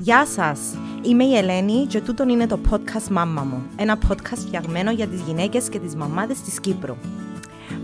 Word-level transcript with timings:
Γεια 0.00 0.26
σας, 0.26 0.60
είμαι 1.02 1.24
η 1.24 1.36
Ελένη 1.36 1.86
και 1.86 2.00
τούτον 2.00 2.28
είναι 2.28 2.46
το 2.46 2.58
podcast 2.70 3.08
«Μάμα 3.10 3.42
μου», 3.42 3.62
ένα 3.76 3.98
podcast 4.08 4.38
φτιαγμένο 4.46 4.90
για 4.90 5.06
τις 5.06 5.20
γυναίκες 5.20 5.68
και 5.68 5.78
τις 5.78 5.94
μαμάδες 5.94 6.40
της 6.40 6.60
Κύπρου. 6.60 6.96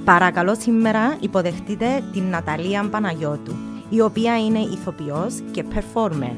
Παρακαλώ 0.04 0.54
σήμερα 0.54 1.16
υποδεχτείτε 1.20 2.02
την 2.12 2.22
Ναταλία 2.22 2.88
Παναγιώτου, 2.90 3.54
η 3.88 4.00
οποία 4.00 4.38
είναι 4.44 4.58
ηθοποιός 4.58 5.34
και 5.50 5.64
performer. 5.74 6.36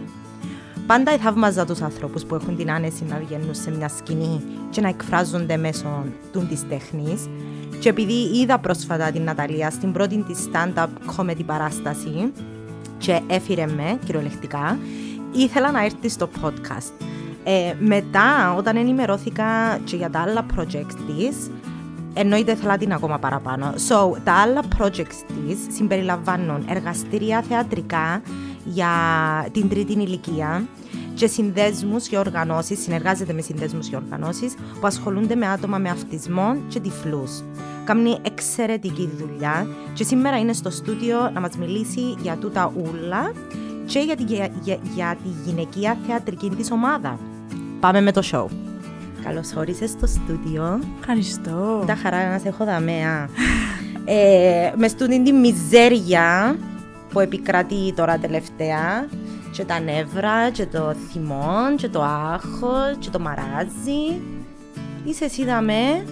Πάντα 0.87 1.19
θαύμαζα 1.19 1.67
τους 1.67 1.81
ανθρώπους 1.81 2.25
που 2.25 2.35
έχουν 2.35 2.57
την 2.57 2.71
άνεση 2.71 3.05
να 3.05 3.17
βγαίνουν 3.17 3.55
σε 3.55 3.71
μια 3.71 3.89
σκηνή 3.89 4.43
και 4.71 4.81
να 4.81 4.89
εκφράζονται 4.89 5.57
μέσω 5.57 6.05
του 6.33 6.47
της 6.49 6.69
τέχνης 6.69 7.29
και 7.79 7.89
επειδή 7.89 8.39
είδα 8.41 8.59
πρόσφατα 8.59 9.11
την 9.11 9.23
Ναταλία 9.23 9.71
στην 9.71 9.93
πρώτη 9.93 10.25
της 10.29 10.49
stand-up 10.53 10.89
comedy 11.17 11.45
παράσταση 11.47 12.33
και 12.99 13.21
έφυρε 13.27 13.67
με 13.67 13.99
κυριολεκτικά, 14.05 14.79
ήθελα 15.37 15.71
να 15.71 15.85
έρθει 15.85 16.09
στο 16.09 16.29
podcast. 16.43 17.07
Ε, 17.45 17.75
μετά, 17.79 18.55
όταν 18.57 18.77
ενημερώθηκα 18.77 19.79
και 19.85 19.97
για 19.97 20.11
τα 20.11 20.21
άλλα 20.21 20.47
projects 20.57 20.95
της, 21.07 21.51
εννοείται 22.15 22.53
ήθελα 22.53 22.77
την 22.77 22.93
ακόμα 22.93 23.19
παραπάνω. 23.19 23.75
So, 23.89 24.17
τα 24.25 24.33
άλλα 24.33 24.63
projects 24.79 25.25
της 25.27 25.59
συμπεριλαμβάνουν 25.69 26.65
εργαστήρια 26.69 27.43
θεατρικά 27.43 28.23
για 28.65 28.89
την 29.53 29.69
τρίτη 29.69 29.93
ηλικία 29.93 30.67
και 31.15 31.27
συνδέσμους 31.27 32.09
και 32.09 32.19
οργανώσεις, 32.19 32.83
συνεργάζεται 32.83 33.33
με 33.33 33.41
συνδέσμους 33.41 33.89
και 33.89 33.97
οργανώσεις 33.97 34.55
που 34.81 34.87
ασχολούνται 34.87 35.35
με 35.35 35.47
άτομα 35.47 35.79
με 35.79 35.89
αυτισμό 35.89 36.57
και 36.69 36.81
τυφλούς. 36.81 37.43
Κάνει 37.85 38.19
εξαιρετική 38.23 39.11
δουλειά 39.17 39.67
και 39.95 40.05
σήμερα 40.05 40.39
είναι 40.39 40.53
στο 40.53 40.71
στούντιο 40.71 41.31
να 41.31 41.41
μας 41.41 41.57
μιλήσει 41.57 42.17
για 42.23 42.37
τούτα 42.37 42.73
ούλα 42.77 43.33
και 43.87 43.99
για 43.99 44.17
τη, 44.17 44.23
για, 44.23 44.49
για, 44.63 44.79
για 44.95 45.17
τη 45.23 45.29
γυναικεία 45.45 45.97
θεατρική 46.07 46.51
της 46.51 46.71
ομάδα. 46.71 47.19
Πάμε 47.81 48.01
με 48.01 48.13
το 48.13 48.23
show. 48.33 48.47
Καλώς 49.25 49.55
όρισες 49.57 49.91
στο 49.91 50.07
στούντιο. 50.07 50.81
Ευχαριστώ. 51.01 51.85
Τα 51.87 51.95
χαρά 51.95 52.31
να 52.31 52.39
σε 52.39 52.49
έχω 52.49 52.65
δαμέα. 52.65 53.29
ε, 54.05 54.73
μες 54.77 54.91
στούντιν 54.91 55.25
τη 55.25 55.33
μιζέρια 55.33 56.57
που 57.13 57.21
επικρατεί 57.21 57.93
τώρα 57.97 58.19
τελευταία 58.19 59.09
και 59.53 59.65
τα 59.65 59.81
νεύρα 59.81 60.51
και 60.51 60.67
το 60.67 60.95
θυμό 61.11 61.55
και 61.77 61.89
το 61.89 62.03
άγχος 62.03 62.97
και 62.99 63.11
το 63.11 63.19
μαράζι. 63.19 64.21
Είσαι 65.05 65.25
εσύ 65.25 65.45
δαμέ 65.45 66.05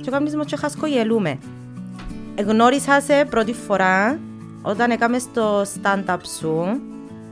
και 0.00 0.10
κάνεις 0.10 0.36
μας 0.36 0.46
και 0.46 0.56
χασκογελούμε. 0.56 1.38
Εγνώρισα 2.34 3.00
σε 3.00 3.24
πρώτη 3.30 3.52
φορά 3.52 4.18
όταν 4.62 4.90
έκαμες 4.90 5.22
στο 5.22 5.62
stand-up 5.62 6.18
σου 6.38 6.80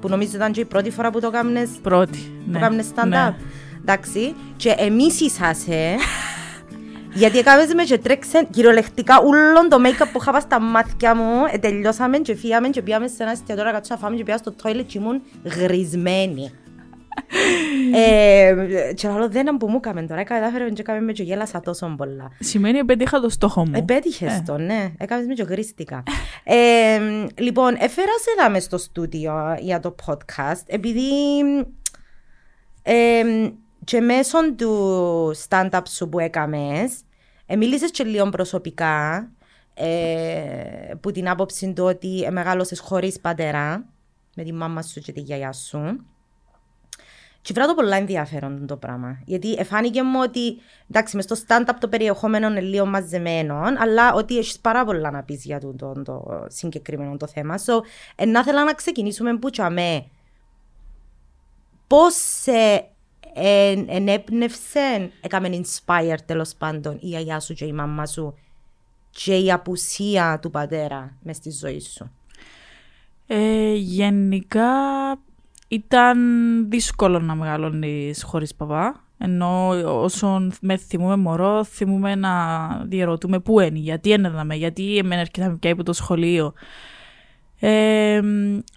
που 0.02 0.08
νομίζω 0.08 0.30
ήταν 0.34 0.52
και 0.52 0.60
η 0.60 0.64
πρώτη 0.64 0.90
φορά 0.90 1.10
που 1.10 1.20
το 1.20 1.26
έκαμες 1.26 1.68
Πρώτη. 1.82 2.18
που 2.44 2.50
Ναι. 2.50 2.58
έκαμες 2.58 2.86
stand-up. 2.94 3.08
Ναι. 3.08 3.34
Εντάξει. 3.80 4.34
Και 4.56 4.74
εμείς 4.78 5.20
είσαστε 5.20 5.94
γιατί 7.14 7.38
έκαμες 7.38 7.74
με 7.74 7.82
και 7.82 7.98
τρέξε 7.98 8.46
κυριολεκτικά 8.50 9.18
όλον 9.18 9.68
το 9.68 9.76
make-up 9.84 10.06
που 10.12 10.18
είχα 10.20 10.30
πάει 10.32 10.40
στα 10.40 10.60
μάτια 10.60 11.14
μου 11.14 11.30
ε, 11.52 11.58
τελειώσαμε 11.58 12.18
και 12.18 12.34
φύγαμε 12.34 12.68
και 12.68 12.82
πήγαμε 12.82 13.06
σε 13.08 13.22
ένα 13.22 13.30
εστιατόριο 13.30 13.64
να 13.64 13.76
κάτσουμε 13.76 13.98
να 14.00 14.04
φάμε 14.04 14.16
και 14.16 14.24
πήγα 14.24 14.36
στο 14.36 14.54
toilet 14.62 14.84
και 14.86 14.98
ήμουν 14.98 15.22
γρισμένη. 15.44 16.52
Ε, 17.94 18.92
και 18.94 19.08
άλλο 19.08 19.28
δεν 19.28 19.56
που 19.56 19.68
μου 19.68 19.76
έκαμε 19.76 20.02
τώρα, 20.02 20.24
κατάφερε 20.24 20.70
και 20.70 20.80
έκαμε 20.80 21.00
με 21.00 21.12
και 21.12 21.22
γέλασα 21.22 21.60
τόσο 21.60 21.94
πολλά. 21.96 22.30
Σημαίνει 22.40 22.78
επέτυχα 22.78 23.20
το 23.20 23.28
στόχο 23.28 23.66
μου. 23.66 23.72
Επέτυχες 23.74 24.32
Ε. 24.32 24.42
το, 24.46 24.58
ναι. 24.58 24.92
Έκανες 24.98 25.26
με 25.26 25.34
και 25.34 25.42
γρίστηκα. 25.42 26.02
ε, 26.44 26.98
λοιπόν, 27.36 27.74
έφερας 27.74 28.20
σε 28.20 28.42
δάμε 28.42 28.60
στο 28.60 28.78
στούντιο 28.78 29.56
για 29.60 29.80
το 29.80 29.94
podcast, 30.06 30.62
επειδή 30.66 31.10
ε, 32.82 33.22
και 33.84 34.00
μέσω 34.00 34.54
του 34.54 35.34
stand-up 35.48 35.82
σου 35.88 36.08
που 36.08 36.18
έκαμες, 36.18 36.92
ε, 37.46 37.56
μίλησες 37.56 37.90
και 37.90 38.04
λίγο 38.04 38.28
προσωπικά, 38.28 39.30
ε, 39.74 40.94
που 41.00 41.10
την 41.10 41.28
άποψη 41.28 41.72
του 41.72 41.84
ότι 41.84 42.22
ε, 42.22 42.30
μεγάλωσες 42.30 42.80
χωρίς 42.80 43.20
πατέρα, 43.20 43.84
με 44.36 44.42
τη 44.42 44.52
μάμα 44.52 44.82
σου 44.82 45.00
και 45.00 45.12
τη 45.12 45.20
γιαγιά 45.20 45.52
σου. 45.52 46.06
Και 47.42 47.52
βράδυ 47.52 47.74
πολλά 47.74 47.96
ενδιαφέρον 47.96 48.66
το 48.66 48.76
πράγμα. 48.76 49.18
Γιατί 49.24 49.52
εφάνηκε 49.52 50.02
μου 50.02 50.20
ότι 50.22 50.58
εντάξει, 50.90 51.16
μες 51.16 51.24
στο 51.24 51.36
stand-up 51.46 51.74
το 51.80 51.88
περιεχόμενο 51.88 52.46
είναι 52.46 52.60
λίγο 52.60 52.86
μαζεμένο, 52.86 53.62
αλλά 53.78 54.12
ότι 54.12 54.38
έχεις 54.38 54.58
πάρα 54.58 54.84
πολλά 54.84 55.10
να 55.10 55.22
πεις 55.22 55.44
για 55.44 55.60
το, 55.60 55.74
το, 55.76 56.02
το 56.02 56.46
συγκεκριμένο 56.48 57.16
το 57.16 57.26
θέμα. 57.26 57.58
So, 57.58 57.80
ε, 58.16 58.24
να 58.24 58.40
ήθελα 58.40 58.64
να 58.64 58.74
ξεκινήσουμε 58.74 59.36
που 59.36 59.50
τσαμέ. 59.50 60.06
Πώς 61.86 62.14
σε 62.14 62.86
εν, 63.34 63.86
ενέπνευσε, 63.88 65.10
έκαμε 65.20 65.48
inspire 65.62 66.16
τέλος 66.26 66.54
πάντων 66.54 66.94
η 67.00 67.06
γιαγιά 67.06 67.40
σου 67.40 67.54
και 67.54 67.64
η 67.64 67.72
μαμά 67.72 68.06
σου 68.06 68.34
και 69.10 69.36
η 69.36 69.52
απουσία 69.52 70.38
του 70.42 70.50
πατέρα 70.50 71.16
μες 71.22 71.36
στη 71.36 71.50
ζωή 71.50 71.80
σου; 71.80 72.12
Ε, 73.26 73.72
γενικά 73.74 74.70
ήταν 75.72 76.18
δύσκολο 76.70 77.18
να 77.18 77.34
μεγαλώνεις 77.34 78.22
χωρίς 78.22 78.54
παπά. 78.54 79.04
Ενώ 79.18 79.68
όσον 80.02 80.52
με 80.60 80.76
θυμούμε 80.76 81.16
μωρό, 81.16 81.64
θυμούμε 81.64 82.14
να 82.14 82.30
διαρωτούμε 82.84 83.38
πού 83.40 83.60
είναι, 83.60 83.78
γιατί 83.78 84.12
ένεδαμε, 84.12 84.54
γιατί 84.54 84.96
εμένα 84.96 85.20
έρχεται 85.20 85.56
πια 85.60 85.72
από 85.72 85.82
το 85.82 85.92
σχολείο. 85.92 86.52
Ε, 87.60 88.20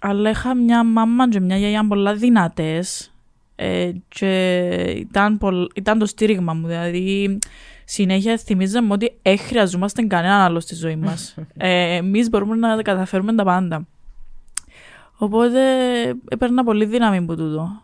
αλλά 0.00 0.30
είχα 0.30 0.54
μια 0.54 0.84
μάμα 0.84 1.28
και 1.28 1.40
μια 1.40 1.56
γιαγιά 1.56 1.86
πολλά 1.86 2.14
δυνατές 2.14 3.14
ε, 3.56 3.90
και 4.08 4.62
ήταν, 4.96 5.38
πολλ- 5.38 5.70
ήταν 5.74 5.98
το 5.98 6.06
στήριγμα 6.06 6.54
μου. 6.54 6.66
Δηλαδή, 6.66 7.38
συνέχεια 7.84 8.36
θυμίζαμε 8.36 8.92
ότι 8.92 9.18
δεν 9.22 9.38
χρειαζόμαστε 9.38 10.02
κανέναν 10.02 10.40
άλλο 10.40 10.60
στη 10.60 10.74
ζωή 10.74 10.96
μας. 10.96 11.34
ε, 11.56 11.96
εμείς 11.96 12.28
μπορούμε 12.28 12.56
να 12.56 12.76
τα 12.76 12.82
καταφέρουμε 12.82 13.34
τα 13.34 13.44
πάντα. 13.44 13.86
Οπότε 15.16 15.60
έπαιρνα 16.28 16.64
πολύ 16.64 16.84
δύναμη 16.84 17.16
από 17.16 17.36
τούτο. 17.36 17.80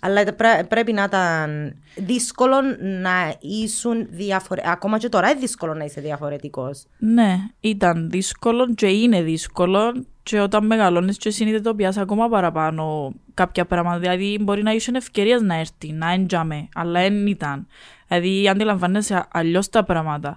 Αλλά 0.00 0.34
πρέ- 0.34 0.64
πρέπει 0.68 0.92
να 0.92 1.02
ήταν 1.02 1.74
δύσκολο 1.96 2.56
να 3.02 3.34
ήσουν 3.40 4.06
διαφορετικό. 4.10 4.72
Ακόμα 4.72 4.98
και 4.98 5.08
τώρα 5.08 5.30
είναι 5.30 5.40
δύσκολο 5.40 5.74
να 5.74 5.84
είσαι 5.84 6.00
διαφορετικός. 6.00 6.84
Ναι, 6.98 7.36
ήταν 7.60 8.10
δύσκολο 8.10 8.74
και 8.74 8.86
είναι 8.86 9.22
δύσκολο 9.22 10.04
και 10.22 10.40
όταν 10.40 10.66
μεγαλώνεις 10.66 11.16
και 11.16 11.30
συνειδητοποιάς 11.30 11.96
ακόμα 11.96 12.28
παραπάνω 12.28 13.12
κάποια 13.34 13.64
πράγματα. 13.64 13.98
Δηλαδή 13.98 14.38
μπορεί 14.40 14.62
να 14.62 14.72
είσαι 14.72 14.90
ευκαιρίας 14.94 15.40
να 15.40 15.54
έρθει, 15.54 15.92
να 15.92 16.12
έντιαμε, 16.12 16.68
αλλά 16.74 17.00
δεν 17.00 17.26
ήταν. 17.26 17.66
Δηλαδή 18.08 18.48
αντιλαμβάνεσαι 18.48 19.24
αλλιώς 19.32 19.68
τα 19.68 19.84
πράγματα. 19.84 20.36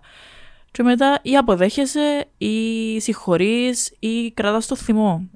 Και 0.71 0.83
μετά 0.83 1.19
ή 1.21 1.35
αποδέχεσαι 1.37 2.25
ή 2.37 2.99
συγχωρείς 2.99 3.95
ή 3.99 4.31
κρατάς 4.31 4.67
το 4.67 4.75
θυμό. 4.75 5.29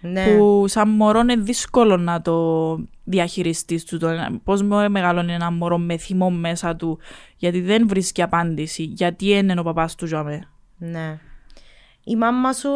Ναι. 0.00 0.36
που 0.36 0.64
σαν 0.68 0.88
μωρό 0.88 1.20
είναι 1.20 1.36
δύσκολο 1.36 1.96
να 1.96 2.22
το 2.22 2.78
διαχειριστείς 3.04 3.84
του. 3.84 3.98
Το, 3.98 4.08
πώς 4.44 4.62
με 4.62 4.88
μεγαλώνει 4.88 5.32
ένα 5.32 5.50
μωρό 5.50 5.78
με 5.78 5.96
θυμό 5.96 6.30
μέσα 6.30 6.76
του, 6.76 6.98
γιατί 7.36 7.60
δεν 7.60 7.88
βρίσκει 7.88 8.22
απάντηση. 8.22 8.82
Γιατί 8.82 9.28
είναι 9.28 9.60
ο 9.60 9.62
παπάς 9.62 9.94
του 9.94 10.06
Ζωμέ. 10.06 10.48
ναι. 10.78 11.18
Η 12.04 12.16
μάμα 12.16 12.52
σου. 12.52 12.68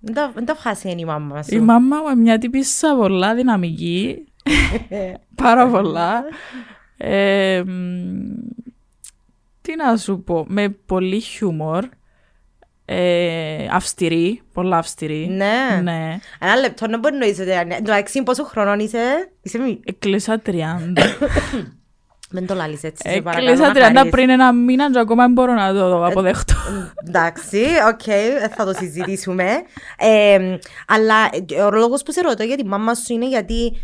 Δεν 0.00 0.14
τα, 0.14 0.30
δεν 0.34 0.44
τα 0.44 0.54
βγάζει 0.54 0.90
η 0.90 1.04
μάμα 1.04 1.42
σου. 1.42 1.54
Η 1.54 1.60
μάμα 1.60 1.96
μου 1.96 2.08
είναι 2.08 2.20
μια 2.20 2.38
τύπησα 2.38 2.96
πολλά 2.96 3.34
δυναμική. 3.34 4.24
Πάρα 5.42 5.68
πολλά. 5.68 6.24
Ε, 6.96 7.62
μ, 7.66 7.70
τι 9.62 9.76
να 9.76 9.96
σου 9.96 10.22
πω, 10.22 10.44
με 10.48 10.68
πολύ 10.68 11.20
χιούμορ. 11.20 11.88
Ε, 12.88 13.66
αυστηρή, 13.72 14.42
πολλά 14.52 14.76
αυστηρή. 14.78 15.26
Ναι. 15.26 15.80
ναι. 15.82 16.18
Ένα 16.40 16.56
λεπτό, 16.56 16.86
δεν 16.86 16.98
μπορεί 16.98 17.16
να 17.16 17.26
είσαι. 17.26 17.66
Εντάξει, 17.78 18.22
πόσο 18.22 18.44
χρονών 18.44 18.78
είσαι; 18.78 19.30
Είσαι 19.42 19.58
μη. 19.58 19.80
Εκλείσα 19.84 20.42
30. 20.46 20.52
Δεν 22.30 22.46
το 22.46 22.54
λάλεις 22.54 22.82
έτσι. 22.82 23.10
σε 23.10 23.20
παρακαλώ, 23.20 23.50
Έκλεισα 23.50 23.72
να 23.72 23.88
30 23.90 23.94
χαρείς. 23.94 24.10
πριν 24.10 24.30
ένα 24.30 24.52
μήνα 24.52 24.90
και 24.90 24.98
ακόμα 24.98 25.22
δεν 25.22 25.32
μπορώ 25.32 25.52
να 25.54 25.72
το 25.72 26.04
αποδεχτώ. 26.06 26.54
Εντάξει, 27.06 27.62
οκ, 27.88 28.06
ε, 28.06 28.48
θα 28.56 28.64
το 28.64 28.72
συζητήσουμε. 28.72 29.48
Ε, 29.98 30.56
αλλά 30.86 31.14
ε, 31.52 31.62
ο 31.62 31.70
λόγος 31.70 32.02
που 32.02 32.12
σε 32.12 32.20
ρωτώ 32.20 32.42
για 32.42 32.56
τη 32.56 32.64
μάμα 32.64 32.94
σου 32.94 33.12
είναι 33.12 33.28
γιατί 33.28 33.76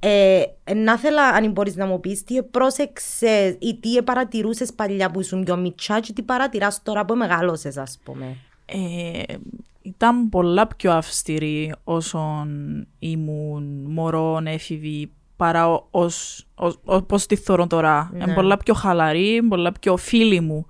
ε, 0.00 0.42
να 0.74 0.92
ήθελα 0.92 1.22
αν 1.28 1.50
μπορείς 1.50 1.76
να 1.76 1.86
μου 1.86 2.00
πεις 2.00 2.24
τι 2.24 2.42
πρόσεξες 2.42 3.56
ή 3.58 3.78
τι 3.80 4.02
παρατηρούσες 4.02 4.72
παλιά 4.72 5.10
που 5.10 5.20
ήσουν 5.20 5.44
πιο 5.44 5.56
μητσά 5.56 6.00
και 6.00 6.12
τι 6.12 6.22
παρατηράς 6.22 6.82
τώρα 6.82 7.04
που 7.04 7.14
μεγάλωσες 7.14 7.76
ας 7.76 7.98
πούμε. 8.04 8.36
Ε, 8.72 9.34
ήταν 9.82 10.28
πολλά 10.28 10.66
πιο 10.66 10.92
αυστηρή 10.92 11.74
όσον 11.84 12.86
ήμουν 12.98 13.84
μωρό, 13.88 14.40
έφηβη, 14.44 15.12
παρά 15.36 15.68
ως, 15.90 16.46
ως, 16.54 16.78
ως, 16.84 17.02
πώς 17.06 17.26
τη 17.26 17.36
θεωρώ 17.36 17.66
τώρα. 17.66 18.10
Ναι. 18.12 18.22
Είναι 18.22 18.34
πολλά 18.34 18.56
πιο 18.56 18.74
χαλαρή, 18.74 19.42
πολλά 19.48 19.72
πιο 19.80 19.96
φίλη 19.96 20.40
μου. 20.40 20.66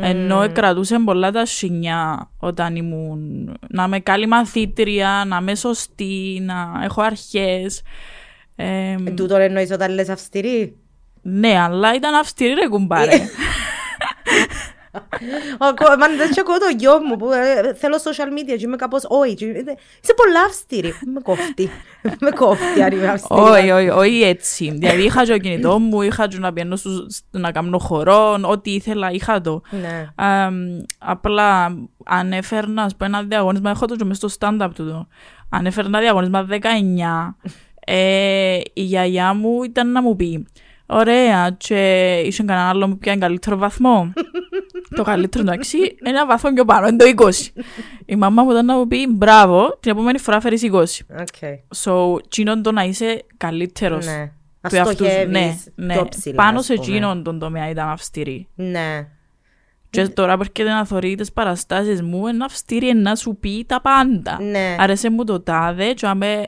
Ενώ 0.00 0.52
κρατούσε 0.52 0.98
πολλά 0.98 1.30
τα 1.30 1.46
σινιά 1.46 2.30
όταν 2.38 2.76
ήμουν 2.76 3.54
να 3.68 3.84
είμαι 3.84 4.00
καλή 4.00 4.26
μαθήτρια, 4.26 5.24
να 5.26 5.36
είμαι 5.36 5.54
σωστή, 5.54 6.42
να 6.42 6.80
έχω 6.84 7.02
αρχές. 7.02 7.82
Ε, 8.56 8.92
Ε, 8.92 9.10
τούτο 9.10 9.36
εννοείς 9.36 9.70
όταν 9.70 9.94
λες 9.94 10.08
αυστηρή; 10.08 10.76
ναι, 11.22 11.58
αλλά 11.58 11.94
ήταν 11.94 12.14
αυστηρή 12.14 12.54
ρε 12.54 12.68
κουμπάρε. 12.68 13.18
Ακό- 15.58 15.96
Μα 15.98 16.06
δεν 16.16 16.30
και 16.30 16.40
εγώ 16.46 16.58
το 16.58 16.66
γιο 16.78 16.98
μου 17.08 17.16
που 17.16 17.30
ε, 17.32 17.74
θέλω 17.74 17.96
social 17.96 18.32
media 18.38 18.46
και 18.56 18.64
είμαι 18.64 18.76
κάπως 18.76 19.04
όχι. 19.08 19.34
και 19.34 19.44
είμαι- 19.44 19.58
Είσαι 20.02 20.14
πολλά 20.16 20.40
αυστηρή. 20.46 20.94
Με 21.14 21.20
κόφτει. 21.20 21.70
Με 22.20 22.30
κόφτει 22.30 22.82
αν 22.82 22.92
είμαι 22.92 23.06
αυστηρή. 23.08 23.40
Όχι, 23.40 23.70
όχι, 23.70 23.88
όχι 23.88 24.20
έτσι. 24.22 24.70
Δηλαδή 24.70 25.02
είχα 25.02 25.24
και 25.24 25.32
το 25.32 25.38
κινητό 25.38 25.78
μου, 25.78 26.02
είχα 26.02 26.28
και 26.28 26.38
να 26.38 26.52
πιένω 26.52 26.76
στους- 26.76 27.20
να 27.30 27.52
κάνω 27.52 27.78
χορό, 27.78 28.38
ό,τι 28.42 28.74
ήθελα 28.74 29.10
είχα 29.10 29.40
το. 29.40 29.62
Ναι. 29.70 30.08
Αμ, 30.14 30.54
απλά 30.98 31.76
αν 32.04 32.32
έφερνα 32.32 32.82
ας 32.82 32.96
πούμε, 32.96 33.08
ένα 33.08 33.22
διαγωνίσμα, 33.22 33.70
έχω 33.70 33.86
το 33.86 33.96
και 33.96 34.04
μες 34.04 34.16
στο 34.16 34.28
stand-up 34.38 34.68
του 34.74 34.86
το. 34.88 35.06
Αν 35.50 35.66
έφερνα 35.66 35.98
διαγωνίσμα 36.00 36.42
19, 36.42 37.36
ε, 37.84 38.58
η 38.72 38.82
γιαγιά 38.82 39.34
μου 39.34 39.62
ήταν 39.62 39.92
να 39.92 40.02
μου 40.02 40.16
πει 40.16 40.46
Ωραία, 40.90 41.50
και 41.56 42.12
είσαι 42.24 42.42
κανένα 42.42 42.68
άλλο 42.68 42.88
που 42.88 42.98
πιάνει 42.98 43.20
καλύτερο 43.20 43.56
βαθμό. 43.56 44.12
το 44.96 45.02
καλύτερο 45.02 45.44
εντάξει, 45.44 45.76
ένα 46.02 46.26
βαθμό 46.26 46.52
πιο 46.52 46.64
πάνω, 46.64 46.86
είναι 46.86 46.96
το 47.14 47.24
20. 47.26 47.62
η 48.06 48.16
μαμά 48.16 48.42
μου 48.42 48.50
ήταν 48.50 48.64
να 48.64 48.76
μου 48.76 48.86
πει 48.86 49.06
μπράβο, 49.06 49.76
την 49.80 49.90
επόμενη 49.90 50.18
φορά 50.18 50.40
φέρεις 50.40 50.62
20. 50.72 50.82
OK. 51.20 51.58
So, 51.84 52.22
τζείνον 52.28 52.62
το 52.62 52.72
να 52.72 52.82
είσαι 52.82 53.24
καλύτερος. 53.36 54.06
Ναι. 54.06 54.26
του 54.60 54.66
Ας 54.66 54.72
εαυτού 54.72 54.90
σου. 54.90 54.96
στοχεύεις 54.96 55.32
ναι, 55.32 55.56
ναι. 55.74 55.94
πιο 55.94 56.06
ψηλά, 56.08 56.34
Πάνω 56.34 56.58
ας 56.58 56.64
σε 56.64 56.74
πούμε. 56.74 56.86
εκείνον 56.86 57.22
τον 57.22 57.38
τομέα 57.38 57.68
ήταν 57.68 57.88
αυστηρή. 57.88 58.48
Ναι. 58.54 59.06
Και 59.90 60.08
τώρα 60.08 60.34
που 60.36 60.40
έρχεται 60.40 60.70
να 60.76 60.84
θωρεί 60.84 61.14
τις 61.14 61.32
παραστάσεις 61.32 62.02
μου, 62.02 62.26
είναι 62.26 62.44
αυστηρή 62.44 62.94
να 62.94 63.14
σου 63.14 63.36
πει 63.40 63.64
τα 63.68 63.80
πάντα. 63.80 64.42
Ναι. 64.42 64.76
Άρεσε 64.78 65.10
μου 65.10 65.24
το 65.24 65.40
τάδε 65.40 65.92
και 65.92 66.06
αμέ... 66.06 66.44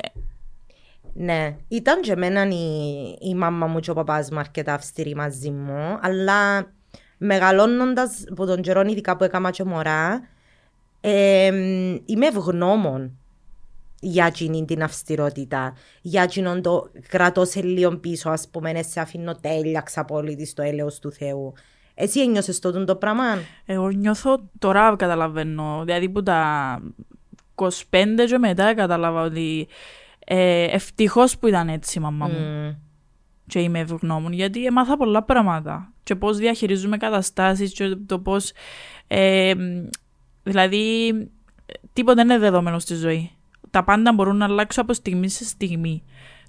Ναι, 1.13 1.57
ήταν 1.69 2.01
και 2.01 2.13
εμένα 2.13 2.49
η, 2.49 3.17
η 3.21 3.35
μάμα 3.35 3.67
μου 3.67 3.81
και 3.81 3.91
ο 3.91 3.95
παπάς 3.95 4.31
μου 4.31 4.39
αρκετά 4.39 4.75
αυστηροί 4.75 5.15
μαζί 5.15 5.51
μου, 5.51 5.99
αλλά 6.01 6.71
μεγαλώνοντας 7.19 8.25
από 8.31 8.47
τον 8.47 8.61
καιρό 8.61 8.81
ειδικά 8.81 9.17
που 9.17 9.25
έκανα 9.25 9.51
και 9.51 9.65
μωρά, 9.65 10.29
ε, 11.01 11.47
είμαι 12.05 12.27
ευγνώμων 12.27 13.19
για 14.01 14.27
εκείνη 14.27 14.65
την 14.65 14.83
αυστηρότητα, 14.83 15.75
για 16.01 16.23
εκείνον 16.23 16.63
το 16.63 16.91
κρατώ 17.09 17.45
σε 17.45 17.63
λίγο 17.63 17.97
πίσω, 17.97 18.31
ας 18.31 18.49
πούμε, 18.49 18.73
«Ναι, 18.73 18.83
σε 18.83 19.01
αφήνω 19.01 19.35
τέλεια 19.41 19.81
ξαπόλυτη 19.81 20.47
στο 20.47 20.63
έλεος 20.63 20.99
του 20.99 21.13
Θεού. 21.13 21.53
Εσύ 21.95 22.21
ένιωσες 22.21 22.59
τότε 22.59 22.85
το 22.85 22.97
πράγμα; 22.97 23.25
Εγώ 23.67 23.89
νιώθω 23.89 24.41
τώρα 24.59 24.97
καταλαβαίνω, 24.97 25.83
δηλαδή 25.85 26.09
που 26.09 26.23
τα 26.23 26.81
25 27.55 27.71
και 28.27 28.39
μετά 28.39 28.75
κατάλαβα 28.75 29.23
ότι 29.23 29.69
ε, 30.33 30.65
ευτυχώς 30.65 31.39
που 31.39 31.47
ήταν 31.47 31.69
έτσι 31.69 31.99
η 31.99 32.03
μαμά 32.03 32.27
μου. 32.27 32.39
Μμ. 32.39 32.75
και 33.47 33.61
είμαι 33.61 33.79
ευγνώμων 33.79 34.33
γιατί 34.33 34.65
έμαθα 34.65 34.97
πολλά 34.97 35.23
πράγματα 35.23 35.93
και 36.03 36.15
πώς 36.15 36.37
διαχειρίζουμε 36.37 36.97
καταστάσεις 36.97 37.73
και 37.73 37.97
το 38.07 38.19
πώς 38.19 38.53
ε, 39.07 39.55
δηλαδή 40.43 41.13
τίποτα 41.93 42.15
δεν 42.15 42.29
είναι 42.29 42.39
δεδομένο 42.39 42.79
στη 42.79 42.95
ζωή 42.95 43.31
τα 43.71 43.85
πάντα 43.85 44.13
μπορούν 44.13 44.37
να 44.37 44.45
αλλάξουν 44.45 44.83
από 44.83 44.93
στιγμή 44.93 45.29
σε 45.29 45.45
στιγμή 45.45 46.03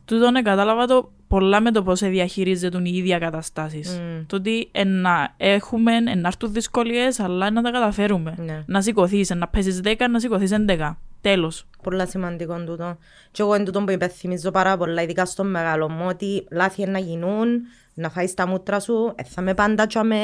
τούτο 0.05 0.31
ναι, 0.31 0.41
κατάλαβα 0.41 0.85
το 0.85 1.11
πολλά 1.31 1.61
με 1.61 1.71
το 1.71 1.83
πώς 1.83 1.99
διαχειρίζεται 1.99 2.79
οι 2.83 2.97
ίδια 2.97 3.19
καταστάσεις 3.19 3.99
Μμ. 3.99 4.25
το 4.27 4.35
ότι 4.35 4.69
ε, 4.71 4.83
να 4.83 5.33
έχουμε, 5.37 5.95
ε, 5.95 6.15
να 6.15 6.27
έρθουν 6.27 6.53
δυσκολίες 6.53 7.19
αλλά 7.19 7.51
να 7.51 7.61
τα 7.61 7.71
καταφέρουμε 7.71 8.33
Ναι. 8.37 8.63
να 8.65 8.81
σηκωθείς, 8.81 9.29
ε, 9.29 9.35
να 9.35 9.47
παίζεις 9.47 9.79
10, 9.83 10.07
να 10.09 10.19
σηκωθείς 10.19 10.51
11 10.51 10.97
τέλος 11.21 11.65
Πολλά 11.83 12.07
σημαντικό 12.07 12.63
τούτο. 12.63 12.97
Και 13.31 13.41
εγώ 13.41 13.53
εν 13.53 13.65
τούτο 13.65 13.83
που 13.83 13.91
υπενθυμίζω 13.91 14.51
πάρα 14.51 14.77
πολλά, 14.77 15.01
ειδικά 15.01 15.25
στο 15.25 15.43
μεγάλο 15.43 15.89
μου, 15.89 16.05
ότι 16.07 16.47
λάθη 16.51 16.85
να 16.85 16.99
γίνουν, 16.99 17.47
να 17.93 18.09
φάεις 18.09 18.33
τα 18.33 18.47
μούτρα 18.47 18.79
σου, 18.79 19.13
ε, 19.15 19.23
θα 19.23 19.41
με 19.41 19.53
πάντα 19.53 19.87
τσάμε, 19.87 20.17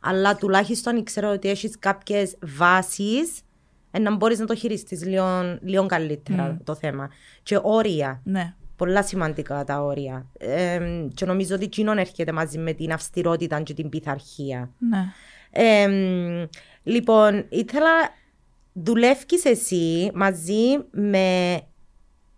αλλά 0.00 0.36
τουλάχιστον 0.36 1.04
ξέρω 1.04 1.30
ότι 1.30 1.48
έχεις 1.48 1.78
κάποιες 1.78 2.36
βάσεις 2.56 3.40
ε, 3.90 3.98
να 3.98 4.16
μπορείς 4.16 4.38
να 4.38 4.46
το 4.46 4.54
χειριστείς 4.54 5.04
λίγο, 5.06 5.58
λίγο 5.62 5.86
καλύτερα 5.86 6.58
το 6.64 6.74
θέμα. 6.74 7.10
Και 7.42 7.58
όρια. 7.62 8.20
ναι 8.24 8.54
Πολλά 8.82 9.02
σημαντικά 9.02 9.64
τα 9.64 9.82
όρια. 9.82 10.26
Ε, 10.38 10.80
και 11.14 11.24
νομίζω 11.24 11.54
ότι 11.54 11.64
εκείνον 11.64 11.98
έρχεται 11.98 12.32
μαζί 12.32 12.58
με 12.58 12.72
την 12.72 12.92
αυστηρότητα 12.92 13.60
και 13.60 13.74
την 13.74 13.88
πειθαρχία. 13.88 14.70
ναι 14.78 15.04
Ε, 15.50 15.88
λοιπόν, 16.82 17.46
ήθελα 17.48 17.90
δουλεύεις 18.72 19.44
εσύ 19.44 20.10
μαζί 20.14 20.78
με 20.90 21.60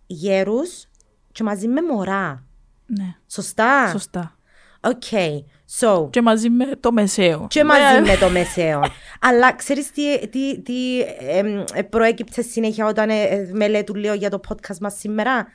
γέρους 0.07 0.87
και 1.31 1.43
μαζί 1.43 1.67
με 1.67 1.81
μωρά; 1.81 2.43
ναι 2.85 3.15
Σωστά; 3.27 3.89
σωστά 3.89 4.37
OK. 4.81 5.03
So, 5.79 6.09
και 6.09 6.21
μαζί 6.21 6.49
με 6.49 6.65
το 6.79 6.91
μεσαίο 6.91 7.47
και 7.49 7.63
μαζί 7.63 8.01
με 8.01 8.17
το 8.17 8.29
μεσαίο. 8.29 8.81
Αλλά 9.27 9.53
ξέρεις 9.53 9.91
τι, 9.91 10.27
τι, 10.27 10.61
τι 10.61 10.99
εμ, 11.29 11.63
ε, 11.73 11.81
προέκυψε 11.81 12.41
συνέχεια 12.41 12.85
όταν 12.85 13.09
ε, 13.09 13.23
ε, 13.23 13.49
μελέτου 13.53 13.95
λέω 13.95 14.13
για 14.13 14.29
το 14.29 14.39
podcast 14.47 14.77
μας 14.77 14.97
σήμερα; 14.99 15.47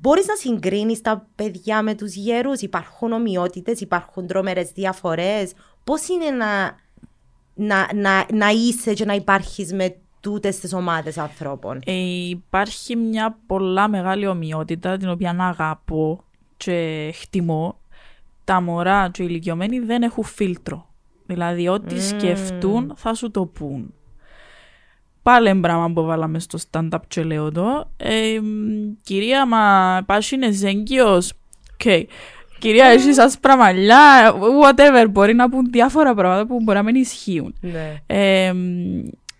Μπορείς 0.00 0.26
να 0.26 0.34
συγκρίνεις 0.34 1.00
τα 1.00 1.28
παιδιά 1.34 1.82
με 1.82 1.94
τους 1.94 2.14
γέρους, 2.14 2.60
υπάρχουν 2.60 3.12
ομοιότητες, 3.12 3.80
υπάρχουν 3.80 4.26
τρομερές 4.26 4.70
διαφορές; 4.72 5.52
Πώς 5.84 6.08
είναι 6.08 6.30
να, 6.30 6.76
να, 7.54 7.88
να, 7.94 8.26
να 8.32 8.48
είσαι 8.48 8.94
και 8.94 9.04
να 9.04 9.14
υπάρχεις 9.14 9.72
με 9.72 9.96
τούτες 10.20 10.58
τις 10.58 10.72
ομάδες 10.72 11.18
ανθρώπων; 11.18 11.80
Ε, 11.84 11.92
υπάρχει 12.28 12.96
μια 12.96 13.38
πολλά 13.46 13.88
μεγάλη 13.88 14.26
ομοιότητα 14.26 14.96
την 14.96 15.08
οποία 15.08 15.36
αγαπώ 15.38 16.24
και 16.56 17.10
χτιμώ. 17.14 17.78
Τα 18.44 18.60
μωρά 18.60 19.10
και 19.10 19.22
οι 19.22 19.26
ηλικιωμένοι 19.28 19.78
δεν 19.78 20.02
έχουν 20.02 20.24
φίλτρο. 20.24 20.86
Δηλαδή 21.26 21.68
ό,τι 21.68 22.00
σκεφτούν 22.00 22.92
θα 22.96 23.14
σου 23.14 23.30
το 23.30 23.46
πούν. 23.46 23.94
Πάλι 25.26 25.48
ένα 25.48 25.60
πράγμα 25.60 25.90
που 25.92 26.04
βάλαμε 26.04 26.38
στο 26.38 26.58
stand-up 26.70 26.98
και 27.08 27.22
λέω 27.22 27.52
το. 27.52 27.90
Ε, 27.96 28.40
μ, 28.40 28.46
κυρία, 29.02 29.46
μα 29.46 30.02
πας 30.06 30.30
είναι 30.30 30.48
έγκυος. 30.62 31.32
Οκ. 31.72 32.06
Κυρία, 32.58 32.84
έχεις 32.86 33.18
άσπρα 33.18 33.56
μαλλιά, 33.56 34.34
whatever. 34.62 35.06
Μπορεί 35.10 35.34
να 35.34 35.48
πούν 35.48 35.68
διάφορα 35.70 36.14
πράγματα 36.14 36.46
που 36.46 36.60
μπορεί 36.62 36.76
να 36.78 36.84
μην 36.84 36.94
ισχύουν. 36.94 37.54
Ναι. 37.60 38.02
Ε, 38.06 38.52
μ, 38.52 38.58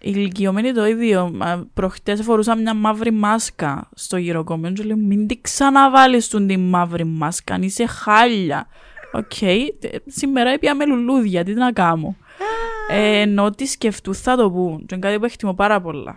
οι 0.01 0.13
ηλικιωμένοι 0.15 0.73
το 0.73 0.87
ίδιο. 0.87 1.31
Μα, 1.35 1.67
Προχτές 1.75 2.23
φορούσα 2.23 2.57
μια 2.57 2.75
μαύρη 2.75 3.11
μάσκα 3.11 3.89
στο 3.95 4.17
γηροκομείο 4.17 4.71
και 4.71 4.83
λέω 4.83 4.97
μην 4.97 5.27
την 5.27 5.39
ξαναβάλεις 5.41 6.29
τούτη 6.29 6.47
τη 6.47 6.57
μαύρη 6.57 7.05
μάσκα, 7.05 7.55
εν 7.55 7.63
είσαι 7.63 7.87
χάλια. 7.87 8.67
Οκ, 9.13 9.35
τε- 9.81 10.03
σήμερα 10.07 10.51
επήα 10.51 10.75
με 10.75 10.87
λουλούδια, 10.87 11.45
τι 11.45 11.53
να 11.55 11.73
κάνω. 11.73 12.17
Ε, 12.91 13.21
ενώ 13.21 13.45
ό,τι 13.45 13.67
σκεφτούν 13.67 14.15
θα 14.15 14.37
το 14.37 14.51
πούν. 14.51 14.87
Και 14.87 14.95
είναι 14.95 15.07
κάτι 15.07 15.19
που 15.19 15.25
εκτιμώ 15.25 15.55
πάρα 15.55 15.81
πολλά. 15.81 16.15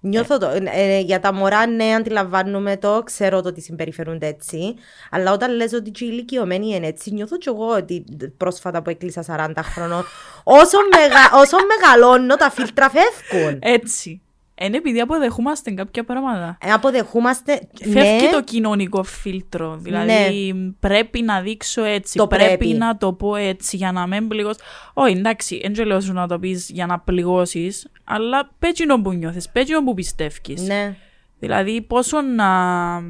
Νιώθω 0.00 0.38
το. 0.38 0.46
ε, 0.72 1.00
για 1.00 1.20
τα 1.20 1.32
μωρά, 1.32 1.66
ναι, 1.66 1.94
αντιλαμβάνουμε 1.94 2.76
το, 2.76 3.02
ξέρω 3.04 3.42
το 3.42 3.48
ότι 3.48 3.60
συμπεριφερούνται 3.60 4.26
έτσι. 4.26 4.74
Αλλά 5.10 5.32
όταν 5.32 5.54
λες 5.56 5.72
ότι 5.72 5.90
και 5.90 6.04
οι 6.04 6.08
ηλικιωμένοι 6.10 6.74
είναι 6.74 6.86
έτσι, 6.86 7.10
νιώθω 7.12 7.36
κι 7.36 7.48
εγώ 7.48 7.66
ότι 7.66 8.04
πρόσφατα 8.36 8.82
που 8.82 8.90
έκλεισα 8.90 9.52
40 9.56 9.62
χρονών, 9.62 10.04
όσο, 10.60 10.78
μεγα, 10.96 11.40
όσο 11.40 11.56
μεγαλώνω, 11.66 12.36
τα 12.36 12.50
φίλτρα 12.50 12.90
φεύγουν. 12.90 13.58
Έτσι. 13.62 14.22
Είναι 14.62 14.76
επειδή 14.76 15.00
αποδεχούμαστε 15.00 15.70
κάποια 15.70 16.04
πράγματα. 16.04 16.58
Ε, 16.60 16.72
αποδεχούμαστε. 16.72 17.60
Φεύγει 17.82 18.24
ναι, 18.24 18.30
το 18.32 18.42
κοινωνικό 18.42 19.02
φίλτρο. 19.02 19.76
Δηλαδή 19.76 20.54
πρέπει 20.80 21.22
να 21.22 21.40
δείξω 21.40 21.84
έτσι. 21.84 22.18
Το 22.18 22.26
πρέπει. 22.26 22.56
πρέπει. 22.56 22.72
να 22.74 22.96
το 22.96 23.12
πω 23.12 23.36
έτσι 23.36 23.76
για 23.76 23.92
να 23.92 24.06
μην 24.06 24.28
πληγώσεις. 24.28 24.62
Όχι, 24.94 25.16
εντάξει, 25.16 25.70
δεν 25.74 25.86
λέω 25.86 26.00
σου 26.00 26.12
να 26.12 26.28
το 26.28 26.38
πεις 26.38 26.70
για 26.70 26.86
να 26.86 26.98
πληγώσεις, 26.98 27.88
αλλά 28.04 28.50
πέτσινο 28.58 29.02
που 29.02 29.12
νιώθεις, 29.12 29.48
πέτσινο 29.48 29.84
που 29.84 29.94
πιστεύεις. 29.94 30.62
ναι. 30.66 30.96
Δηλαδή 31.38 31.82
πόσο 31.82 32.20
να, 32.20 33.00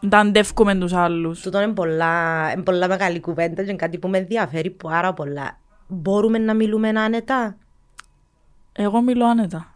να 0.00 0.18
αντεύκουμε 0.18 0.74
τους 0.74 0.92
άλλους. 0.92 1.40
Τούτο 1.40 1.60
είναι 1.60 1.72
πολλά, 1.72 2.50
είναι 2.52 2.62
πολλά 2.62 2.88
μεγάλη 2.88 3.20
κουβέντα 3.20 3.62
και 3.62 3.68
είναι 3.68 3.78
κάτι 3.78 3.98
που 3.98 4.08
με 4.08 4.18
ενδιαφέρει 4.18 4.70
πάρα 4.70 5.12
πολλά. 5.12 5.58
Μπορούμε 5.86 6.38
να 6.38 6.54
μιλούμε 6.54 6.88
άνετα; 6.88 7.56
Εγώ 8.72 9.02
μιλώ 9.02 9.26
άνετα. 9.26 9.72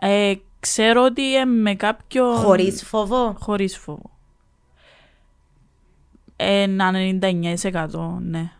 Ε, 0.00 0.34
ξέρω 0.60 1.04
ότι 1.04 1.36
ε, 1.36 1.44
με 1.44 1.74
κάποιο. 1.74 2.32
Χωρίς 2.32 2.82
φόβο; 2.82 3.36
Χωρίς 3.38 3.78
φόβο. 3.78 4.10
Ένα 6.36 6.92
99% 7.20 8.18
ναι. 8.20 8.50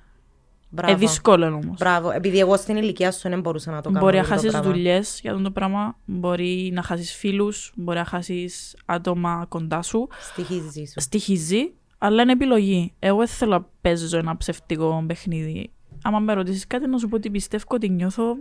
Μπράβο. 0.71 0.92
Ε, 0.92 0.97
δύσκολο 0.97 1.47
όμως. 1.47 1.78
Μπράβο. 1.78 2.11
Επειδή 2.11 2.38
εγώ 2.38 2.57
στην 2.57 2.76
ηλικία 2.76 3.12
σου 3.12 3.28
δεν 3.28 3.40
μπορούσα 3.40 3.71
να 3.71 3.83
το 3.83 3.90
κάνω. 3.90 4.04
Μπορεί 4.04 4.14
να 4.16 4.21
αυτό 4.21 4.35
το 4.35 4.40
χάσεις 4.40 4.52
πράγμα. 4.52 4.73
δουλειές 4.73 5.18
για 5.23 5.30
αυτό 5.30 5.42
το 5.42 5.50
πράγμα. 5.50 5.97
Μπορεί 6.04 6.71
να 6.75 6.83
χάσεις 6.83 7.12
φίλους. 7.14 7.73
Μπορεί 7.76 7.99
να 7.99 8.04
χάσεις 8.04 8.76
άτομα 8.85 9.47
κοντά 9.49 9.83
σου. 9.83 10.09
Στοιχίζει 10.21 10.85
σου. 10.85 11.00
Στοιχίζει, 11.00 11.73
αλλά 11.99 12.23
είναι 12.23 12.33
επιλογή. 12.33 12.92
Εγώ 12.99 13.18
δεν 13.18 13.26
θέλω 13.26 13.50
να 13.50 13.66
παίζω 13.80 14.18
ένα 14.18 14.37
ψευτικό 14.37 15.04
παιχνίδι. 15.07 15.71
Άμα 16.02 16.18
με 16.18 16.33
ρωτήσεις 16.33 16.66
κάτι, 16.66 16.87
να 16.87 16.99
σου 16.99 17.09
πω 17.09 17.16
ότι 17.16 17.30
πιστεύω 17.30 17.64
ότι 17.68 17.88
νιώθω. 17.88 18.37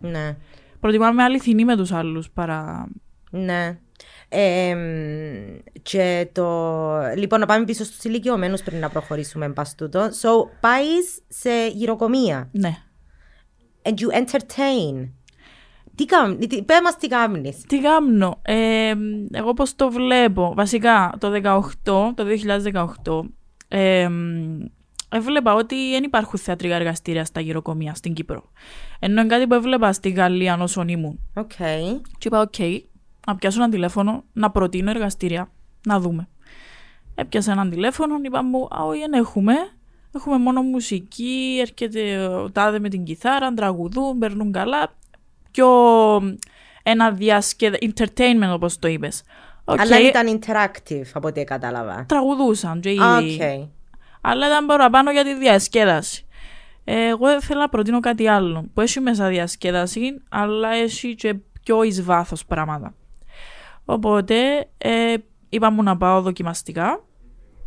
Ναι. 0.00 0.36
Προτιμάμε 0.80 1.22
αληθινή 1.22 1.64
με 1.64 1.76
τους 1.76 1.92
άλλους 1.92 2.30
παρά 2.30 2.88
Ναι. 3.30 3.78
Ε, 4.28 4.76
και 5.82 6.28
το... 6.32 6.98
Λοιπόν, 7.16 7.40
να 7.40 7.46
πάμε 7.46 7.64
πίσω 7.64 7.84
στους 7.84 8.04
ηλικιωμένους 8.04 8.62
πριν 8.62 8.78
να 8.80 8.88
προχωρήσουμε 8.88 9.48
πας 9.48 9.74
τούτο. 9.74 10.00
So, 10.00 10.30
πάεις 10.60 11.22
σε 11.28 11.50
γηροκομεία. 11.72 12.48
Ναι. 12.52 12.76
And 13.82 13.94
you 13.94 14.18
entertain. 14.18 15.08
Τι 15.94 16.04
κάνεις, 16.04 16.46
πες 16.46 16.80
μας 16.82 16.96
τι 16.96 17.08
κάνεις. 17.08 17.60
Τι 17.66 17.80
κάνω. 17.80 18.40
Ε, 18.42 18.92
εγώ 19.30 19.52
πώς 19.52 19.74
το 19.76 19.90
βλέπω; 19.90 20.52
Βασικά, 20.56 21.14
το 21.18 21.30
18, 21.30 22.12
το 22.14 22.24
2018, 22.24 23.30
ε, 23.68 24.08
έβλεπα 25.12 25.54
ότι 25.54 25.90
δεν 25.90 26.02
υπάρχουν 26.02 26.38
θεατρικά 26.38 26.74
εργαστήρια 26.74 27.24
στα 27.24 27.40
γηροκομεία 27.40 27.94
στην 27.94 28.12
Κύπρο. 28.12 28.50
Ενώ 28.98 29.20
είναι 29.20 29.30
κάτι 29.30 29.46
που 29.46 29.54
έβλεπα 29.54 29.92
στη 29.92 30.10
Γαλλία 30.10 30.58
όσον 30.60 30.88
ήμουν. 30.88 31.20
Okay. 31.34 32.00
Και 32.18 32.28
είπα, 32.28 32.40
OK, 32.40 32.54
okay, 32.58 32.80
να 33.26 33.36
πιάσω 33.36 33.62
ένα 33.62 33.70
τηλέφωνο, 33.70 34.24
να 34.32 34.50
προτείνω 34.50 34.90
εργαστήρια, 34.90 35.50
να 35.86 36.00
δούμε. 36.00 36.28
Έπιασα 37.14 37.52
ένα 37.52 37.68
τηλέφωνο, 37.68 38.18
είπα 38.22 38.44
μου, 38.44 38.68
α, 38.70 38.84
όχι, 38.84 38.98
δεν 38.98 39.12
έχουμε. 39.12 39.54
Έχουμε 40.14 40.38
μόνο 40.38 40.62
μουσική, 40.62 41.58
έρχεται 41.60 42.26
ο 42.26 42.50
τάδε 42.50 42.78
με 42.78 42.88
την 42.88 43.04
κιθάρα, 43.04 43.54
τραγουδούν, 43.54 44.18
περνούν 44.18 44.52
καλά. 44.52 44.94
Πιο 45.50 45.68
ένα 46.82 47.10
διασκεδα... 47.12 47.78
entertainment 47.80 48.52
όπως 48.52 48.78
το 48.78 48.88
είπες. 48.88 49.22
Okay. 49.64 49.76
Αλλά 49.78 50.00
ήταν 50.00 50.38
interactive 50.40 51.10
από 51.14 51.28
ό,τι 51.28 51.44
κατάλαβα. 51.44 52.04
Τραγουδούσαν 52.08 52.80
και 52.80 52.90
ήδη. 52.90 53.38
Okay. 53.40 53.68
Αλλά 54.20 54.46
ήταν 54.46 54.66
παραπάνω 54.66 55.10
για 55.10 55.24
τη 55.24 55.34
διασκέδαση. 55.34 56.24
Εγώ 56.84 57.40
θέλω 57.42 57.60
να 57.60 57.68
προτείνω 57.68 58.00
κάτι 58.00 58.26
άλλο 58.26 58.64
που 58.74 58.80
έχει 58.80 59.00
μέσα 59.00 59.28
διασκέδαση, 59.28 60.22
αλλά 60.28 60.68
έχει 60.68 61.14
και 61.14 61.34
πιο 61.62 61.82
εις 61.82 62.02
βάθος 62.02 62.44
πράγματα. 62.46 62.94
Οπότε 63.84 64.68
ε, 64.78 65.14
είπα 65.48 65.70
να 65.70 65.96
πάω 65.96 66.20
δοκιμαστικά 66.20 67.04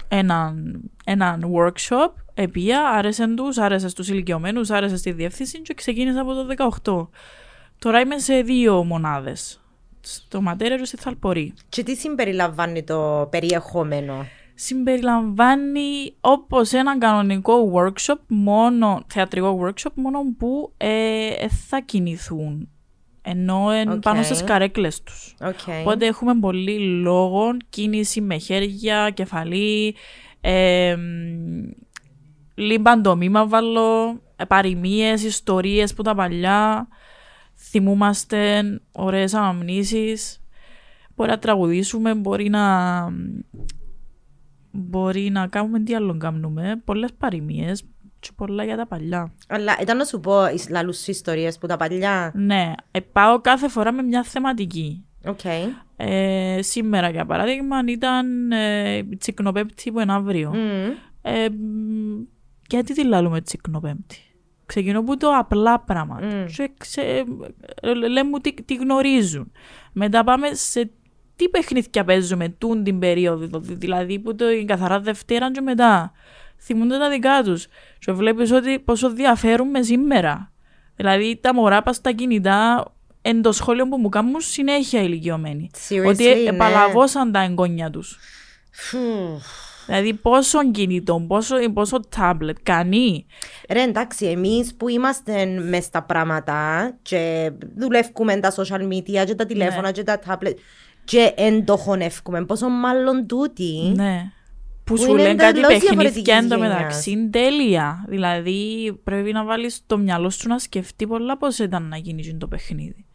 έναν, 0.07 0.81
έναν 1.05 1.51
workshop, 1.55 2.09
επία, 2.33 2.89
άρεσε 2.89 3.27
τους, 3.27 3.57
άρεσες 3.57 3.91
στους 3.91 4.09
ηλικιωμένους, 4.09 4.69
άρεσες 4.69 4.99
στη 4.99 5.11
διεύθυνση 5.11 5.61
και 5.61 5.73
ξεκίνησα 5.73 6.21
από 6.21 6.33
το 6.33 6.45
18. 6.83 7.07
Τώρα 7.79 7.99
είμαι 7.99 8.17
σε 8.17 8.41
δύο 8.41 8.83
μονάδες, 8.83 9.61
στο 10.01 10.41
Ματέρεο 10.41 10.77
και 10.77 10.85
στη 10.85 10.97
Θαλπορή. 10.97 11.53
Και 11.69 11.83
τι 11.83 11.95
συμπεριλαμβάνει 11.95 12.83
το 12.83 13.27
περιεχόμενο; 13.31 14.25
Συμπεριλαμβάνει 14.55 16.15
όπως 16.21 16.71
ένα 16.71 16.97
κανονικό 16.97 17.71
workshop, 17.75 18.19
μόνο, 18.27 19.03
θεατρικό 19.07 19.59
workshop, 19.63 19.91
μόνο 19.93 20.19
που 20.37 20.73
ε, 20.77 21.47
θα 21.49 21.79
κινηθούν 21.79 22.67
ενώ 23.25 23.67
okay. 23.67 24.01
πάνω 24.01 24.23
στις 24.23 24.43
καρέκλες 24.43 25.03
τους. 25.03 25.35
Okay. 25.39 25.79
Οπότε 25.81 26.05
έχουμε 26.05 26.35
πολύ 26.35 26.79
λόγο, 26.79 27.57
κίνηση 27.69 28.21
με 28.21 28.37
χέρια, 28.37 29.09
κεφαλή, 29.09 29.95
ε, 30.41 30.95
μήμα 33.17 33.47
βάλω, 33.47 34.21
παροιμίες, 34.47 35.23
ιστορίες 35.23 35.93
που 35.93 36.01
τα 36.01 36.15
παλιά, 36.15 36.87
θυμούμαστε 37.55 38.63
ωραίες 38.91 39.33
αναμνήσεις, 39.33 40.41
μπορεί 41.15 41.29
να 41.29 41.39
τραγουδήσουμε, 41.39 42.13
μπορεί 42.13 42.49
να... 42.49 43.03
Μπορεί 44.75 45.29
να 45.29 45.47
κάνουμε 45.47 45.79
τι 45.79 45.95
άλλο 45.95 46.17
κάνουμε, 46.17 46.81
πολλές 46.85 47.09
παροιμίες, 47.17 47.83
και 48.19 48.29
πολλά 48.35 48.63
για 48.63 48.77
τα 48.77 48.87
παλιά. 48.87 49.33
Αλλά 49.47 49.77
ήταν 49.81 49.97
να 49.97 50.05
σου 50.05 50.19
πω 50.19 50.33
λαλούς 50.69 51.07
ιστορίες 51.07 51.57
που 51.57 51.67
τα 51.67 51.77
παλιά. 51.77 52.31
Ναι, 52.35 52.73
ε, 52.91 52.99
πάω 52.99 53.41
κάθε 53.41 53.67
φορά 53.67 53.91
με 53.91 54.01
μια 54.01 54.23
θεματική. 54.23 55.05
Okay. 55.25 55.67
Ε, 55.95 56.61
σήμερα 56.61 57.09
για 57.09 57.25
παράδειγμα 57.25 57.79
ήταν 57.87 58.51
ε, 58.51 59.03
τσικνοπέμπτη 59.17 59.91
που 59.91 59.99
είναι 59.99 60.13
αύριο. 60.13 60.53
Mm. 60.55 60.91
Ε, 61.21 61.47
γιατί 62.67 62.93
τη 62.93 63.03
λαλούμε 63.05 63.41
τσικνοπέμπτη. 63.41 64.17
Ξεκινώ 64.65 64.99
από 64.99 65.17
το 65.17 65.29
απλά 65.37 65.79
πράγματα. 65.79 66.27
Mm. 66.31 66.51
Και 66.55 66.71
ξε, 66.77 67.23
ε, 67.81 67.93
λέμε 67.93 68.39
τι, 68.39 68.53
τι 68.53 68.75
γνωρίζουν. 68.75 69.51
Μετά 69.93 70.23
πάμε 70.23 70.47
σε 70.53 70.91
τι 71.35 71.49
παιχνίδια 71.49 72.03
παίζουμε 72.03 72.49
τούν 72.49 72.83
την 72.83 72.99
περίοδο. 72.99 73.59
Δηλαδή 73.59 74.19
που 74.19 74.35
το 74.35 74.45
καθαρά 74.65 74.99
Δευτέρα 74.99 75.51
και 75.51 75.61
μετά 75.61 76.11
θυμούνται 76.59 76.97
τα 76.97 77.09
δικά 77.09 77.41
τους. 77.43 77.67
Και 77.99 78.11
βλέπεις 78.11 78.51
ότι 78.51 78.79
πόσο 78.79 79.11
διαφέρουν 79.11 79.83
σήμερα. 79.83 80.51
Δηλαδή 80.95 81.39
τα 81.41 81.53
μωρά 81.53 81.81
πας 81.81 81.95
στα 81.95 82.11
κινητά 82.11 82.85
εν 83.21 83.41
το 83.41 83.51
σχόλιο 83.51 83.87
που 83.87 83.97
μου 83.97 84.09
κάνουν 84.09 84.35
συνέχεια 84.41 85.01
ηλικιωμένοι. 85.01 85.69
ότι 86.07 86.23
ναι. 86.23 86.49
επαλαβώσαν 86.49 87.31
τα 87.31 87.43
εγγόνια 87.43 87.89
τους. 87.89 88.19
Δηλαδή 89.85 90.13
πόσο 90.13 90.71
κινητό, 90.71 91.25
πόσο, 91.27 91.55
πόσο 91.73 91.99
τάμπλετ, 91.99 92.57
κανεί. 92.63 93.25
Ρε 93.69 93.81
εντάξει, 93.81 94.25
εμείς 94.25 94.75
που 94.75 94.89
είμαστε 94.89 95.45
μες 95.45 95.83
στα 95.83 96.03
πράγματα 96.03 96.91
και 97.01 97.51
δουλεύουμε 97.75 98.35
τα 98.35 98.53
social 98.55 98.87
media 98.87 99.23
και 99.25 99.35
τα 99.35 99.45
τηλέφωνα 99.45 99.81
ναι. 99.81 99.91
και 99.91 100.03
τα 100.03 100.19
τάμπλετ 100.19 100.57
και 101.03 101.33
εντοχονεύουμε, 101.35 102.45
πόσο 102.45 102.69
μάλλον 102.69 103.27
τούτοι. 103.27 103.93
Ναι 103.95 104.31
που, 104.83 104.97
σου 104.97 105.15
λένε 105.15 105.35
κάτι 105.35 105.59
παιχνίδια 105.59 106.35
εν 106.35 106.49
τω 106.49 106.59
μεταξύ 106.59 107.29
τέλεια. 107.31 108.05
Δηλαδή 108.07 108.93
πρέπει 109.03 109.31
να 109.31 109.43
βάλεις 109.43 109.81
το 109.85 109.97
μυαλό 109.97 110.29
σου 110.29 110.47
να 110.47 110.59
σκεφτεί 110.59 111.07
πολλά 111.07 111.37
πώς 111.37 111.59
ήταν 111.59 111.87
να 111.87 111.97
γίνει 111.97 112.37
το 112.37 112.47
παιχνίδι. 112.47 113.05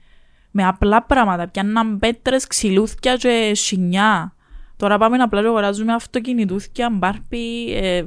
Με 0.50 0.66
απλά 0.66 1.02
πράγματα. 1.02 1.48
Πιάνναν 1.48 1.98
πέτρες, 1.98 2.46
ξυλούθια 2.46 3.16
και 3.16 3.50
σινιά. 3.54 4.34
Τώρα 4.76 4.98
πάμε 4.98 5.16
να 5.16 5.24
απλά 5.24 5.38
αγοράζουμε 5.38 5.92
αυτοκινητούθια, 5.92 6.90
μπάρπι, 6.90 7.72
ε, 7.74 8.04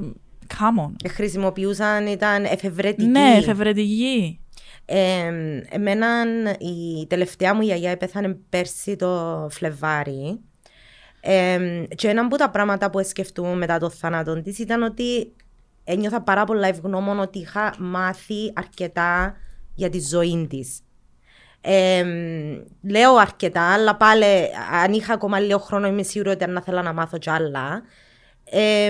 κάμον. 0.57 0.95
Ε, 1.03 1.07
χρησιμοποιούσαν, 1.07 2.07
ήταν 2.07 2.43
εφευρετικοί. 2.43 3.07
Ναι, 3.07 3.35
εφευρετικοί. 3.37 4.40
Ε, 4.93 5.31
εμένα 5.69 6.23
η 6.59 7.07
τελευταία 7.07 7.53
μου 7.53 7.61
γιαγιά 7.61 7.97
πέθανε 7.97 8.37
πέρσι 8.49 8.95
το 8.95 9.47
Φλεβάρι 9.51 10.39
ε, 11.21 11.59
και 11.95 12.07
ένα 12.07 12.21
από 12.21 12.37
τα 12.37 12.49
πράγματα 12.49 12.89
που 12.89 13.03
σκεφτούμε 13.03 13.55
μετά 13.55 13.79
το 13.79 13.89
θάνατο 13.89 14.41
της 14.41 14.59
ήταν 14.59 14.81
ότι 14.83 15.35
ένιωθα 15.83 16.21
πάρα 16.21 16.43
πολλά 16.43 16.67
ευγνώμων 16.67 17.19
ότι 17.19 17.39
είχα 17.39 17.75
μάθει 17.79 18.53
αρκετά 18.55 19.35
για 19.75 19.89
τη 19.89 19.99
ζωή 19.99 20.47
της. 20.49 20.79
Ε, 21.61 22.03
λέω 22.81 23.15
αρκετά, 23.15 23.73
αλλά 23.73 23.95
πάλι 23.95 24.25
αν 24.83 24.93
είχα 24.93 25.13
ακόμα 25.13 25.39
λίγο 25.39 25.59
χρόνο 25.59 25.87
είμαι 25.87 26.03
σίγουρη 26.03 26.29
ότι 26.29 26.43
αν 26.43 26.55
ήθελα 26.55 26.81
να 26.81 26.93
μάθω 26.93 27.17
κι 27.17 27.29
άλλα. 27.29 27.83
Ε, 28.53 28.85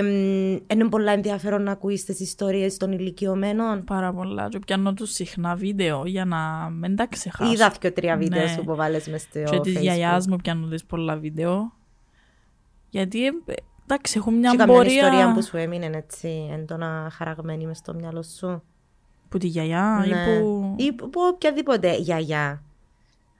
είναι 0.66 0.88
πολλά 0.90 1.12
ενδιαφέρον 1.12 1.62
να 1.62 1.72
ακούεις 1.72 2.04
τις 2.04 2.20
ιστορίες 2.20 2.76
των 2.76 2.92
ηλικιωμένων. 2.92 3.84
Πάρα 3.84 4.12
πολλά. 4.12 4.48
Και 4.48 4.58
πιάνω 4.58 4.94
τους 4.94 5.10
συχνά 5.12 5.54
βίντεο 5.54 6.02
για 6.06 6.24
να 6.24 6.70
μην 6.70 6.96
τα 6.96 7.06
ξεχάσω. 7.06 7.52
Είδα 7.52 7.74
και 7.80 7.90
τρία 7.90 8.16
βίντεο 8.16 8.42
ναι. 8.42 8.48
σου 8.48 8.64
που 8.64 8.74
βάλες 8.74 9.08
μες 9.08 9.22
στο 9.22 9.42
Και 9.42 9.60
της 9.60 9.80
γιαγιάς 9.80 10.26
μου 10.26 10.36
πιάνω 10.36 10.66
τις 10.66 10.84
πολλά 10.84 11.16
βίντεο 11.16 11.72
γιατί, 12.92 13.26
ε, 13.26 13.52
εντάξει, 13.82 14.14
έχω 14.18 14.30
μια 14.30 14.50
και 14.50 14.64
πορεία... 14.64 14.82
Και 14.82 14.94
ιστορία 14.94 15.32
που 15.32 15.42
σου 15.42 15.56
έμεινε 15.56 15.90
έτσι 15.92 16.48
έντονα 16.52 17.08
χαραγμένη 17.12 17.66
μες 17.66 17.78
στο 17.78 17.94
μυαλό 17.94 18.22
σου. 18.22 18.62
Που 19.28 19.38
τη 19.38 19.46
γιαγιά 19.46 20.04
ναι. 20.08 20.14
ή 20.14 20.40
που... 20.40 20.74
Ή 20.78 20.92
που 20.92 21.10
οποιαδήποτε 21.32 21.96
γιαγιά. 21.96 22.62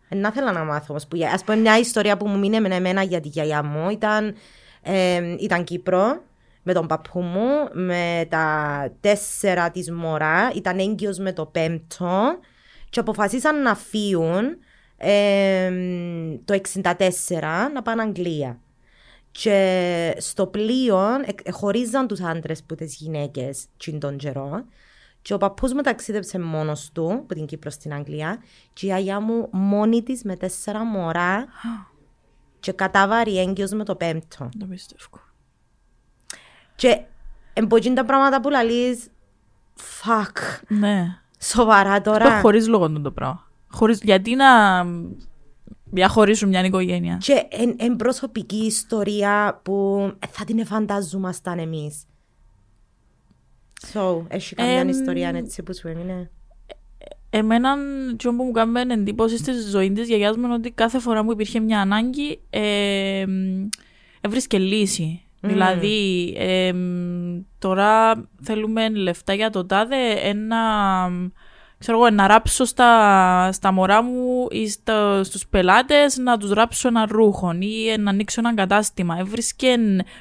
Ε, 0.09 0.15
να 0.15 0.33
θέλω 0.33 0.53
να 0.53 0.65
μάθω 0.65 0.87
όμως. 0.89 1.07
Που, 1.07 1.19
ας 1.33 1.45
πούμε 1.45 1.57
μια 1.59 1.79
ιστορία 1.79 2.17
που 2.17 2.29
μου 2.29 2.39
μείνε 2.39 2.61
με 2.61 2.75
εμένα 2.75 3.03
για 3.03 3.21
τη 3.21 3.29
γιαγιά 3.29 3.63
μου 3.63 3.91
ήταν, 3.91 4.35
ε, 4.83 5.35
ήταν 5.39 5.65
Κύπρο 5.65 6.23
με 6.63 6.73
τον 6.73 6.87
παππού 6.87 7.21
μου, 7.21 7.69
με 7.73 8.27
τα 8.29 8.89
τέσσερα 9.01 9.71
της 9.71 9.91
μωρά, 9.91 10.53
ήταν 10.55 10.79
έγκυος 10.79 11.19
με 11.19 11.33
το 11.33 11.47
πέμπτο 11.47 12.39
και 12.91 13.01
αποφασίσαν 13.01 13.63
να 13.63 13.75
φύγουν 13.75 14.57
ε, 14.97 15.71
το 16.45 16.61
64 16.75 16.93
να 17.75 17.83
πάνε 17.83 18.03
Αγγλία. 18.03 18.59
Και 19.31 20.15
στο 20.19 20.47
πλοίο 20.47 21.01
χωρίζαν 21.51 22.07
τους 22.07 22.21
άντρες 22.21 22.63
που 22.63 22.75
τις 22.75 22.95
γυναίκες 22.95 23.65
τον 23.99 24.17
καιρό 24.17 24.65
και 25.23 25.35
ο 25.35 25.39
παππούς 25.39 25.73
μου 25.73 25.81
ταξίδεψε 25.81 26.39
μόνος 26.39 26.91
του 26.93 27.13
από 27.13 27.35
την 27.35 27.47
Κύπρο 27.47 27.71
στην 27.71 27.93
Αγγλία 27.95 28.43
και 28.73 28.87
η 28.87 28.93
αγιά 28.93 29.21
μου 29.21 29.49
μόνη 29.51 30.03
της 30.03 30.23
με 30.25 30.37
τέσσερα 30.37 30.85
μωρά 30.85 31.47
και 32.63 32.73
κατάβαρη 32.73 33.39
έγκυος 33.39 33.71
με 33.71 33.85
το 33.85 33.97
πέμπτο. 33.97 34.49
Το 34.59 34.67
πιστεύω. 34.67 35.21
Και 36.75 37.01
εμποτζήν 37.53 37.95
τα 37.95 38.05
πράγματα 38.05 38.41
που 38.41 38.49
λαλείς 38.51 39.09
fuck. 39.77 40.37
Ναι. 40.69 41.19
Σοβαρά 41.41 42.01
τώρα. 42.01 42.41
Χωρίς 42.41 42.69
λόγο 42.69 42.91
το 43.01 43.11
πράγμα. 43.11 43.51
Χωρίς, 43.71 44.01
γιατί 44.03 44.35
να 44.35 44.49
διαχωρίσουν 45.85 46.49
μια 46.49 46.65
οικογένεια. 46.65 47.17
Και 47.17 47.47
εν, 47.49 47.75
εν 47.79 47.97
προσωπική 47.97 48.65
ιστορία 48.65 49.61
που 49.63 50.07
θα 50.29 50.45
την 50.45 50.59
εφανταζόμασταν 50.59 51.59
εμείς. 51.59 52.05
So, 53.93 54.25
έχει 54.29 54.55
καμιά 54.55 54.85
ιστορία 54.85 55.29
έτσι 55.29 55.63
που 55.63 55.75
σου 55.75 55.89
έμεινε. 55.89 56.31
Εμένα, 57.35 57.77
τι 58.17 58.29
που 58.29 58.45
μου 58.45 58.51
κάνει 58.51 58.93
εντύπωση 58.93 59.37
στη 59.37 59.53
ζωή 59.71 59.93
της 59.93 60.09
γιαγιάς 60.09 60.37
μου 60.37 60.45
είναι 60.45 60.55
ότι 60.55 60.71
κάθε 60.71 60.99
φορά 60.99 61.25
που 61.25 61.33
υπήρχε 61.33 61.61
μια 61.61 61.81
ανάγκη, 61.81 62.41
ε, 62.51 63.25
έβρισκε 64.21 64.59
λύση. 64.59 65.23
Δηλαδή, 65.41 66.35
ε, 66.39 66.73
τώρα 67.59 68.23
θέλουμε 68.43 68.89
λεφτά 68.89 69.35
για 69.35 69.51
το 69.51 69.67
τάδε, 69.67 70.11
ένα, 70.23 70.59
ξέρω 71.79 71.99
εγώ, 71.99 72.11
να 72.11 72.27
ράψω 72.27 72.65
στα, 72.65 73.53
στα 73.53 73.73
μωρά 73.73 74.03
μου 74.03 74.47
ή 74.51 74.69
στα, 74.69 75.25
στους 75.25 75.47
πελάτες 75.47 76.17
να 76.17 76.37
τους 76.39 76.51
ράψω 76.51 76.89
ένα 76.89 77.07
ρούχο 77.11 77.53
ή 77.59 77.97
να 77.99 78.11
ανοίξω 78.11 78.41
ένα 78.41 78.55
κατάστημα. 78.55 79.17
Έβρισκε 79.19 79.77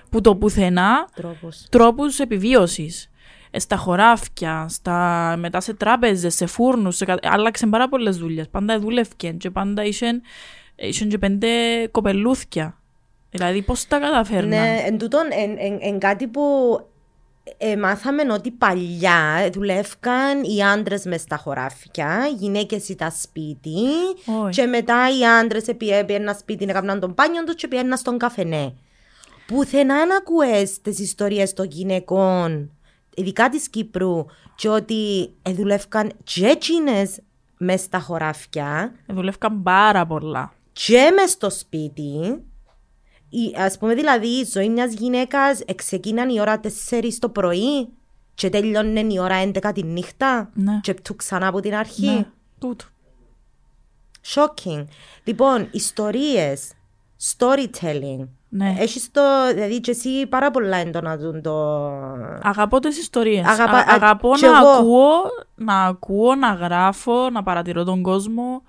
που 0.09 0.21
το 0.21 0.35
πουθενά 0.35 1.07
Τρόπος. 1.15 1.67
τρόπους 1.69 2.19
επιβίωσης. 2.19 3.10
Ε, 3.51 3.59
Στα 3.59 3.75
χωράφια, 3.75 4.65
στα, 4.69 5.35
μετά 5.37 5.59
σε 5.61 5.73
τράπεζες, 5.73 6.35
σε 6.35 6.45
φούρνους, 6.45 6.95
σε, 6.95 7.05
κα- 7.05 7.19
άλλαξε 7.23 7.67
πάρα 7.67 7.89
πολλές 7.89 8.17
δουλειές. 8.17 8.49
Πάντα 8.49 8.79
δούλευκε 8.79 9.29
και 9.31 9.49
πάντα 9.49 9.83
είχε, 9.83 10.21
είχε 10.75 11.05
και 11.05 11.17
πέντε 11.17 11.47
κοπελούθια. 11.91 12.75
Δηλαδή 13.31 13.61
πώς 13.61 13.87
τα 13.87 13.99
καταφέρναν; 13.99 14.49
Ναι, 14.49 14.81
εν 14.85 14.97
τούτον, 14.97 15.21
εν, 15.29 15.55
εν, 15.57 15.77
εν 15.81 15.99
κάτι 15.99 16.27
που 16.27 16.41
ε, 17.57 17.75
μάθαμε 17.75 18.33
ότι 18.33 18.51
παλιά 18.51 19.49
δουλεύκαν 19.53 20.43
οι 20.43 20.63
άντρες 20.63 21.05
μες 21.05 21.21
στα 21.21 21.37
χωράφια, 21.37 22.27
οι 22.31 22.33
γυναίκες 22.33 22.89
ήταν 22.89 23.11
σπίτι. 23.11 23.77
Όχι. 24.43 24.61
Και 24.61 24.65
μετά 24.67 25.07
οι 25.19 25.25
άντρες 25.25 25.65
πήγαιναν 26.05 26.35
σπίτι 26.35 26.65
να 26.65 26.73
κάνουν 26.73 26.99
τον 26.99 27.13
μπάνιο 27.15 27.43
τους 27.43 27.55
και 27.55 27.67
πήγαιναν 27.67 27.97
στον 27.97 28.17
καφενέ. 28.17 28.73
Πουθενά 29.47 30.05
να 30.05 30.15
ακούες 30.15 30.81
τις 30.81 30.99
ιστορίες 30.99 31.53
των 31.53 31.65
γυναικών, 31.69 32.71
ειδικά 33.15 33.49
της 33.49 33.69
Κύπρου, 33.69 34.25
και 34.55 34.69
ότι 34.69 35.31
ε, 35.41 35.51
δουλεύκαν 35.53 36.11
και 36.23 36.45
εκείνες 36.47 37.19
μες 37.57 37.81
στα 37.81 37.99
χωράφια 37.99 38.93
Ε, 39.05 39.13
Δουλεύκαν 39.13 39.63
πάρα 39.63 40.05
πολλά. 40.05 40.53
και 40.73 41.11
μες 41.15 41.31
στο 41.31 41.49
σπίτι. 41.49 42.43
Η, 43.29 43.55
ας 43.57 43.77
πούμε 43.77 43.93
δηλαδή 43.95 44.27
η 44.27 44.43
ζωή 44.53 44.69
μιας 44.69 44.93
γυναίκας 44.93 45.61
ξεκίναν 45.75 46.29
η 46.29 46.39
ώρα 46.39 46.59
4 46.89 47.07
το 47.19 47.29
πρωί 47.29 47.87
και 48.33 48.49
τέλειωνε 48.49 48.99
η 48.99 49.19
ώρα 49.19 49.43
11 49.53 49.71
τη 49.73 49.83
νύχτα 49.83 50.49
Ναι. 50.53 50.79
και 50.81 50.93
πτού 50.93 51.15
ξανά 51.15 51.47
από 51.47 51.59
την 51.59 51.75
αρχή. 51.75 52.05
Ναι, 52.05 52.25
τούτο. 52.59 52.85
Shocking. 54.33 54.85
Λοιπόν, 55.23 55.67
ιστορίες, 55.71 56.71
storytelling. 57.37 58.27
Ναι. 58.53 58.75
Έχεις 58.79 59.11
το, 59.11 59.21
δηλαδή 59.53 59.79
και 59.79 59.91
εσύ 59.91 60.27
πάρα 60.27 60.51
πολλά 60.51 60.77
έντονα 60.77 61.17
τον 61.17 61.41
το... 61.41 61.77
Αγαπώ 62.43 62.79
τις 62.79 62.99
ιστορίες. 62.99 63.45
Αγαπά- 63.47 63.89
Α- 63.89 63.93
αγαπώ 63.93 64.31
κι 64.35 64.45
να 64.45 64.57
εγώ. 64.57 64.69
ακούω, 64.69 65.09
να 65.55 65.83
ακούω, 65.83 66.35
να 66.35 66.53
γράφω, 66.53 67.29
να 67.29 67.43
παρατηρώ 67.43 67.83
τον 67.83 68.01
κόσμο. 68.01 68.63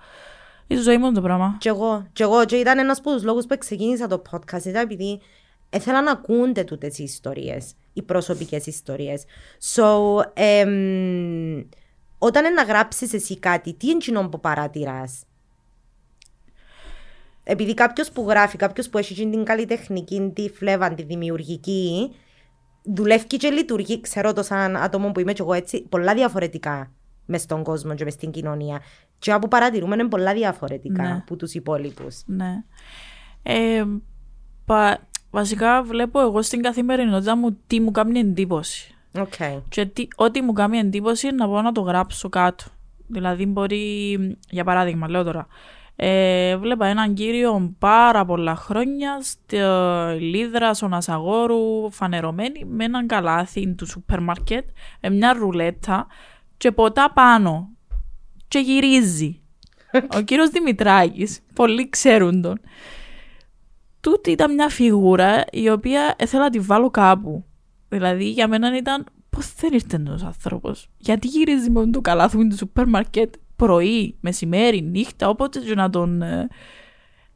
Η 0.67 0.75
ζωή 0.75 0.97
μου 0.97 1.05
είναι 1.05 1.15
το 1.15 1.21
πράγμα. 1.21 1.55
Και 1.59 1.69
εγώ, 1.69 2.07
και 2.13 2.23
εγώ, 2.23 2.45
και 2.45 2.55
ήταν 2.55 2.79
ένας 2.79 2.97
από 2.99 3.11
τους 3.11 3.23
λόγους 3.23 3.45
που 3.45 3.57
ξεκίνησα 3.57 4.07
το 4.07 4.21
podcast, 4.31 4.65
ήταν 4.65 4.81
επειδή 4.83 5.21
ήθελα 5.69 6.01
να 6.01 6.11
ακούνται 6.11 6.63
τούτες 6.63 6.97
οι 6.99 7.03
ιστορίες, 7.03 7.73
οι 7.93 8.01
προσωπικές 8.01 8.65
ιστορίες. 8.65 9.23
So, 9.75 9.83
εμ, 10.33 11.61
όταν 12.17 12.45
είναι 12.45 12.53
να 12.53 12.63
γράψεις 12.63 13.13
εσύ 13.13 13.39
κάτι, 13.39 13.73
τι 13.73 13.87
είναι 13.87 13.95
εκείνο 13.95 14.29
που 14.29 14.39
παρατηράς; 14.39 15.23
Επειδή 17.43 17.73
κάποιος 17.73 18.11
που 18.11 18.25
γράφει, 18.29 18.57
κάποιος 18.57 18.89
που 18.89 18.97
έχει 18.97 19.13
την 19.29 19.43
καλλιτεχνική, 19.43 20.31
τη 20.35 20.49
φλέβα, 20.49 20.93
τη 20.93 21.03
δημιουργική, 21.03 22.11
δουλεύει 22.83 23.25
και 23.27 23.49
λειτουργεί, 23.49 24.01
ξέρω 24.01 24.33
το 24.33 24.43
σαν 24.43 24.75
άτομο 24.77 25.11
που 25.11 25.19
είμαι 25.19 25.33
και 25.33 25.41
εγώ 25.41 25.53
έτσι, 25.53 25.81
πολλά 25.89 26.13
διαφορετικά 26.13 26.91
μες 27.25 27.41
στον 27.41 27.63
κόσμο 27.63 27.93
και 27.95 28.03
μες 28.03 28.13
στην 28.13 28.31
κοινωνία. 28.31 28.81
Και 29.19 29.31
από 29.31 29.47
παρατηρούμε 29.47 29.95
είναι 29.95 30.07
πολλά 30.07 30.33
διαφορετικά 30.33 31.01
Ναι. 31.03 31.13
από 31.13 31.35
τους 31.35 31.53
υπόλοιπους. 31.53 32.21
Ναι. 32.25 32.63
Ε, 33.43 33.83
πα- 34.65 35.07
βασικά 35.31 35.83
βλέπω 35.83 36.19
εγώ 36.19 36.41
στην 36.41 36.61
καθημερινότητα 36.61 37.37
μου 37.37 37.57
τι 37.67 37.79
μου 37.79 37.91
κάνει 37.91 38.19
εντύπωση. 38.19 38.95
Okay. 39.15 39.61
Και 39.69 39.85
τι, 39.85 40.07
ό,τι 40.15 40.41
μου 40.41 40.53
κάνει 40.53 40.77
εντύπωση 40.77 41.27
είναι 41.27 41.35
να 41.35 41.49
πάω 41.49 41.61
να 41.61 41.71
το 41.71 41.81
γράψω 41.81 42.29
κάτω. 42.29 42.63
Δηλαδή 43.07 43.45
μπορεί, 43.45 44.17
για 44.49 44.63
παράδειγμα 44.63 45.09
λέω 45.09 45.23
τώρα, 45.23 45.47
ε, 45.95 46.57
βλέπα 46.57 46.85
έναν 46.85 47.13
κύριο 47.13 47.75
πάρα 47.79 48.25
πολλά 48.25 48.55
χρόνια 48.55 49.21
στη 49.21 49.57
Λίδρα, 50.19 50.73
στον 50.73 50.93
Ασαγόρου, 50.93 51.91
φανερωμένη 51.91 52.65
με 52.65 52.83
έναν 52.83 53.07
καλάθι 53.07 53.75
του 53.75 53.85
σούπερ 53.85 54.21
μάρκετ, 54.21 54.67
με 55.01 55.09
μια 55.09 55.33
ρουλέτα 55.33 56.07
και 56.57 56.71
ποτά 56.71 57.11
πάνω 57.11 57.69
και 58.47 58.59
γυρίζει. 58.59 59.41
Ο 60.17 60.21
κύριος 60.21 60.49
Δημητράκης, 60.49 61.39
πολλοί 61.53 61.89
ξέρουν 61.89 62.41
τον. 62.41 62.59
Τούτη 64.01 64.31
ήταν 64.31 64.53
μια 64.53 64.69
φιγούρα 64.69 65.43
η 65.51 65.69
οποία 65.69 66.15
ήθελα 66.19 66.43
να 66.43 66.49
τη 66.49 66.59
βάλω 66.59 66.89
κάπου. 66.89 67.45
Δηλαδή 67.89 68.29
για 68.29 68.47
μένα 68.47 68.77
ήταν 68.77 69.05
πώς 69.29 69.53
δεν 69.53 69.73
ήρθε 69.73 69.95
ένας 69.95 70.23
άνθρωπος; 70.23 70.89
Γιατί 70.97 71.27
γυρίζει 71.27 71.69
με 71.69 71.89
το 71.89 72.01
καλάθι 72.01 72.37
μου 72.37 72.47
του 72.47 72.57
σούπερ 72.57 72.87
μαρκέτ 72.87 73.33
πρωί, 73.55 74.17
μεσημέρι, 74.19 74.81
νύχτα, 74.81 75.29
όποτε 75.29 75.59
και 75.59 75.75
να 75.75 75.89
τον 75.89 76.21
ε, 76.21 76.47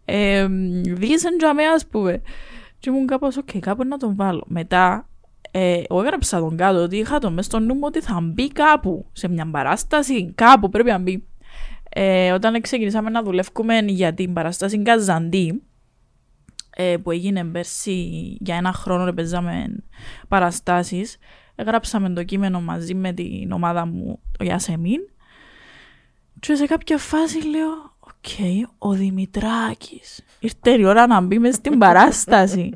ε, 0.06 0.48
δεις 0.84 1.24
εν 1.26 1.38
τζαμέ 1.38 1.64
ας 1.64 1.88
πούμε. 1.88 2.22
Και 2.80 2.90
ήμουν 2.90 3.08
κάπως, 3.08 3.38
οκ, 3.38 3.50
κάπου 3.60 3.84
να 3.84 3.98
τον 3.98 4.16
βάλω. 4.16 4.44
Μετά, 4.48 5.10
ε, 5.52 5.82
εγώ 5.90 6.02
έγραψα 6.02 6.40
τον 6.40 6.58
κάτω 6.58 6.84
ότι 6.84 6.98
είχα 6.98 7.20
τον 7.20 7.34
μες 7.34 7.46
στο 7.46 7.60
νου 7.60 7.74
μου 7.74 7.82
ότι 7.84 8.02
θα 8.02 8.20
μπει 8.22 8.48
κάπου, 8.48 9.06
σε 9.12 9.28
μια 9.28 9.50
παράσταση, 9.52 10.32
κάπου 10.36 10.70
πρέπει 10.70 10.90
να 10.90 10.98
μπει. 10.98 11.28
Ε, 11.90 12.32
όταν 12.32 12.62
ξεκινήσαμε 12.62 13.10
να 13.10 13.24
δουλεύουμε 13.24 13.80
για 13.80 14.14
την 14.14 14.34
παράσταση 14.34 14.82
Καζαντή, 14.82 15.62
ε, 16.70 16.98
που 16.98 17.12
έγινε 17.12 17.44
πέρσι 17.44 17.92
για 18.40 18.56
ένα 18.56 18.74
χρόνο 18.74 19.14
παίζαμε 19.14 19.66
παραστάσεις, 20.28 21.18
γράψαμε 21.66 22.10
το 22.10 22.24
κείμενο 22.24 22.62
μαζί 22.62 22.96
με 22.96 23.14
την 23.14 23.52
ομάδα 23.52 23.86
μου, 23.86 24.20
το 24.38 24.46
Γιασεμίν, 24.46 25.00
και 26.40 26.56
σε 26.56 26.66
κάποια 26.66 26.98
φάση 26.98 27.48
λέω, 27.48 27.70
οκ, 28.00 28.58
ο 28.78 28.92
Δημητράκης, 28.92 30.24
ήρθε 30.40 30.72
η 30.80 30.84
ώρα 30.84 31.08
να 31.08 31.22
μπει 31.22 31.40
μες 31.40 31.56
στην 31.56 31.78
παράσταση. 31.78 32.70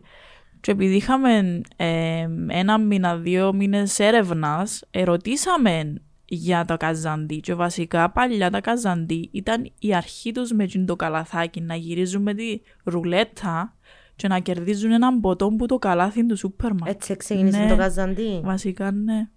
Και 0.60 0.72
επειδή 0.72 0.96
είχαμε 0.96 1.62
ε, 1.76 2.28
ένα 2.48 2.78
μήνα, 2.78 3.18
δύο 3.18 3.54
μήνες 3.54 4.00
έρευνας, 4.00 4.84
ερωτήσαμε 4.92 5.94
για 6.26 6.66
τα 6.66 6.78
καζαντί 6.78 7.40
και 7.40 7.54
βασικά 7.54 8.10
παλιά 8.12 8.50
τα 8.50 8.62
καζαντί 8.62 9.30
ήταν 9.32 9.72
η 9.80 9.96
αρχή 9.96 10.32
τους 10.32 10.52
με 10.52 10.68
το 10.86 10.96
καλαθάκι 10.96 11.62
να 11.62 11.76
γυρίζουν 11.76 12.22
με 12.22 12.34
τη 12.34 12.62
ρουλέτα 12.84 13.76
και 14.16 14.28
να 14.28 14.40
κερδίζουν 14.40 14.92
έναν 14.92 15.20
ποτό 15.20 15.50
που 15.50 15.66
το 15.66 15.78
καλάθι 15.78 16.26
του 16.26 16.38
σούπερ 16.38 16.74
μάρκετ. 16.74 16.96
Έτσι 16.96 17.18
ξεκίνησε 17.18 17.60
Ναι. 17.60 17.70
το 17.70 17.76
καζαντί. 17.76 18.42
Βασικά 18.44 18.92
ναι. 18.92 19.30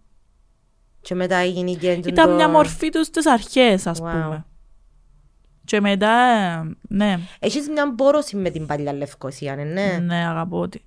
Και 1.05 1.15
μετά 1.15 1.37
έγινε 1.37 1.73
και 1.73 1.91
έντον 1.91 2.13
Ήταν 2.13 2.29
το... 2.29 2.35
μια 2.35 2.49
μορφή 2.49 2.89
τους 2.89 3.07
στις 3.07 3.27
αρχές 3.27 3.87
ας 3.87 3.99
Wow. 3.99 4.11
πούμε. 4.11 4.47
Και 5.65 5.81
μετά, 5.81 6.11
ε, 6.11 6.77
ναι, 6.89 7.19
Έχεις 7.39 7.69
μια 7.69 7.93
μπόρωση 7.95 8.37
με 8.37 8.51
την 8.51 8.67
παλιά 8.67 8.93
Λευκοσία, 8.93 9.57
ναι. 9.57 9.65
ναι. 9.65 9.99
ναι 9.99 10.27
αγαπώ 10.27 10.69
την. 10.69 10.81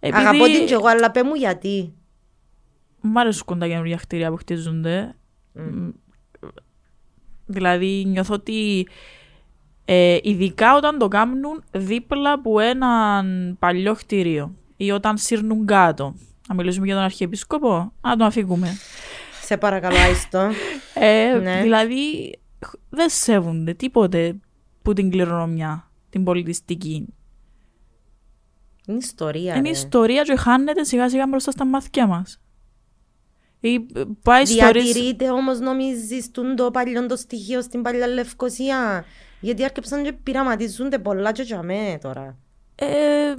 Αγαπώ 0.00 0.44
την 0.44 0.66
και 0.66 0.74
εγώ, 0.74 0.86
αλλά 0.86 1.10
πέ 1.10 1.22
μου 1.22 1.34
γιατί. 1.34 1.94
Μ' 3.00 3.18
αρέσουν 3.18 3.58
τα 3.58 3.66
καινούργια 3.66 3.96
κτίρια 3.96 4.30
που 4.30 4.36
χτίζονται. 4.36 5.14
Μ, 5.52 5.88
Δηλαδή 7.46 8.04
νιώθω 8.06 8.34
ότι 8.34 8.88
ε, 9.84 10.18
ειδικά 10.22 10.76
όταν 10.76 10.98
το 10.98 11.08
κάνουν 11.08 11.64
δίπλα 11.70 12.32
από 12.32 12.60
έναν 12.60 13.56
παλιό 13.58 13.94
κτίριο 13.94 14.54
ή 14.76 14.90
όταν 14.90 15.18
σύρνουν 15.18 15.66
κάτω. 15.66 16.14
Να 16.48 16.54
μιλήσουμε 16.54 16.86
για 16.86 16.94
τον 16.94 17.04
Αρχιεπίσκοπο, 17.04 17.92
να 18.00 18.16
τον 18.16 18.26
αφήγουμε. 18.26 18.76
Σε 19.52 19.58
παρακαλώ, 19.58 19.96
άιστο. 19.98 20.50
Ε, 20.94 21.38
Ναι. 21.42 21.62
Δηλαδή 21.62 22.30
χ- 22.66 22.74
δεν 22.90 23.08
σέβονται 23.10 23.74
τίποτε 23.74 24.36
που 24.82 24.92
την 24.92 25.10
κληρονομιά, 25.10 25.90
την 26.10 26.24
πολιτιστική. 26.24 27.06
Είναι 28.86 28.98
ιστορία. 28.98 29.54
Είναι 29.54 29.68
ρε. 29.68 29.74
ιστορία 29.74 30.22
και 30.22 30.36
χάνεται 30.36 30.84
σιγά 30.84 31.08
σιγά 31.08 31.26
μπροστά 31.26 31.50
στα 31.50 31.64
μάτια 31.66 32.06
μας. 32.06 32.40
Ή 33.60 33.74
ε, 33.74 34.02
πάει 34.22 34.42
ιστορίες... 34.42 34.84
Διατηρείται 34.84 35.30
όμως 35.30 35.58
νομίζεις 35.60 36.30
τούν 36.30 36.56
το 36.56 36.70
παλιό 36.70 37.06
το 37.06 37.16
στοιχείο 37.16 37.62
στην 37.62 37.82
παλιά 37.82 38.06
Λευκοσία. 38.06 39.04
Γιατί 39.40 39.64
άρχισαν 39.64 40.02
και 40.02 40.12
πειραματίζονται 40.12 40.98
πολλά 40.98 41.32
και 41.32 41.42
για 41.42 41.62
μέ 41.62 41.98
τώρα. 42.02 42.38
Ε, 42.74 43.34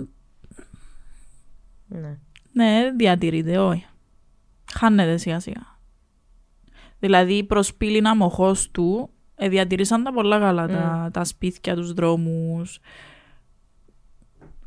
Ναι. 1.87 2.17
ναι, 2.51 2.91
διατηρείται, 2.95 3.57
όχι. 3.57 3.85
Χάνεται 4.73 5.17
σιγά 5.17 5.39
σιγά. 5.39 5.72
Δηλαδή 7.03 7.43
προς 7.43 7.73
πύλην 7.73 8.07
αμοχώς 8.07 8.71
του 8.71 9.09
ε, 9.35 9.49
διατηρήσαν 9.49 10.03
τα 10.03 10.13
πολλά 10.13 10.39
καλά 10.39 10.67
τα, 10.67 11.09
τα 11.13 11.23
σπίτια, 11.23 11.75
τους 11.75 11.93
δρόμους. 11.93 12.79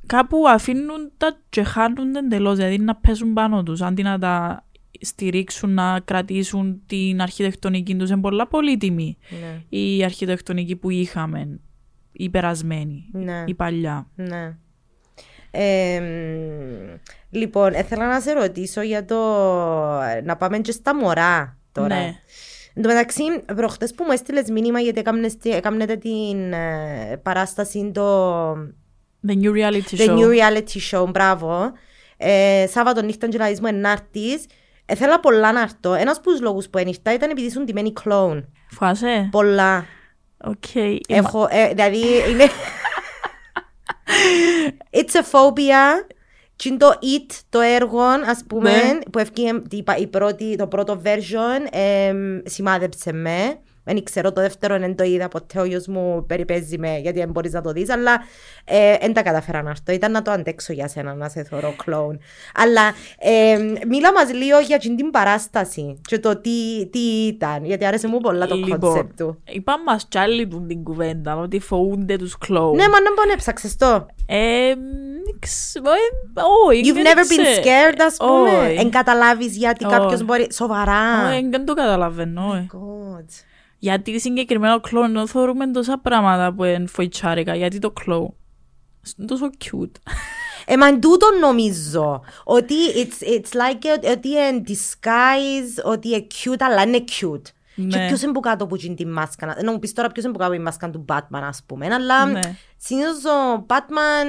Κάπου 0.07 0.49
αφήνουν 0.49 1.13
τα 1.17 1.39
και 1.49 1.63
χάνουν 1.63 2.15
εντελώς, 2.15 2.57
δηλαδή 2.57 2.79
να 2.79 2.97
πέσουν 2.97 3.33
πάνω 3.33 3.63
τους, 3.63 3.83
αντί 3.83 4.03
να 4.03 4.19
τα 4.19 4.65
στηρίξουν 5.01 5.75
να 5.75 6.01
κρατήσουν 6.01 6.83
την 6.87 7.21
αρχιτεκτονική 7.21 7.97
τους 7.97 8.11
είναι 8.11 8.21
πολλά 8.21 8.47
πολύτιμη 8.47 9.17
Ναι. 9.31 9.79
η 9.79 10.05
αρχιτεκτονική 10.05 10.77
που 10.77 10.91
είχαμε 10.91 11.61
η 12.13 12.29
περασμένη, 12.31 13.09
Ναι. 13.13 13.45
η 13.47 13.55
παλιά. 13.55 14.07
Ναι. 14.15 14.57
Ε, 15.51 16.01
μ, 16.01 16.97
λοιπόν, 17.31 17.73
ήθελα 17.73 18.09
να 18.09 18.21
σε 18.21 18.33
ρωτήσω 18.33 18.81
για 18.83 19.05
το. 19.05 19.17
Να 20.25 20.37
πάμε 20.37 20.59
και 20.59 20.73
στα 20.73 20.95
μωρά 20.97 21.59
τώρα. 21.81 21.95
Ναι. 21.95 22.15
Εν 22.75 22.83
τω 22.83 22.89
μεταξύ, 22.89 23.23
προχτές 23.57 23.95
που 23.95 24.05
μου 24.05 24.13
έστειλες 24.13 24.51
μήνυμα 24.51 24.81
γιατί 24.81 24.99
έκαμνες 24.99 25.37
τη- 25.37 25.51
έκαμνετε 25.51 25.97
την 25.97 26.53
ε, 26.53 27.21
παράσταση 27.23 27.91
το 27.95 28.53
The 29.29 29.33
new 29.43 29.53
reality 29.53 29.97
The 29.97 30.07
show. 30.07 30.17
New 30.19 30.29
Reality 30.29 30.91
Show, 31.01 31.07
μπράβο. 31.11 31.73
Ε, 32.17 32.67
Σάββατο 32.71 33.03
νύχτα 33.03 33.29
και 33.29 33.39
λαδίσμου 33.39 33.67
ενάρτης. 33.67 34.47
Ήθελα 34.93 35.21
πολλά 35.21 35.53
να 35.53 35.61
έρθω. 35.61 35.95
Ένας 35.95 36.17
από 36.17 36.31
τους 36.31 36.41
λόγους 36.41 36.69
που 36.69 36.79
ένιχτα 36.79 37.13
ήταν 37.15 37.31
επειδή 37.31 37.47
ήσουν 37.47 37.65
τιμένη 37.67 37.93
κλόουν. 37.93 38.53
Φάσε. 38.71 39.29
Πολλά. 39.31 39.87
Οκ. 40.45 40.75
Έχω, 41.09 41.47
ε, 41.51 41.69
δηλαδή 41.69 41.99
είναι... 42.31 42.45
It's 45.01 45.15
a 45.15 45.23
phobia. 45.33 45.83
Και 46.57 46.69
είναι 46.69 46.79
το 46.79 46.89
It, 46.89 47.35
το 47.49 47.61
έργο, 47.61 48.01
ας 48.03 48.45
πούμε, 48.47 48.71
Ναι. 48.71 48.99
που 49.13 49.19
εβκήκε 49.19 49.63
η, 49.71 49.83
πα- 49.83 49.97
η 49.97 50.07
πρώτη, 50.07 50.57
το 50.57 50.67
πρώτο 50.67 51.01
version, 51.05 51.79
εμ, 51.79 52.39
σημάδεψε 52.45 53.13
με. 53.13 53.59
Δεν 53.89 54.03
ξέρω, 54.05 54.33
το 54.33 54.41
δεύτερο 54.41 54.79
δεν 54.79 54.97
το 54.97 55.05
είδα 55.05 55.29
ποτέ, 55.29 55.61
ο 55.61 55.65
γιος 55.65 55.87
μου 55.87 56.25
περιπαίζει 56.27 56.79
με, 56.79 56.99
γιατί 56.99 57.19
δεν 57.19 57.31
μπορείς 57.31 57.53
να 57.53 57.61
το 57.61 57.73
δεις, 57.73 57.91
αλλά 57.91 58.23
δεν 59.01 59.13
τα 59.13 59.23
καταφέρα 59.23 59.63
να 59.63 59.71
έρθω. 59.71 59.93
Ήταν 59.93 60.13
να 60.13 60.23
το 60.23 60.31
αντέξω 60.31 60.73
για 60.73 60.89
σένα, 60.89 61.15
να 61.15 61.29
σε 61.29 61.43
θωρώ 61.43 61.75
κλόουν. 61.85 62.21
Αλλά 62.55 62.83
ε, 63.19 63.59
μίλα 63.89 64.13
μας 64.13 64.33
λίγο 64.33 64.59
για 64.59 64.79
την 64.79 64.97
την 64.97 65.11
παράσταση 65.11 66.01
και 66.09 66.19
το 66.19 66.37
τι, 66.41 66.87
τι 66.87 67.27
ήταν, 67.27 67.65
γιατί 67.65 67.85
άρεσε 67.87 68.09
μου 68.09 68.21
πολλά 68.21 68.47
το 68.47 68.55
Λοιπόν, 68.55 68.79
concept 68.79 69.19
του. 69.19 69.43
Είπα 69.45 69.75
μας 69.87 70.07
κι 70.09 70.19
άλλοι 70.19 70.49
του 70.49 70.65
την 70.69 70.83
κουβέντα 70.83 71.37
ότι 71.37 71.59
φοβούνται 71.59 72.17
τους 72.17 72.39
κλόουν. 72.39 72.77
Ναι, 72.77 72.89
μα 72.89 73.01
να 73.01 73.13
μπορεί 73.15 73.27
να 73.27 73.33
έψαξες 73.33 73.77
το. 73.77 74.07
Ε, 74.27 74.75
μ, 74.75 75.39
ξ- 75.39 75.77
ε, 75.77 75.81
όχι. 76.69 76.81
You've 76.85 76.95
δεν 76.95 77.05
never 77.05 77.19
been 77.19 77.43
ξέρω. 77.43 77.63
scared, 77.63 77.99
ας 78.07 78.17
πούμε; 78.17 78.67
Όχι. 78.67 78.77
Εν 78.79 78.91
καταλάβεις 78.91 79.57
γιατί 79.57 79.85
Όχι. 79.85 79.95
κάποιος 79.95 80.25
μπορεί... 80.25 80.47
Σοβαρά. 80.53 81.31
Όχι, 81.31 81.49
δεν 81.49 81.65
το 81.65 81.75
καταλαβαίνω. 81.75 82.43
όχι. 82.51 82.67
God. 82.73 83.25
Γιατί 83.87 84.21
συγκεκριμένα 84.21 84.75
ο 84.75 84.81
κλόουν 84.81 85.05
ενώ 85.05 85.27
θεωρούμε 85.27 85.71
τόσα 85.71 85.99
πράγματα 85.99 86.53
που 86.53 86.65
είναι 86.65 86.87
φοητσάρικα. 86.87 87.55
Γιατί 87.57 87.79
το 87.79 87.91
κλόουν. 87.91 88.35
Είναι 89.19 89.27
τόσο 89.27 89.51
cute. 89.65 89.91
Ε, 90.67 90.77
μα 90.77 90.87
εν 90.87 91.01
τούτο 91.01 91.27
νομίζω 91.41 92.23
ότι 92.45 92.75
it's, 92.95 93.25
it's 93.25 93.57
like 93.57 93.85
ε, 94.03 94.11
ότι 94.11 94.29
είναι 94.29 94.63
disguise, 94.69 95.85
ότι 95.85 96.09
είναι 96.09 96.27
cute, 96.45 96.57
αλλά 96.59 96.83
είναι 96.83 97.05
cute. 97.21 97.43
Και 97.75 97.83
Ναι. 97.83 98.07
ποιος 98.07 98.23
είναι 98.23 98.33
που 98.33 98.41
κάτω 98.41 98.67
που 98.67 98.77
είναι 98.83 98.95
τη 98.95 99.07
μάσκα. 99.07 99.57
Να 99.63 99.73
μου 99.73 99.79
πεις 99.79 99.93
τώρα 99.93 100.09
ποιος 100.09 100.25
είναι 100.25 100.33
που 100.33 100.39
κάτω 100.39 100.51
από 100.51 100.61
τη 100.61 100.65
μάσκα 100.67 100.91
του 100.91 101.05
Batman, 101.09 101.41
ας 101.49 101.63
πούμε. 101.67 101.87
Αλλά 101.95 102.27
Ναι. 102.27 102.41
συνήθως 102.77 103.25
ο 103.25 103.67
Batman, 103.69 104.27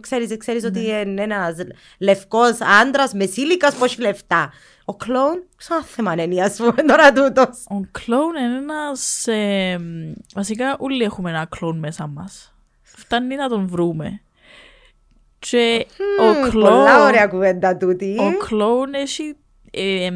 ξέρεις, 0.00 0.36
ξέρεις 0.36 0.64
ότι 0.64 0.80
είναι 0.80 1.22
ένας 1.22 1.54
λευκός 1.98 2.58
άντρας, 2.82 3.12
μεσήλικας, 3.12 3.74
που 3.74 3.84
έχει 3.84 4.00
λεφτά. 4.00 4.52
Ο 4.90 4.94
κλόουν, 4.94 5.42
σαν 5.56 5.82
θέμα 5.82 6.22
είναι, 6.22 6.42
ας 6.42 6.56
πούμε, 6.56 6.82
τώρα 6.82 7.12
τούτος. 7.12 7.64
Ο 7.70 7.80
κλόουν 7.90 8.34
είναι 8.36 8.56
ένας... 8.56 9.26
ε, 9.26 9.78
μ, 9.78 10.12
βασικά 10.34 10.76
όλοι 10.78 11.02
έχουμε 11.04 11.30
ένα 11.30 11.46
κλόουν 11.50 11.78
μέσα 11.78 12.06
μας. 12.06 12.54
Φτάνει 12.82 13.36
να 13.36 13.48
τον 13.48 13.66
βρούμε. 13.66 14.20
Και 15.38 15.86
ο 16.20 16.24
Μμμ, 16.24 16.50
κλόουν... 16.50 16.68
Πολλά 16.68 17.04
ωραία 17.06 17.26
κουβέντα 17.26 17.76
τούτη. 17.76 18.16
Ο 18.18 18.36
κλόουν 18.46 18.94
έχει, 18.94 19.36
ε, 19.70 20.04
ε, 20.04 20.10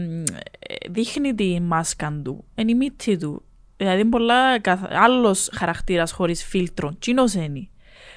δείχνει 0.91 1.35
τη 1.35 1.61
μάσκα 1.61 2.21
του, 2.25 2.45
είναι 2.55 2.71
η 2.71 2.75
μύτη 2.75 3.17
του. 3.17 3.45
Δηλαδή 3.77 4.01
είναι 4.01 4.11
πολλά 4.11 4.61
καθ... 4.61 4.81
άλλος 4.91 5.51
χαρακτήρας 5.55 6.13
χωρίς 6.13 6.45
φίλτρο. 6.45 6.97
Τσίνος 6.99 7.35
είναι; 7.35 7.69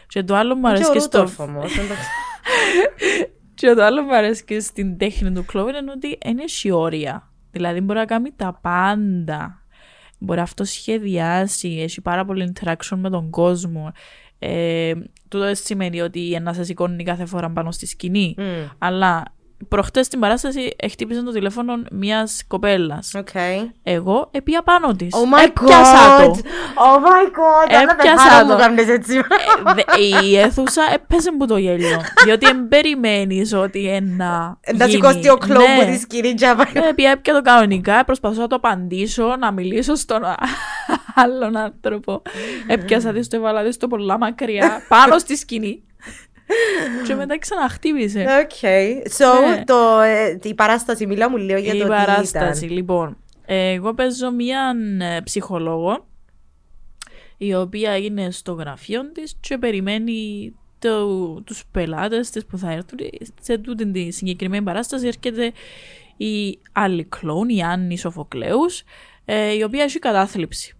Και 0.08 0.24
το 0.24 0.36
άλλο 0.36 0.56
μου 0.56 0.62
Και 0.62 0.68
αρέσει 0.68 0.90
ο 0.90 0.94
και 0.94 1.00
στο... 1.00 1.20
Ρούτορφ 1.20 1.40
όμως, 1.40 1.78
εντάξει. 1.78 2.10
Και 3.56 3.74
το 3.74 3.84
άλλο 3.84 4.02
μου 4.02 4.16
αρέσει 4.16 4.44
και 4.44 4.60
στην 4.60 4.98
τέχνη 4.98 5.32
του 5.32 5.46
κλόουν 5.46 5.76
είναι 5.76 5.92
ότι 5.92 6.18
είναι 6.26 6.44
όρια. 6.72 7.30
Δηλαδή 7.52 7.82
μπορεί 7.82 8.00
να 8.00 8.06
κάνει 8.06 8.32
τα 8.36 8.60
πάντα. 8.62 9.62
Μπορεί 10.20 10.40
αυτό 10.40 10.64
σχεδιάσει, 10.64 11.80
έχει 11.82 12.02
πάρα 12.02 12.26
πολύ 12.26 12.54
interaction 12.54 12.98
με 12.98 13.10
τον 13.10 13.30
κόσμο. 13.30 13.92
Ε, 14.40 14.94
τούτο 15.28 15.44
δεν 15.44 15.56
σημαίνει 15.56 16.02
ότι 16.02 16.40
να 16.42 16.54
σε 16.54 16.64
σηκώνει 16.64 17.04
κάθε 17.04 17.26
φορά 17.26 17.50
πάνω 17.52 17.72
στη 17.72 17.86
σκηνή. 17.86 18.36
Μμ. 18.38 18.44
Αλλά 18.78 19.35
προχτές 19.68 20.06
στην 20.06 20.20
παράσταση 20.20 20.76
χτύπησε 20.92 21.22
το 21.24 21.32
τηλέφωνο 21.32 21.74
μιας 21.92 22.44
κοπέλας. 22.48 23.14
Οκ. 23.18 23.28
Εγώ 23.84 24.28
επήα 24.32 24.62
πάνω 24.62 24.96
της. 24.96 25.10
Oh 25.14 25.40
my 25.40 25.44
Έπιασα 25.46 26.18
god! 26.20 26.24
το. 26.24 26.40
Oh 26.76 26.98
my 27.00 27.28
god! 27.28 27.74
Αλλά 27.76 27.96
Έπιασα 28.00 28.24
πεθάνω 28.24 28.48
το. 28.48 28.54
μου 28.54 28.60
κάνεις 28.60 28.88
έτσι. 28.88 29.18
Ε, 29.18 29.74
δε- 29.74 30.02
η 30.26 30.38
αίθουσα 30.38 30.82
έπεσε 30.94 31.32
που 31.38 31.46
το 31.46 31.58
γέλιο. 31.58 32.02
Διότι 32.24 32.46
δεν 32.46 32.68
περιμένεις 32.68 33.54
ότι 33.54 33.88
ένα. 33.90 34.58
Να 34.76 34.88
σηκώσει 34.88 35.30
ο 35.30 35.36
κλόουν 35.38 35.66
που 35.80 35.86
τη 35.86 35.98
σκηνή 35.98 36.34
και 36.34 36.46
να 36.46 36.56
πάει. 36.56 36.66
Ναι, 36.74 36.94
πια 36.94 37.10
έπια 37.12 37.34
το 37.34 37.42
κανονικά, 37.42 38.06
προσπαθούσα 38.06 38.42
να 38.42 38.48
το 38.48 38.56
απαντήσω, 38.56 39.36
να 39.40 39.52
μιλήσω 39.52 39.96
στον 39.96 40.22
άλλον 41.16 41.58
άνθρωπο. 41.58 42.22
Έπιασα 42.68 43.14
της 43.14 43.28
το 43.28 43.36
έβαλα 43.38 43.64
της 43.64 43.78
το 43.78 43.88
πολλά 43.88 44.18
μακριά, 44.18 44.82
πάνω 44.88 45.18
στη 45.18 45.36
σκηνή. 45.36 45.84
Και 47.08 47.16
μετά 47.16 47.40
ξαναχτύπησε. 47.40 48.26
OK. 48.44 48.52
So, 49.18 49.56
Ναι. 49.56 49.64
το, 49.64 50.00
ε, 50.00 50.40
η 50.44 50.54
παράσταση, 50.54 51.06
μιλά 51.08 51.30
μου 51.30 51.38
λίγο 51.38 51.60
για 51.60 51.74
η 51.74 51.78
το 51.78 51.84
τι 51.84 51.90
παράσταση, 51.90 52.66
ήταν. 52.66 52.78
λοιπόν. 52.78 53.18
Ε, 53.46 53.72
εγώ 53.72 53.94
παίζω 53.94 54.32
μία 54.32 54.76
ε, 55.00 55.22
ψυχολόγο 55.22 56.06
η 57.38 57.56
οποία 57.56 57.98
είναι 57.98 58.32
στο 58.32 58.54
γραφείο 58.54 59.12
της 59.12 59.38
και 59.40 59.58
περιμένει 59.58 60.54
το, 60.80 61.08
τους 61.42 61.64
πελάτες 61.72 62.30
της 62.30 62.46
που 62.46 62.58
θα 62.58 62.72
έρθουν 62.72 63.00
σε 63.42 63.58
τούτη 63.58 63.92
τη 63.92 64.12
συγκεκριμένη 64.12 64.64
παράσταση 64.64 65.08
έρχεται 65.08 65.52
η 66.18 66.60
άλλη 66.72 67.04
κλόουν, 67.04 67.50
η 67.50 67.64
Άννη 67.64 67.98
Σοφοκλέους 67.98 68.84
ε, 69.26 69.54
η 69.54 69.64
οποία 69.64 69.84
έχει 69.84 70.00
κατάθλιψη 70.00 70.75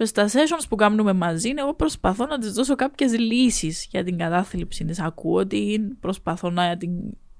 και 0.00 0.06
στα 0.06 0.28
sessions 0.28 0.64
που 0.68 0.76
κάνουμε 0.76 1.12
μαζί 1.12 1.52
εγώ 1.56 1.74
προσπαθώ 1.74 2.26
να 2.26 2.38
της 2.38 2.52
δώσω 2.52 2.74
κάποιες 2.74 3.18
λύσεις 3.18 3.86
για 3.90 4.04
την 4.04 4.18
κατάθλιψη 4.18 4.84
της 4.84 5.00
ακούω 5.00 5.46
την, 5.46 5.98
προσπαθώ 6.00 6.50
να 6.50 6.76
την, 6.76 6.90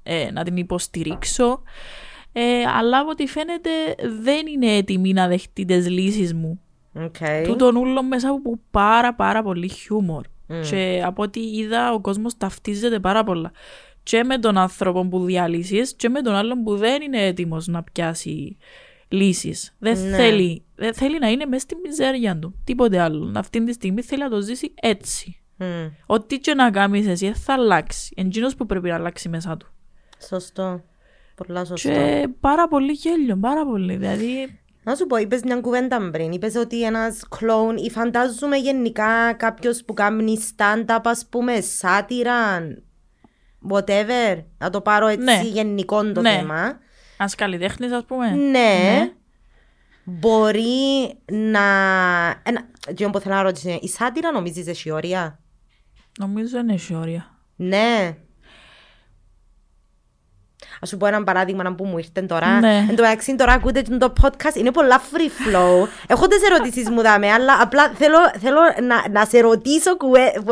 ε, 0.03 0.31
να 0.31 0.45
την 0.45 0.57
υποστηρίξω 0.57 1.63
ε, 2.33 2.63
αλλά 2.79 2.99
από 2.99 3.11
ό,τι 3.11 3.27
φαίνεται 3.27 3.71
δεν 4.23 4.47
είναι 4.47 4.77
έτοιμη 4.77 5.13
να 5.13 5.29
δεχτεί 5.29 5.65
τις 5.65 5.89
λύσεις 5.89 6.35
μου 6.35 6.61
Οκ. 6.93 7.17
τούτον 7.45 7.77
ούλο 7.77 8.03
μέσα 8.03 8.29
από 8.29 8.59
πάρα 8.71 9.15
πάρα 9.15 9.43
πολύ 9.43 9.69
χιούμορ. 9.69 10.25
Μμ. 10.47 10.61
Και 10.71 11.03
από 11.05 11.23
ό,τι 11.23 11.41
είδα 11.41 11.93
ο 11.93 12.01
κόσμος 12.01 12.37
ταυτίζεται 12.37 12.99
πάρα 12.99 13.25
πολλά. 13.25 13.53
Και 14.03 14.25
με 14.25 14.39
τον 14.39 14.59
άνθρωπο 14.59 15.07
που 15.07 15.25
διαλύσεις 15.25 15.95
και 15.95 16.09
με 16.09 16.21
τον 16.21 16.35
άλλον 16.35 16.63
που 16.63 16.77
δεν 16.77 17.03
είναι 17.03 17.23
έτοιμος 17.23 17.67
να 17.67 17.83
πιάσει 17.83 18.57
λύσεις. 19.11 19.75
Δεν, 19.79 19.99
Ναι. 20.09 20.17
θέλει, 20.17 20.65
δεν 20.75 20.95
θέλει 20.95 21.19
να 21.19 21.29
είναι 21.29 21.47
μέσα 21.47 21.61
στη 21.63 21.75
μιζέρια 21.87 22.39
του. 22.39 22.55
Τίποτε 22.65 22.99
άλλο. 23.01 23.33
Αυτή 23.37 23.65
τη 23.65 23.73
στιγμή 23.73 24.03
θέλει 24.03 24.23
να 24.23 24.29
το 24.31 24.41
ζήσει 24.41 24.75
έτσι. 24.81 25.41
Μμ. 25.57 25.67
Ό,τι 26.07 26.39
και 26.39 26.55
να 26.55 26.71
κάνεις 26.71 27.07
εσύ 27.07 27.27
δεν 27.27 27.35
θα 27.35 27.53
αλλάξει. 27.53 28.15
Εντζήνος 28.17 28.55
που 28.55 28.67
πρέπει 28.67 28.89
να 28.89 28.95
αλλάξει 28.95 29.29
μέσα 29.29 29.57
του. 29.57 29.69
Σωστό. 30.29 30.83
Πολλά 31.35 31.65
σωστό. 31.65 31.89
Και 31.89 32.29
πάρα 32.41 32.69
πολύ 32.69 32.93
γέλιο, 32.93 33.37
πάρα 33.37 33.67
πολύ. 33.67 33.97
Δηλαδή, 33.97 34.61
Να 34.83 34.95
σου 34.95 35.07
πω, 35.07 35.17
είπες 35.17 35.43
μια 35.43 35.61
κουβέντα 35.61 36.11
πριν. 36.11 36.33
Είπες 36.33 36.55
ότι 36.55 36.83
ένας 36.85 37.29
κλόουν 37.29 37.77
ή 37.77 37.91
φαντάζομαι 37.91 38.57
γενικά 38.57 39.33
κάποιος 39.33 39.85
που 39.85 39.95
κάνει 39.95 40.39
stand-up, 40.57 41.01
ας 41.05 41.27
πούμε, 41.31 41.61
σάτυρα, 41.61 42.59
whatever. 43.71 44.45
Να 44.59 44.71
το 44.71 44.81
πάρω 44.81 45.07
έτσι 45.07 45.25
Ναι. 45.25 45.41
γενικό 45.45 46.13
το 46.13 46.21
Ναι. 46.21 46.31
θέμα. 46.31 46.79
Ας 47.23 47.35
καλλιτέχνης 47.35 47.93
ας 47.93 48.05
πούμε. 48.05 48.31
Ναι. 48.31 48.51
Ναι. 48.51 49.13
Μπορεί 50.05 51.15
να... 51.27 51.61
Ένα... 52.43 52.69
Τι 52.95 53.11
που 53.11 53.19
θέλω 53.19 53.35
να 53.35 53.43
ρωτήσω 53.43 53.69
είναι, 53.69 53.79
η 53.83 53.89
σάτυρα 53.89 54.33
νομίζεις 54.33 54.67
έχει 54.67 54.91
όρια; 54.91 55.41
Νομίζω 56.19 56.59
είναι 56.59 56.73
έχει 56.73 56.95
όρια. 56.95 57.39
Ναι. 57.57 58.17
Α 60.83 60.87
σου 60.87 60.97
πω 60.97 61.07
ένα 61.07 61.25
παράδειγμα 61.25 61.75
που 61.75 61.85
μου 61.85 61.99
ήρθε 61.99 62.21
τώρα. 62.21 62.61
Ναι. 62.61 62.87
Εν 62.89 62.97
τω 62.97 63.03
μεταξύ, 63.03 63.37
τώρα 63.37 63.53
ακούτε 63.53 63.83
το 63.99 64.13
podcast, 64.23 64.55
είναι 64.57 64.71
πολλά 64.71 65.01
free 65.01 65.55
flow. 65.57 65.89
Έχω 66.13 66.27
τι 66.27 66.37
ερωτήσεις 66.53 66.91
μου 66.91 67.03
δάμε, 67.03 67.31
αλλά 67.31 67.59
απλά 67.61 67.93
θέλω, 67.95 68.19
θέλω 68.41 68.61
να, 68.87 69.21
να 69.21 69.25
σε 69.25 69.41
ρωτήσω 69.41 69.97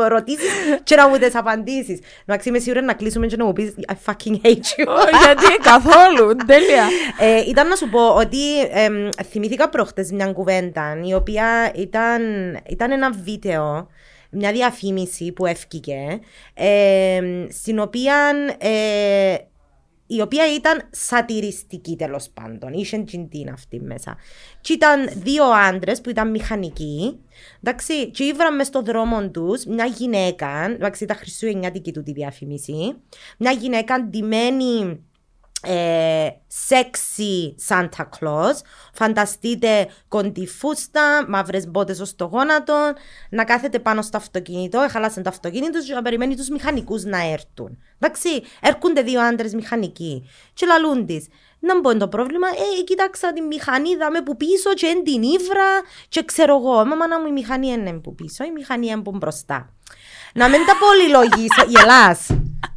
ερωτήσεις 0.05 0.49
και 0.83 0.95
να 0.95 1.07
μου 1.07 1.17
τις 1.17 1.35
απαντήσεις. 1.35 1.99
Εντάξει, 2.25 2.49
είμαι 2.49 2.59
σίγουρη 2.59 2.85
να 2.85 2.93
κλείσουμε 2.93 3.27
και 3.27 3.35
να 3.35 3.45
μου 3.45 3.53
πεις 3.53 3.73
I 3.87 4.11
fucking 4.11 4.35
hate 4.43 4.47
you. 4.47 4.87
Όχι, 4.87 5.23
γιατί 5.25 5.57
καθόλου. 5.71 6.35
Τέλεια. 6.45 6.87
Ε, 7.19 7.49
ήταν 7.49 7.67
να 7.67 7.75
σου 7.75 7.89
πω 7.89 8.07
ότι 8.07 8.59
εμ, 8.71 9.09
θυμήθηκα 9.29 9.69
προχτές 9.69 10.11
μια 10.11 10.31
κουβέντα 10.31 10.97
η 11.03 11.13
οποία 11.13 11.71
ήταν, 11.75 12.21
ήταν 12.69 12.91
ένα 12.91 13.11
βίντεο, 13.23 13.87
μια 14.29 14.51
διαφήμιση 14.51 15.31
που 15.31 15.45
έφυγε, 15.45 16.19
ε, 16.53 17.19
στην 17.49 17.79
οποία 17.79 18.15
ε, 18.57 19.35
η 20.11 20.21
οποία 20.21 20.53
ήταν 20.53 20.87
σατυριστική 20.89 21.95
τέλος 21.95 22.29
πάντων. 22.29 22.73
Είχε 22.73 22.97
την 23.29 23.49
αυτή 23.49 23.81
μέσα. 23.81 24.17
Και 24.61 24.73
ήταν 24.73 25.09
δύο 25.13 25.43
άντρες 25.43 26.01
που 26.01 26.09
ήταν 26.09 26.29
μηχανικοί. 26.29 27.19
Εντάξει, 27.63 28.09
και 28.11 28.23
ήβραν 28.23 28.55
μες 28.55 28.67
στον 28.67 28.85
δρόμο 28.85 29.29
τους 29.29 29.65
μια 29.65 29.85
γυναίκα. 29.85 30.65
Εντάξει, 30.71 31.03
ήταν 31.03 31.17
χριστουγεννιάτικη 31.17 31.91
του 31.91 32.03
τη 32.03 32.11
διαφήμιση. 32.11 32.95
Μια 33.37 33.51
γυναίκα 33.51 34.03
ντυμένη 34.03 35.03
ε, 35.61 36.27
sexy 36.69 37.55
Santa 37.67 38.03
Claus. 38.19 38.55
Φανταστείτε 38.93 39.87
κοντή 40.07 40.47
φούστα, 40.47 41.25
μαύρες 41.27 41.67
μπότες 41.67 41.99
ως 41.99 42.15
το 42.15 42.25
γόνατο, 42.25 42.93
να 43.29 43.43
κάθεται 43.43 43.79
πάνω 43.79 44.01
στο 44.01 44.17
αυτοκίνητο, 44.17 44.79
έχαλασαν 44.79 45.23
το 45.23 45.29
αυτοκίνητο 45.29 45.83
και 45.83 45.93
να 45.93 46.01
περιμένει 46.01 46.35
τους 46.35 46.49
μηχανικούς 46.49 47.03
να 47.03 47.31
έρθουν. 47.31 47.77
Εντάξει, 47.99 48.29
έρχονται 48.61 49.01
δύο 49.01 49.21
άντρες 49.21 49.53
μηχανικοί 49.53 50.29
και 50.53 50.65
λαλούν 50.65 51.05
της. 51.05 51.27
Να 51.59 51.79
μπω 51.79 51.97
το 51.97 52.07
πρόβλημα, 52.07 52.47
ε, 52.47 52.83
κοίταξα 52.83 53.33
τη 53.33 53.41
μηχανή, 53.41 53.95
δάμε 53.95 54.21
που 54.21 54.37
πίσω 54.37 54.73
και 54.73 54.87
είναι 54.87 55.01
την 55.01 55.21
ύβρα 55.21 55.81
και 56.09 56.23
ξέρω 56.23 56.55
εγώ, 56.57 56.85
μα 56.85 56.95
μάνα 56.95 57.19
μου 57.19 57.27
η 57.27 57.31
μηχανή 57.31 57.67
είναι 57.67 57.93
που 57.93 58.15
πίσω, 58.15 58.43
η 58.43 58.51
μηχανή 58.51 58.87
είναι 58.87 59.01
που 59.01 59.11
μπροστά. 59.11 59.73
Να 60.33 60.49
μην 60.49 60.59
τα 60.65 60.73
πολυλογήσω, 60.79 61.65
γελάς. 61.67 62.27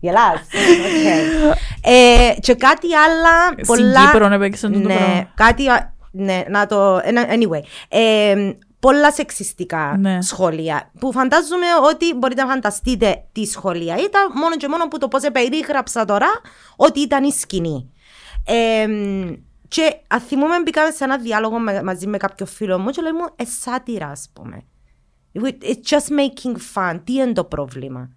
Γελάς. 0.00 0.40
Okay. 0.52 1.54
Ε, 1.84 2.34
και 2.40 2.54
κάτι 2.54 2.94
άλλα 2.94 3.54
πολλά... 3.66 4.00
Στην 4.00 4.10
Κύπρο 4.12 4.32
έπαιξαν 4.32 4.72
το 4.72 4.78
ναι, 4.78 4.84
πράγμα. 4.94 5.28
κάτι, 5.34 5.68
α- 5.68 5.94
ναι, 6.10 6.42
να 6.48 6.66
το, 6.66 6.96
anyway. 6.96 7.60
Ε, 7.88 8.50
πολλά 8.80 9.12
σεξιστικά 9.12 9.96
Ναι. 10.00 10.22
σχόλια 10.22 10.90
που 10.98 11.12
φαντάζομαι 11.12 11.66
ότι 11.90 12.14
μπορείτε 12.14 12.42
να 12.42 12.48
φανταστείτε 12.48 13.24
τι 13.32 13.44
σχόλια 13.44 13.94
ήταν 13.94 14.30
μόνο 14.34 14.56
και 14.56 14.68
μόνο 14.68 14.88
που 14.88 14.98
το 14.98 15.08
πώς 15.08 15.22
περίγραψα 15.32 16.04
τώρα 16.04 16.28
ότι 16.76 17.00
ήταν 17.00 17.24
η 17.24 17.32
σκηνή. 17.32 17.90
Ε, 18.46 18.86
και 19.68 19.94
αν 20.08 20.20
θυμούμαι 20.20 20.60
μπήκαμε 20.62 20.90
σε 20.90 21.04
ένα 21.04 21.18
διάλογο 21.18 21.58
με- 21.58 21.82
μαζί 21.82 22.06
με 22.06 22.16
κάποιο 22.16 22.46
φίλο 22.46 22.78
μου 22.78 22.90
και 22.90 23.02
λέει 23.02 23.12
μου 23.12 23.24
«Ε, 23.36 23.44
σάτυρα 23.60 24.06
ας 24.06 24.28
πούμε. 24.32 24.62
It's 25.34 25.88
just 25.88 26.08
making 26.18 26.56
fun. 26.74 27.00
Τι 27.04 27.12
είναι 27.12 27.32
το 27.32 27.44
πρόβλημα; 27.44 28.10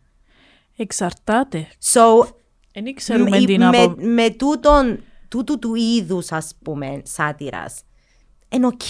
Εξαρτάται. 0.78 1.68
So, 1.94 2.28
Δεν 2.74 2.94
ξέρουμε 2.96 3.30
με, 3.30 3.38
τι 3.40 3.58
με, 3.58 3.58
να 3.58 3.72
πω. 3.72 3.96
με 3.98 4.30
τούτον, 4.30 5.00
τούτου 5.28 5.60
του 5.60 5.76
είδους, 5.76 6.32
ας 6.32 6.56
πούμε, 6.64 7.02
σάτυρας. 7.06 7.82
Είναι 8.50 8.66
οκ. 8.66 8.82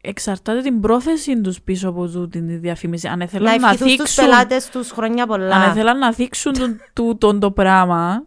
Εξαρτάται 0.00 0.60
την 0.60 0.80
πρόθεση 0.80 1.40
τους 1.40 1.62
πίσω 1.62 1.88
από 1.88 2.08
τούτη 2.08 2.42
τη 2.42 2.56
διαφήμιση. 2.56 3.08
Αν 3.08 3.18
Να 3.18 3.24
ήθελαν 3.24 3.60
να, 3.60 3.68
ευχηθούν 3.68 3.88
στους 3.88 3.96
θίξουν, 4.10 4.24
πελάτες 4.24 4.68
τους 4.68 4.90
χρόνια 4.90 5.26
πολλά. 5.26 5.56
αν 5.56 5.70
ήθελαν 5.70 5.98
να 5.98 6.12
θίξουν 6.12 6.52
τον- 6.52 6.80
τούτον 6.92 7.40
το 7.40 7.50
πράγμα, 7.50 8.26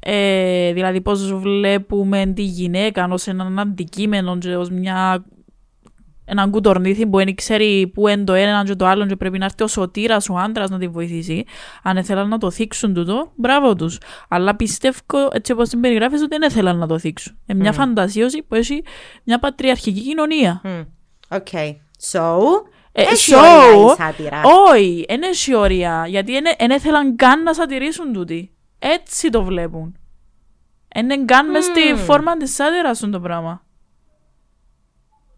ε, 0.00 0.72
δηλαδή 0.72 1.00
πώς 1.00 1.32
βλέπουμε 1.34 2.26
τη 2.26 2.42
γυναίκα 2.42 3.08
ως 3.10 3.26
έναν 3.26 3.58
αντικείμενο 3.58 4.38
και 4.38 4.56
ως 4.56 4.70
μια 4.70 5.24
έναν 6.24 6.50
κουτορνήθι 6.50 7.06
που 7.06 7.16
δεν 7.16 7.34
ξέρει 7.34 7.90
πού 7.94 8.08
είναι 8.08 8.24
το 8.24 8.32
ένα 8.32 8.64
και 8.64 8.74
το 8.74 8.86
άλλο 8.86 9.06
και 9.06 9.16
πρέπει 9.16 9.38
να 9.38 9.44
έρθει 9.44 9.62
ο 9.62 9.66
σωτήρας, 9.66 10.28
ο 10.28 10.36
άντρας 10.36 10.70
να 10.70 10.78
τη 10.78 10.88
βοηθήσει. 10.88 11.44
Αν 11.82 11.96
ήθελαν 11.96 12.28
να 12.28 12.38
το 12.38 12.50
θίξουν 12.50 12.94
τούτο, 12.94 13.32
μπράβο 13.34 13.74
τους. 13.74 13.98
Αλλά 14.28 14.56
πιστεύω 14.56 14.98
έτσι 15.32 15.52
όπως 15.52 15.68
την 15.68 15.80
περιγράφεις 15.80 16.20
ότι 16.22 16.38
δεν 16.38 16.48
ήθελαν 16.50 16.78
να 16.78 16.86
το 16.86 16.98
θίξουν. 16.98 17.38
Είναι 17.46 17.58
μια 17.58 17.72
φαντασίωση 17.72 18.42
που 18.42 18.54
έχει 18.54 18.84
μια 19.24 19.38
πατριαρχική 19.38 20.00
κοινωνία. 20.00 20.60
Μμ, 20.64 20.80
OK. 21.28 21.48
So, 22.12 22.38
Ε, 22.92 23.02
έχει 23.02 23.32
so, 23.34 23.38
όρια 23.38 23.92
η 23.92 23.96
σάτυρα. 23.96 24.42
Όχι, 24.70 25.04
δεν 25.08 25.22
έχει 25.22 25.54
όρια. 25.54 26.04
Γιατί 26.08 26.32
δεν 26.58 26.70
ήθελαν 26.70 27.16
καν 27.16 27.42
να 27.42 27.54
σατυρήσουν 27.54 28.12
τούτοι. 28.12 28.52
Έτσι 28.78 29.30
το 29.30 29.42
βλέπουν. 29.42 29.96
Δεν 30.94 31.10
είναι 31.10 31.24
καν 31.24 31.50
μες 31.50 31.64
στη 31.64 31.94
φόρμα 31.96 32.36
της 32.36 32.54
σάτυρας 32.54 32.98
του 32.98 33.10
το 33.10 33.20
πράγμα. 33.20 33.62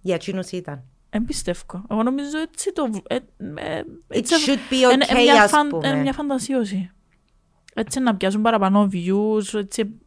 Για 0.04 0.14
εκείνους 0.14 0.50
ήταν. 0.50 0.82
Δεν 1.10 1.24
πιστεύω. 1.24 1.84
Εγώ 1.90 2.02
νομίζω 2.02 2.38
έτσι 2.38 2.72
το... 2.72 2.86
β- 2.90 3.12
ε, 3.12 3.14
ε, 3.14 3.82
It 4.08 4.16
έτσι- 4.16 4.34
should 4.46 4.72
be 4.72 4.92
είναι- 4.92 5.04
okay, 5.08 5.10
είναι 5.10 5.22
μια 5.22 5.42
ας 5.42 5.50
φαν- 5.50 5.68
πούμε. 5.68 5.88
είναι 5.88 5.96
μια 6.00 6.12
φαντασίωση. 6.12 6.90
Έτσι 7.74 8.00
να 8.00 8.16
πιάσουν 8.16 8.42
παραπάνω 8.42 8.88
views, 8.92 9.54
έτσι... 9.54 9.98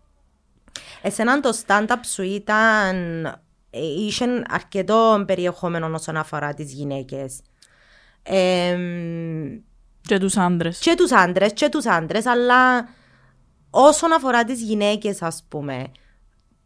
Εσέναν 1.01 1.41
το 1.41 1.57
stand-up 1.65 1.99
σου 2.05 2.21
ήταν... 2.23 3.25
ε, 3.69 3.79
Είχε 3.97 4.43
αρκετό 4.47 5.23
περιεχόμενο 5.27 5.91
όσον 5.93 6.17
αφορά 6.17 6.53
τις 6.53 6.73
γυναίκες. 6.73 7.39
Εμ, 8.23 9.59
και 10.01 10.17
τους 10.19 10.37
άντρες. 10.37 10.79
και 10.79 10.95
τους 10.97 11.11
άντρες 11.11 11.53
και 11.53 11.69
τους 11.69 11.85
άντρες, 11.85 12.25
αλλά 12.25 12.87
όσον 13.69 14.13
αφορά 14.13 14.43
τις 14.43 14.61
γυναίκες 14.61 15.21
ας 15.21 15.45
πούμε, 15.49 15.91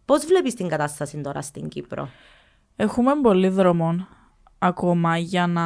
πώς 0.06 0.26
βλέπεις 0.26 0.54
την 0.54 0.68
κατάσταση 0.68 1.22
τώρα 1.22 1.42
στην 1.42 1.68
Κύπρο; 1.68 2.10
Έχουμε 2.76 3.12
πολύ 3.22 3.48
δρόμο 3.48 4.08
ακόμα 4.60 5.18
για 5.18 5.48
να 5.48 5.66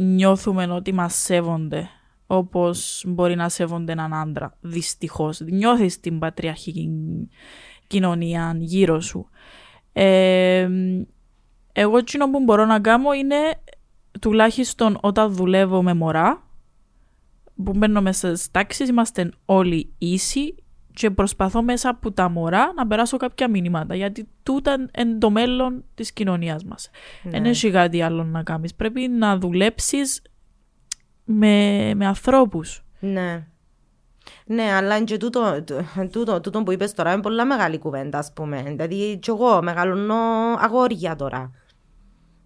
νιώθουμε 0.00 0.66
ότι 0.66 0.92
μας 0.92 1.14
σέβονται 1.14 1.88
όπως 2.26 3.04
μπορεί 3.06 3.34
να 3.34 3.48
σέβονται 3.48 3.92
έναν 3.92 4.14
άντρα. 4.14 4.56
Δυστυχώς. 4.60 5.40
Νιώθεις 5.40 6.00
την 6.00 6.18
πατριαρχική 6.18 6.90
κοινωνία 7.86 8.56
γύρω 8.58 9.00
σου. 9.00 9.28
Ε, 9.92 10.68
εγώ 11.72 11.96
εκείνο 11.96 12.30
που 12.30 12.42
μπορώ 12.42 12.64
να 12.64 12.80
κάνω 12.80 13.12
είναι 13.12 13.36
τουλάχιστον 14.20 14.98
όταν 15.00 15.34
δουλεύω 15.34 15.82
με 15.82 15.94
μωρά 15.94 16.42
που 17.64 17.72
μπαίνω 17.76 18.00
μέσα 18.00 18.28
στις 18.28 18.50
τάξεις 18.50 18.88
είμαστε 18.88 19.30
όλοι 19.44 19.92
ίσοι 19.98 20.54
και 20.94 21.10
προσπαθώ 21.10 21.62
μέσα 21.62 21.88
από 21.88 22.12
τα 22.12 22.28
μωρά 22.28 22.72
να 22.76 22.86
περάσω 22.86 23.16
κάποια 23.16 23.50
μηνύματα 23.50 23.94
γιατί 23.94 24.28
τούτα 24.42 24.86
είναι 24.98 25.18
το 25.18 25.30
μέλλον 25.30 25.84
της 25.94 26.12
κοινωνίας 26.12 26.64
μας. 26.64 26.90
Δεν 27.22 27.44
έχει 27.44 27.70
κάτι 27.70 28.02
άλλο 28.02 28.24
να 28.24 28.42
κάνεις. 28.42 28.74
Πρέπει 28.74 29.08
να 29.08 29.38
δουλέψεις 29.38 30.22
με, 31.24 31.94
με 31.94 32.06
ανθρώπους. 32.06 32.84
Ναι. 33.00 33.46
Ναι, 34.46 34.72
αλλά 34.72 35.04
και 35.04 35.16
τούτο, 35.16 35.62
τούτο, 35.64 36.08
τούτο, 36.10 36.40
τούτο 36.40 36.62
που 36.62 36.72
είπες 36.72 36.92
τώρα 36.92 37.12
είναι 37.12 37.22
πολλά 37.22 37.44
μεγάλη 37.44 37.78
κουβέντα, 37.78 38.18
ας 38.18 38.32
πούμε. 38.32 38.62
Δηλαδή, 38.66 39.18
και 39.18 39.30
εγώ 39.30 39.62
μεγαλώνω 39.62 40.14
αγόρια 40.58 41.16
τώρα. 41.16 41.50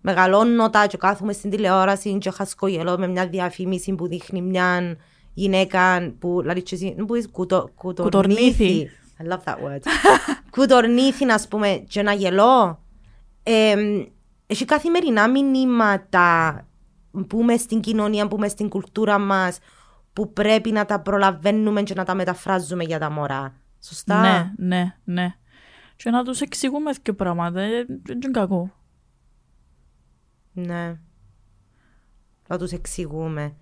Μεγαλώνω 0.01 0.71
τα 0.71 0.87
και 0.87 0.97
κάθομαι 0.97 1.33
στην 1.33 1.51
τηλεόραση 1.51 2.19
και 2.19 2.31
χασκογελώ 2.31 2.99
με 2.99 3.07
μια 3.07 3.29
διαφήμιση 3.29 3.95
που 3.95 4.09
δείχνει 4.09 4.43
μια 4.43 4.97
γυναίκα 5.39 6.13
που, 6.19 6.41
δηλαδή, 6.41 6.63
και 6.63 6.75
εσύ, 6.75 6.95
που 7.07 7.15
είσαι 7.15 7.29
κουτο, 7.29 7.71
κουτορνήθη. 7.75 8.03
Κουτορνήθη. 8.03 8.91
I 9.23 9.33
love 9.33 9.45
that 9.45 9.57
word. 9.57 9.81
κουτορνήθη, 10.57 11.25
να 11.25 11.41
πούμε, 11.51 11.85
και 11.89 12.03
να 12.03 12.13
γελώ. 12.13 12.83
Ε, 13.43 13.75
έχει 14.47 14.65
καθημερινά 14.65 15.29
μηνύματα 15.31 16.67
που 17.27 17.43
μες 17.43 17.61
στην 17.61 17.81
κοινωνία, 17.81 18.29
που 18.29 18.39
μες 18.39 18.51
στην 18.51 18.69
κουλτούρα 18.69 19.19
μας, 19.19 19.59
που 20.13 20.33
πρέπει 20.33 20.71
να 20.71 20.85
τα 20.85 21.01
προλαβαίνουμε 21.01 21.83
και 21.83 21.95
να 21.95 22.05
τα 22.05 22.15
μεταφράζουμε 22.15 22.85
για 22.85 22.99
τα 22.99 23.11
μωρά. 23.11 23.55
Σωστά; 23.81 24.21
Ναι, 24.21 24.53
ναι, 24.57 24.95
ναι. 25.05 25.35
Και 25.97 26.11
να 26.11 26.25
τους 26.25 26.41
εξηγούμε 26.41 26.91
και 27.03 27.13
πράγματα. 27.13 27.61
ε, 27.61 27.85
Δεν 28.03 28.17
είναι 28.23 28.31
κακό. 28.31 28.71
Ναι. 30.53 30.99
Να 32.49 32.59
τους 32.59 32.73
εξηγούμε. 32.73 33.57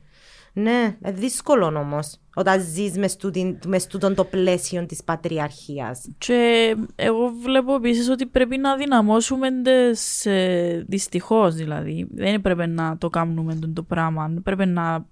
Ναι, 0.59 0.97
ε, 1.03 1.13
δύσκολο 1.13 1.67
όμως 1.67 2.17
όταν 2.35 2.61
ζεις 2.61 2.99
μες, 2.99 3.17
τούτην- 3.17 3.65
μες 3.67 3.87
τούτον 3.87 4.15
το 4.15 4.25
πλαίσιο 4.25 4.87
της 4.87 5.05
πατριαρχίας. 5.05 6.09
Και 6.19 6.75
εγώ 6.95 7.29
βλέπω 7.43 7.75
επίσης 7.75 8.09
ότι 8.09 8.27
πρέπει 8.27 8.57
να 8.59 8.77
δυναμώσουμε 8.77 9.49
τις, 9.63 10.27
ε, 10.27 10.85
δυστυχώς 10.89 11.55
δηλαδή. 11.55 12.09
Δεν 12.11 12.41
πρέπει 12.41 12.67
να 12.67 12.99
το 12.99 13.09
κάνουμε 13.11 13.55
τον 13.55 13.75
το 13.75 13.83
πράγμα. 13.83 14.29
Δεν 14.29 14.43
πρέπει 14.43 14.67
να 14.67 15.07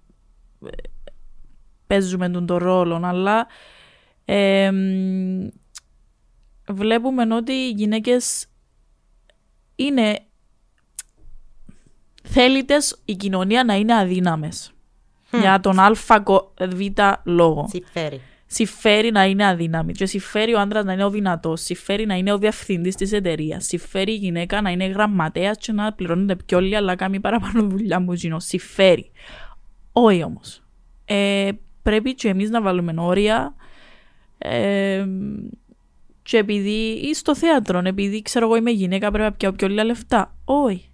ε, 0.67 0.71
παίζουμε 1.87 2.29
τον 2.29 2.47
το 2.47 2.59
ρόλο, 2.59 3.01
αλλά 3.05 3.47
ε, 4.25 4.71
μ, 4.71 5.49
βλέπουμε 6.73 7.35
ότι 7.35 7.53
οι 7.53 7.71
γυναίκες 7.71 8.47
είναι 9.77 10.19
θέλητες 12.23 13.01
η 13.05 13.15
κοινωνία 13.15 13.65
να 13.65 13.75
είναι 13.75 13.95
αδύναμες. 13.95 14.74
Για 15.41 15.61
τον 15.61 15.79
α, 15.79 15.93
κο- 16.23 16.53
β 16.61 16.81
λόγο 17.25 17.67
Συμφέρει. 17.69 18.21
συμφέρει 18.47 19.11
να 19.11 19.25
είναι 19.25 19.47
αδύναμη. 19.47 19.93
Και 19.93 20.07
συμφέρει 20.07 20.55
ο 20.55 20.61
άντρας 20.61 20.85
να 20.85 20.93
είναι 20.93 21.05
ο 21.05 21.11
δυνατός, 21.11 21.61
συμφέρει 21.61 22.07
να 22.07 22.15
είναι 22.15 22.33
ο 22.33 22.39
διευθυντής 22.39 22.95
της 22.95 23.13
εταιρείας, 23.13 23.65
συμφέρει 23.65 24.13
η 24.13 24.17
γυναίκα 24.17 24.61
να 24.61 24.71
είναι 24.71 24.85
γραμματέας 24.87 25.59
και 25.59 25.73
να 25.73 25.93
πληρώνεται 25.93 26.37
πιο 26.47 26.61
λίγα, 26.61 26.79
αλλά 26.79 26.95
κάνει 26.97 27.21
παραπάνω 27.21 27.63
δουλειά 27.63 28.01
μου. 28.01 28.15
Τζινό. 28.15 28.41
Συμφέρει. 28.41 29.11
Όχι 29.93 30.23
όμως. 30.23 30.63
Ε, 31.05 31.49
πρέπει 31.83 32.15
και 32.15 32.29
εμείς 32.29 32.51
να 32.51 32.63
βάλουμε 32.63 32.95
όρια. 32.97 33.55
Ε, 34.39 35.05
και 36.23 36.37
επειδή 36.37 36.99
ή 37.09 37.15
στο 37.15 37.37
θέατρο, 37.37 37.81
επειδή 37.85 38.23
ξέρω 38.23 38.47
εγώ 38.47 38.57
είμαι 38.57 38.71
γυναίκα, 38.71 39.09
πρέπει 39.11 39.25
να 39.25 39.33
πιάω 39.33 39.53
πιο 39.53 39.69
λίγα 39.69 39.85
λεφτά. 39.85 40.35
Όχι. 40.45 40.89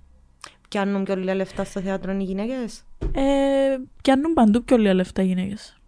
Πιάνουν 0.70 1.04
πιο 1.04 1.16
λίγα 1.16 1.34
λεφτά 1.34 1.64
στο 1.64 1.80
θέατρο 1.80 2.12
οι 2.12 2.22
γυναίκες; 2.22 2.84
Ε, 3.12 3.76
πιάνουν 4.02 4.34
παντού 4.34 4.64
πιο 4.64 4.76
λίγα 4.76 4.94
λεφτά 4.94 5.22
οι 5.22 5.26
γυναίκες. 5.26 5.80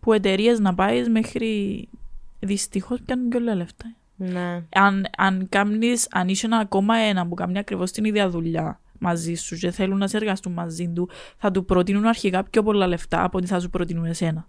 που 0.00 0.12
εταιρείες 0.12 0.58
να 0.60 0.74
πάεις 0.74 1.08
μέχρι. 1.08 1.88
Δυστυχώς 2.40 3.00
πιάνουν 3.04 3.30
και 3.30 3.36
όλα 3.36 3.54
λεφτά. 3.54 3.94
Ναι. 4.16 4.62
Αν, 4.74 5.06
αν, 5.16 5.46
κάνεις, 5.48 6.08
αν 6.10 6.28
είσαι 6.28 6.46
ένα 6.46 6.56
ακόμα 6.58 6.96
ένα 6.96 7.26
που 7.26 7.34
κάνει 7.34 7.58
ακριβώς 7.58 7.90
την 7.90 8.04
ίδια 8.04 8.28
δουλειά 8.30 8.80
μαζί 8.98 9.34
σου 9.34 9.56
και 9.56 9.70
θέλουν 9.70 9.98
να 9.98 10.06
σε 10.06 10.16
εργαστούν 10.16 10.52
μαζί 10.52 10.88
του, 10.88 11.08
θα 11.36 11.50
του 11.50 11.64
προτείνουν 11.64 12.06
αρχικά 12.06 12.44
πιο 12.44 12.62
πολλά 12.62 12.86
λεφτά 12.86 13.24
από 13.24 13.38
ότι 13.38 13.46
θα 13.46 13.60
σου 13.60 13.70
προτείνουν 13.70 14.04
εσένα. 14.04 14.48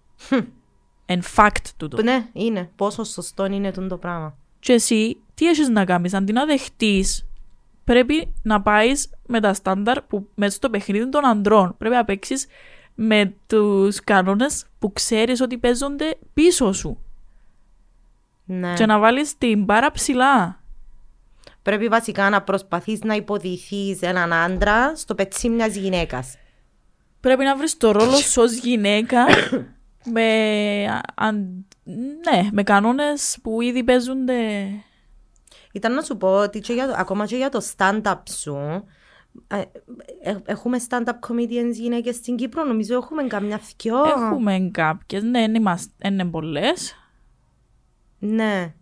Εν 1.05 1.21
fact 1.35 1.65
τούτο. 1.77 2.03
Ναι, 2.03 2.27
είναι. 2.33 2.69
Πόσο 2.75 3.03
σωστό 3.03 3.45
είναι 3.45 3.71
τούτο 3.71 3.87
το 3.87 3.97
πράγμα. 3.97 4.37
Και 4.59 4.73
εσύ, 4.73 5.17
τι 5.33 5.47
έχεις 5.47 5.69
να 5.69 5.85
κάνεις, 5.85 6.13
αντί 6.13 6.31
να 6.31 6.45
δεχτείς, 6.45 7.25
πρέπει 7.85 8.33
να 8.41 8.61
πάεις 8.61 9.09
με 9.27 9.39
τα 9.39 9.53
στάνταρ 9.53 10.01
που 10.01 10.29
μέσα 10.35 10.55
στο 10.55 10.69
παιχνίδι 10.69 11.09
των 11.09 11.25
ανδρών. 11.25 11.75
Πρέπει 11.77 11.95
να 11.95 12.05
παίξεις 12.05 12.47
με 12.95 13.33
τους 13.47 13.99
κανόνες 13.99 14.65
που 14.79 14.93
ξέρεις 14.93 15.41
ότι 15.41 15.57
παίζονται 15.57 16.17
πίσω 16.33 16.71
σου. 16.73 16.99
Ναι. 18.45 18.73
Και 18.73 18.85
να 18.85 18.99
βάλεις 18.99 19.37
την 19.37 19.65
πάρα 19.65 19.91
ψηλά. 19.91 20.63
Πρέπει 21.61 21.87
βασικά 21.87 22.29
να 22.29 22.41
προσπαθείς 22.41 22.99
να 22.99 23.13
υποδηθείς 23.13 24.01
έναν 24.01 24.33
άντρα 24.33 24.95
στο 24.95 25.15
πετσί 25.15 25.49
μιας 25.49 25.75
γυναίκας. 25.75 26.37
Πρέπει 27.19 27.43
να 27.43 27.55
βρεις 27.55 27.77
το 27.77 27.91
ρόλο 27.91 28.15
σου 28.15 28.41
ως 28.41 28.53
γυναίκα 28.53 29.25
με, 30.05 30.23
αν, 31.15 31.65
ναι, 32.23 32.49
με 32.51 32.63
κανόνες 32.63 33.37
που 33.41 33.61
ήδη 33.61 33.83
παίζονται. 33.83 34.67
Ήταν 35.75 35.93
να 35.93 36.01
σου 36.01 36.17
πω 36.17 36.27
ότι 36.37 36.59
και 36.59 36.73
για, 36.73 36.87
το- 36.87 36.93
ακόμα 36.97 37.25
και 37.25 37.35
για 37.35 37.49
το 37.49 37.61
stand-up 37.77 38.21
σου, 38.29 38.57
ε, 39.47 39.61
ε, 40.21 40.35
έχουμε 40.45 40.77
stand-up 40.89 41.29
comedians 41.29 41.71
γυναίκες 41.73 42.15
στην 42.15 42.35
Κύπρο, 42.35 42.63
νομίζω 42.63 42.95
έχουμε 42.95 43.23
καμιά 43.23 43.57
θκιο. 43.57 44.03
Έχουμε 44.05 44.69
κάποιες, 44.71 45.23
ναι, 45.23 45.39
δεν 45.39 45.55
είμαστε, 45.55 46.07
είναι 46.07 46.25
πολλές. 46.25 46.95
Ναι. 48.19 48.73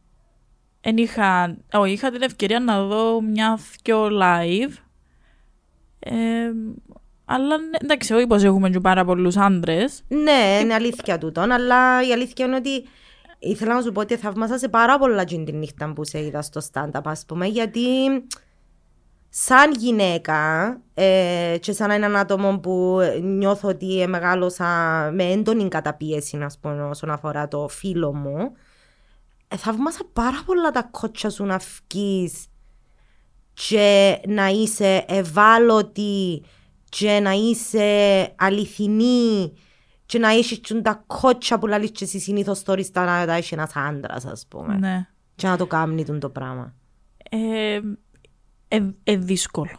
Εν 0.81 0.97
είχα, 0.97 1.57
όχι, 1.73 1.91
είχα 1.91 2.11
την 2.11 2.21
ευκαιρία 2.21 2.59
να 2.59 2.83
δω 2.83 3.21
μια 3.21 3.59
δυο 3.83 4.07
live. 4.21 4.73
Ε, 5.99 6.51
αλλά 7.25 7.57
ναι, 7.57 7.77
εντάξει, 7.81 8.13
όχι 8.13 8.27
πως 8.27 8.43
έχουμε 8.43 8.69
και 8.69 8.79
πάρα 8.79 9.05
πολλούς 9.05 9.37
άντρες. 9.37 10.03
Ναι, 10.07 10.59
είναι 10.61 10.73
αλήθεια 10.73 11.17
τούτο, 11.17 11.41
αλλά 11.41 12.07
η 12.07 12.11
αλήθεια 12.13 12.45
είναι 12.45 12.55
ότι 12.55 12.83
ήθελα 13.43 13.73
να 13.73 13.81
σου 13.81 13.91
πω 13.91 14.01
ότι 14.01 14.15
θαύμασα 14.15 14.57
σε 14.57 14.69
πάρα 14.69 14.97
πολλά 14.97 15.21
εκείνη 15.21 15.45
τη 15.45 15.51
νύχτα 15.51 15.93
που 15.93 16.05
σε 16.05 16.25
είδα 16.25 16.41
στο 16.41 16.61
stand-up, 16.71 17.01
ας 17.03 17.25
πούμε, 17.25 17.45
γιατί 17.45 17.81
σαν 19.29 19.71
γυναίκα 19.71 20.67
ε, 20.93 21.57
και 21.59 21.71
σαν 21.71 21.91
έναν 21.91 22.15
άτομο 22.15 22.59
που 22.59 22.99
νιώθω 23.21 23.67
ότι 23.67 24.05
μεγάλωσα 24.07 24.65
με 25.13 25.23
έντονη 25.23 25.67
καταπίεση, 25.67 26.37
να 26.37 26.49
πούμε, 26.61 26.83
όσον 26.83 27.09
αφορά 27.09 27.47
το 27.47 27.67
φίλο 27.67 28.13
μου, 28.13 28.51
ε, 29.47 29.57
θαύμασα 29.57 30.01
πάρα 30.13 30.43
πολλά 30.45 30.71
τα 30.71 30.83
κότσια 30.91 31.29
σου 31.29 31.45
να 31.45 31.59
φκείς 31.59 32.45
και 33.53 34.19
να 34.27 34.47
είσαι 34.47 35.05
ευάλωτη 35.07 36.43
και 36.89 37.19
να 37.19 37.31
είσαι 37.31 37.87
αληθινή 38.35 39.53
και 40.05 40.19
να 40.19 40.29
έχεις 40.29 40.61
τσουν 40.61 40.81
τα 40.81 41.03
κότσια 41.07 41.59
που 41.59 41.67
λαλείς 41.67 41.91
και 41.91 42.03
εσύ 42.03 42.19
συνήθως 42.19 42.63
τώρα 42.63 42.83
στα 42.83 43.05
να 43.05 43.25
τα 43.25 43.33
έχει 43.33 43.53
ένας 43.53 43.75
άντρας 43.75 44.25
ας 44.25 44.45
πούμε 44.47 44.77
Ναι. 44.77 45.07
και 45.35 45.47
να 45.47 45.57
το 45.57 45.67
κάνει 45.67 46.05
τον 46.05 46.19
το 46.19 46.29
πράγμα. 46.29 46.73
Ε, 47.29 47.79
ε, 48.67 48.81
ε, 49.03 49.15
δύσκολο. 49.17 49.69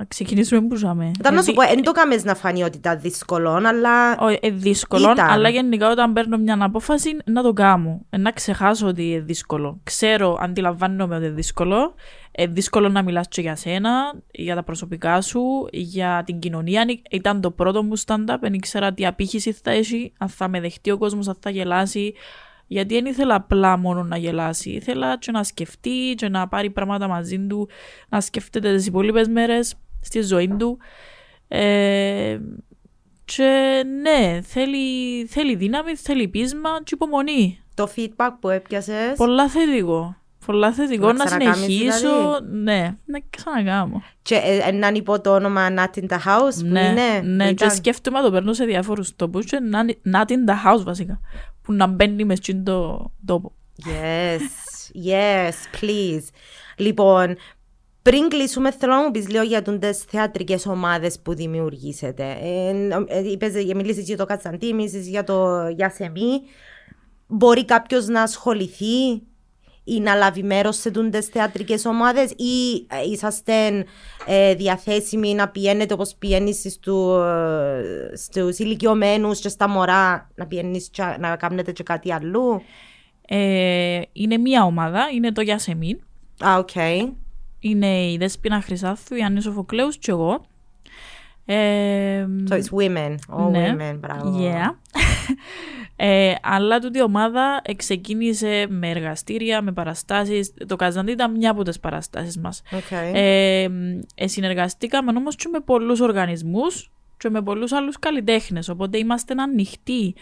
Να 0.00 0.06
ξεκινήσουμε 0.06 0.60
που 0.66 0.74
ζάμε. 0.74 1.10
Ήταν 1.18 1.34
να 1.34 1.40
Ε, 1.40 1.42
σου 1.42 1.52
πω, 1.52 1.62
δεν 1.62 1.82
το 1.82 1.92
κάμες 1.92 2.24
να 2.24 2.34
φανεί 2.34 2.62
ότι 2.62 2.76
ήταν 2.76 3.00
δύσκολο, 3.00 3.50
αλλά 3.50 4.16
Όχι, 4.18 4.38
ε, 4.42 4.50
δύσκολο, 4.50 5.10
Ήταν. 5.10 5.30
αλλά 5.30 5.48
γενικά 5.48 5.90
όταν 5.90 6.12
παίρνω 6.12 6.36
μια 6.38 6.58
απόφαση 6.60 7.16
να 7.24 7.42
το 7.42 7.52
κάνω. 7.52 8.00
Ε, 8.10 8.16
να 8.16 8.30
ξεχάσω 8.32 8.86
ότι 8.86 9.10
είναι 9.10 9.20
δύσκολο. 9.20 9.80
Ξέρω, 9.84 10.38
αντιλαμβάνομαι 10.40 11.16
ότι 11.16 11.24
είναι 11.24 11.34
δύσκολο. 11.34 11.94
Ε, 12.32 12.46
δύσκολο 12.46 12.88
να 12.88 13.02
μιλάς 13.02 13.28
και 13.28 13.40
για 13.40 13.56
σένα, 13.56 13.90
για 14.30 14.54
τα 14.54 14.62
προσωπικά 14.62 15.20
σου, 15.20 15.40
για 15.72 16.22
την 16.26 16.38
κοινωνία. 16.38 16.84
Ι- 16.88 17.02
Ήταν 17.14 17.40
το 17.40 17.50
πρώτο 17.50 17.82
μου 17.82 17.98
stand-up, 18.06 18.36
δεν 18.40 18.52
ήξερα 18.52 18.92
τι 18.92 19.06
απήχηση 19.06 19.52
θα 19.52 19.70
έχει, 19.70 20.12
αν 20.18 20.28
θα 20.28 20.48
με 20.48 20.60
δεχτεί 20.60 20.90
ο 20.90 20.98
κόσμος, 20.98 21.28
αν 21.28 21.36
θα 21.40 21.50
γελάσει. 21.50 22.14
Γιατί 22.66 22.94
δεν 22.94 23.04
ήθελα 23.06 23.34
απλά 23.34 23.76
μόνο 23.78 24.02
να 24.02 24.16
γελάσει. 24.16 24.70
Ήθελα 24.70 25.18
και 25.18 25.30
να 25.30 25.44
σκεφτεί 25.44 26.14
και 26.16 26.28
να 26.28 26.48
πάρει 26.48 26.70
πράγματα 26.70 27.08
μαζί 27.08 27.38
του, 27.46 27.68
να 28.08 28.20
σκέφτεται 28.20 28.74
τις 28.74 28.86
υπόλοιπες 28.86 29.28
μέρες 29.28 29.74
στη 30.00 30.20
ζωή 30.22 30.48
του. 30.58 30.78
Ε, 31.48 32.38
και 33.24 33.82
ναι, 34.02 34.40
θέλει, 34.42 35.24
θέλει 35.26 35.56
δύναμη, 35.56 35.94
θέλει 35.96 36.28
πείσμα 36.28 36.70
και 36.84 36.94
υπομονή. 36.94 37.60
το 37.74 37.90
feedback 37.96 38.30
που 38.40 38.48
έπιασες 38.48 39.12
Πολλά 39.16 39.48
θετικό. 39.48 40.14
Πολλά 40.46 40.72
θετικό 40.72 41.06
Να 41.06 41.12
να, 41.12 41.24
ξανακάμεις 41.24 41.58
συνεχίσω. 41.58 41.98
δηλαδή; 41.98 42.56
Ναι, 42.62 42.96
να 43.04 43.20
ξανακάμω. 43.30 44.02
και 44.22 44.34
ε, 44.34 44.56
ε, 44.68 44.72
να 44.72 44.88
υπό 44.88 45.20
το 45.20 45.34
όνομα 45.34 45.68
Not 45.76 45.98
in 45.98 46.06
the 46.08 46.16
House 46.26 46.54
που 46.60 46.66
ναι, 46.66 46.80
είναι. 46.80 47.20
ναι 47.34 47.44
και 47.46 47.50
ήταν. 47.50 47.70
σκέφτομαι 47.70 48.18
να 48.18 48.24
το 48.24 48.30
παίρνω 48.30 48.52
σε 48.52 48.64
διάφορους 48.64 49.16
τόπους 49.16 49.44
και 49.46 49.58
να, 49.58 49.80
not 50.12 50.30
in 50.30 50.50
the 50.50 50.54
house 50.74 50.82
βασικά. 50.84 51.20
Που 51.62 51.72
να 51.72 51.86
μπαίνει 51.86 52.24
μες 52.24 52.38
στην 52.38 52.64
το 52.64 53.10
τόπο. 53.24 53.52
Yes, 53.84 54.40
yes, 55.08 55.80
please. 55.80 56.24
Λοιπόν, 56.76 57.36
πριν 58.02 58.28
κλείσουμε, 58.28 58.70
θέλω 58.72 58.94
να 58.94 59.02
μου 59.02 59.10
πεις 59.10 59.28
λίγο 59.28 59.42
για 59.42 59.62
τις 59.62 59.98
θεατρικές 59.98 60.66
ομάδες 60.66 61.18
που 61.20 61.34
δημιουργήσετε. 61.34 62.36
Ε, 62.42 62.70
ε, 63.06 63.30
είπες, 63.30 63.54
ε, 63.54 63.74
μίλησες 63.74 64.04
για 64.04 64.16
το 64.16 64.24
Κατσαντή, 64.24 64.72
μίλησες 64.72 65.06
για 65.06 65.24
το 65.24 65.68
Γιασεμί. 65.68 66.40
Μπορεί 67.26 67.64
κάποιος 67.64 68.06
να 68.06 68.22
ασχοληθεί 68.22 69.22
ή 69.84 70.00
να 70.00 70.14
λάβει 70.14 70.42
μέρος 70.42 70.76
σε 70.76 70.90
τούντες 70.90 71.26
θεατρικές 71.26 71.84
ομάδες 71.84 72.30
ή 72.30 72.86
ε, 72.88 73.10
είσαστε 73.10 73.84
ε, 74.26 74.54
διαθέσιμοι 74.54 75.34
να 75.34 75.48
πηγαίνετε 75.48 75.94
όπως 75.94 76.14
πηγαίνεις 76.18 76.56
στους, 76.56 77.24
ε, 77.24 78.16
στους 78.16 78.58
ηλικιωμένους 78.58 79.40
και 79.40 79.48
στα 79.48 79.68
μωρά 79.68 80.30
να 80.34 80.46
πηγαίνεις 80.46 80.88
και, 80.90 81.02
να 81.18 81.36
κάνετε 81.36 81.72
και 81.72 81.82
κάτι 81.82 82.12
αλλού; 82.12 82.62
Ε, 83.26 84.00
είναι 84.12 84.36
μία 84.36 84.64
ομάδα, 84.64 85.08
είναι 85.14 85.32
το 85.32 85.40
Γιασεμίν. 85.40 86.00
Α, 86.44 86.56
οκ. 86.58 86.70
Είναι 87.60 88.02
η 88.10 88.16
Δέσποινα 88.16 88.60
Χρυσάθου, 88.60 89.14
η 89.14 89.22
Άννη 89.22 89.40
Σοφοκλέους 89.40 89.96
και 89.98 90.10
εγώ. 90.10 90.44
Ε, 91.44 92.26
So 92.50 92.52
it's 92.52 92.78
women. 92.80 93.14
All 93.28 93.50
Ναι. 93.50 93.76
women, 93.78 93.96
μπράβο. 94.00 94.38
Yeah. 94.40 94.74
ε, 95.96 96.34
αλλά 96.42 96.78
τούτη 96.78 96.98
η 96.98 97.02
ομάδα 97.02 97.62
ξεκίνησε 97.76 98.66
με 98.68 98.88
εργαστήρια, 98.90 99.62
με 99.62 99.72
παραστάσεις. 99.72 100.52
Το 100.66 100.76
Καζαντή 100.76 101.12
ήταν 101.12 101.30
μια 101.36 101.50
από 101.50 101.62
τις 101.62 101.80
παραστάσεις 101.80 102.38
μας. 102.38 102.62
Okay. 102.70 103.10
Ε, 103.14 103.68
ε, 104.14 104.26
συνεργαστήκαμε 104.26 105.12
όμως 105.16 105.36
και 105.36 105.48
με 105.52 105.60
πολλούς 105.60 106.00
οργανισμούς 106.00 106.90
και 107.16 107.30
με 107.30 107.42
πολλούς 107.42 107.72
άλλους 107.72 107.98
καλλιτέχνες. 107.98 108.68
Οπότε 108.68 108.98
είμαστε 108.98 109.34
ανοιχτοί 109.38 110.14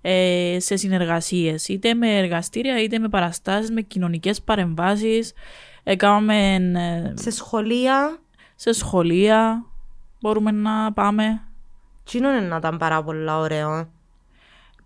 ε, 0.00 0.56
σε 0.60 0.76
συνεργασίες. 0.76 1.68
Είτε 1.68 1.94
με 1.94 2.16
εργαστήρια, 2.18 2.82
είτε 2.82 2.98
με 2.98 3.08
παραστάσεις, 3.08 3.70
με 3.70 3.80
κοινωνικές 3.82 4.42
παρεμβάσεις. 4.42 5.32
Έκαναμε 5.88 6.54
ε, 6.54 7.12
σε 7.16 7.30
σχολεία, 7.30 8.18
σε 8.54 8.72
σχολεία. 8.72 9.66
Μπορούμε 10.20 10.50
να 10.50 10.92
πάμε. 10.92 11.42
τι 12.04 12.18
είναι 12.18 12.40
να 12.40 12.56
ήταν 12.56 12.76
πάρα 12.76 13.02
πολύ 13.02 13.30
ωραίο. 13.30 13.88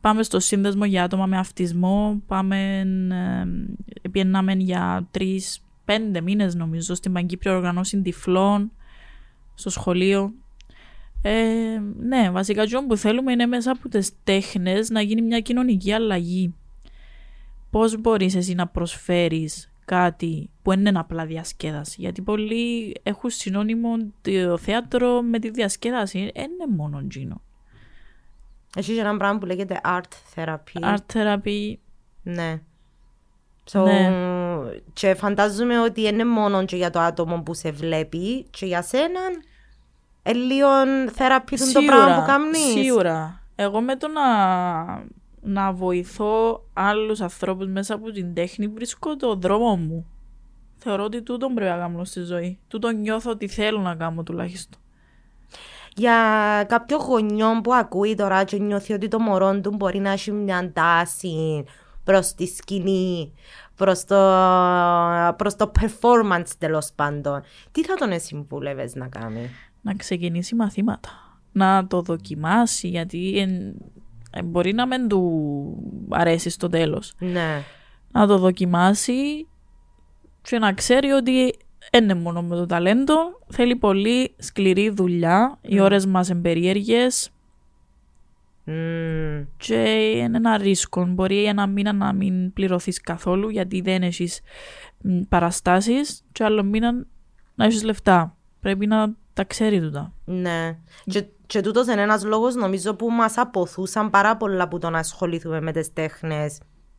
Πάμε 0.01 0.23
στο 0.23 0.41
σύνδεσμο 0.41 0.85
για 0.85 1.03
άτομα 1.05 1.27
με 1.27 1.39
αυτισμό. 1.39 2.23
Πάμε, 2.27 2.81
ε, 4.03 4.09
πιέναμε 4.09 4.53
για 4.53 5.09
τρεις, 5.11 5.65
πέντε 5.85 6.21
μήνες 6.21 6.55
νομίζω 6.55 6.95
στην 6.95 7.13
Παγκύπρια 7.13 7.57
Οργανώση 7.57 8.03
Τυφλών, 8.03 8.73
στο 9.55 9.71
σχολείο. 9.71 10.33
Ε, 11.23 11.79
ναι, 11.99 12.31
βασικά 12.31 12.63
αυτό 12.63 12.85
που 12.89 12.97
θέλουμε 12.97 13.33
είναι 13.33 13.47
μέσα 13.47 13.71
από 13.71 13.89
τις 13.89 14.13
τέχνες 14.25 14.91
να 14.91 15.01
γίνει 15.01 15.23
μια 15.23 15.41
κοινωνική 15.41 15.93
αλλαγή. 15.93 16.55
Πώς 17.71 18.01
μπορείς 18.01 18.35
εσύ 18.35 18.55
να 18.55 18.67
προσφέρεις 18.67 19.70
κάτι 19.91 20.51
που 20.63 20.71
δεν 20.71 20.87
είναι 20.87 20.99
απλά 20.99 21.27
διασκέδαση. 21.27 21.97
Γιατί 21.99 22.23
πολλοί 22.23 22.97
έχουν 23.03 23.31
συνώνυμο 23.31 23.97
το 24.23 24.57
θέατρο 24.59 25.23
με 25.23 25.39
τη 25.39 25.51
διασκέδαση. 25.51 26.19
Δεν 26.35 26.45
είναι 26.45 26.77
μόνο 26.77 27.05
τζίνο. 27.09 27.41
Έχεις 28.77 28.95
και 28.95 29.01
ένα 29.01 29.17
πράγμα 29.17 29.39
που 29.39 29.47
λέγεται 29.47 29.81
art 29.85 30.35
therapy. 30.35 30.95
Art 30.95 31.15
therapy, 31.15 31.75
Ναι. 32.23 32.61
So, 33.73 33.85
Ναι. 33.85 34.11
Και 34.93 35.15
φαντάζομαι 35.15 35.81
ότι 35.81 36.01
είναι 36.03 36.25
μόνο 36.25 36.65
και 36.65 36.77
για 36.77 36.91
το 36.91 37.01
άτομο 37.01 37.43
που 37.43 37.55
σε 37.55 37.71
βλέπει 37.71 38.47
και 38.51 38.67
για 38.67 38.83
σένα 38.83 39.21
ε, 40.23 40.33
λίγο 40.33 40.69
θεραπεία 41.13 41.59
το 41.73 41.83
πράγμα 41.87 42.21
που 42.21 42.27
κάνεις. 42.27 42.59
Σίγουρα. 42.59 43.41
Εγώ 43.55 43.81
με 43.81 43.97
το 43.97 44.09
να, 44.09 44.23
να 45.41 45.73
βοηθώ 45.73 46.65
άλλους 46.73 47.21
ανθρώπους 47.21 47.67
μέσα 47.67 47.95
από 47.95 48.11
την 48.11 48.35
τέχνη 48.35 48.69
βρίσκω 48.69 49.17
το 49.17 49.35
δρόμο 49.35 49.77
μου. 49.77 50.07
Θεωρώ 50.77 51.05
ότι 51.05 51.23
τούτο 51.23 51.51
πρέπει 51.55 51.71
να 51.71 51.77
κάνω 51.77 52.05
στη 52.05 52.23
ζωή. 52.23 52.59
Τούτο 52.69 52.91
νιώθω 52.91 53.31
ότι 53.31 53.49
θέλω 53.49 53.81
να 53.81 53.95
κάνω 53.95 54.23
τουλάχιστον. 54.23 54.81
για 55.97 56.15
κάποιο 56.69 56.97
γονιό 56.97 57.61
που 57.63 57.75
ακούει 57.75 58.15
τώρα 58.15 58.45
και 58.45 58.59
νιώθει 58.59 58.93
ότι 58.93 59.09
το 59.09 59.19
μωρό 59.19 59.61
του 59.61 59.71
μπορεί 59.77 59.99
να 59.99 60.11
έχει 60.11 60.31
μια 60.33 60.73
τάση 60.73 61.65
προς 62.05 62.35
τη 62.35 62.47
σκηνή, 62.47 63.33
προς 63.77 64.05
το, 64.05 64.15
προς 65.37 65.57
το 65.57 65.73
performance 65.81 66.51
τέλος 66.59 66.93
πάντων. 66.95 67.43
Τι 67.73 67.85
θα 67.85 67.95
τον 67.95 68.21
συμβούλευες 68.21 68.95
να 68.95 69.09
κάνει; 69.09 69.51
Να 69.81 69.95
ξεκινήσει 69.95 70.55
μαθήματα. 70.55 71.09
Να 71.53 71.87
το 71.87 72.03
δοκιμάσει 72.03 72.89
γιατί 72.89 73.39
εν, 73.39 73.51
εν 73.51 73.75
μπορεί 74.45 74.73
να 74.73 74.87
μην 74.87 75.09
του 75.09 76.07
αρέσει 76.09 76.51
στο 76.51 76.69
τέλος. 76.69 77.15
Ναι. 77.19 77.63
Να 78.13 78.27
το 78.27 78.39
δοκιμάσει 78.39 79.47
και 80.43 80.59
να 80.59 80.73
ξέρει 80.73 81.11
ότι 81.11 81.55
δεν 81.91 82.05
είναι 82.05 82.15
μόνο 82.15 82.43
με 82.43 82.57
το 82.57 82.67
ταλέντο, 82.67 83.15
θέλει 83.47 83.77
πολύ 83.77 84.35
σκληρή 84.39 84.91
δουλειά, 84.91 85.59
οι 85.63 85.75
Ναι. 85.75 85.83
ώρες 85.83 86.07
μας 86.07 86.29
είναι 86.29 86.41
περίεργες 86.41 87.31
Μμμ. 88.65 89.43
και 89.57 89.75
είναι 90.17 90.37
ένα 90.37 90.57
ρίσκο. 90.57 91.05
Μπορεί 91.07 91.45
ένα 91.45 91.67
μήνα 91.67 91.93
να 91.93 92.13
μην 92.13 92.53
πληρωθείς 92.53 93.01
καθόλου 93.01 93.49
γιατί 93.49 93.81
δεν 93.81 94.03
έχεις 94.03 94.41
μ, 95.03 95.21
παραστάσεις 95.29 96.25
και 96.33 96.45
άλλο 96.45 96.63
μήνα 96.63 96.93
να 97.55 97.65
έχεις 97.65 97.83
λεφτά. 97.83 98.37
Πρέπει 98.61 98.87
να 98.87 99.15
τα 99.33 99.45
ξέρει 99.45 99.81
τούτα. 99.81 100.13
Ναι. 100.25 100.79
Και, 101.05 101.25
και 101.51 101.61
τούτος 101.61 101.87
είναι 101.87 102.03
ένας 102.03 102.25
λόγος 102.25 102.55
νομίζω 102.55 102.95
που 102.95 103.11
μας 103.11 103.37
αποθούσαν 103.39 104.11
πάρα 104.11 104.37
πολλά 104.37 104.69
που 104.69 104.79
το 104.79 104.91
να 104.91 104.99
ασχοληθούμε 104.99 105.61
με 105.61 105.73
τις 105.73 105.93
τέχνες 105.93 106.59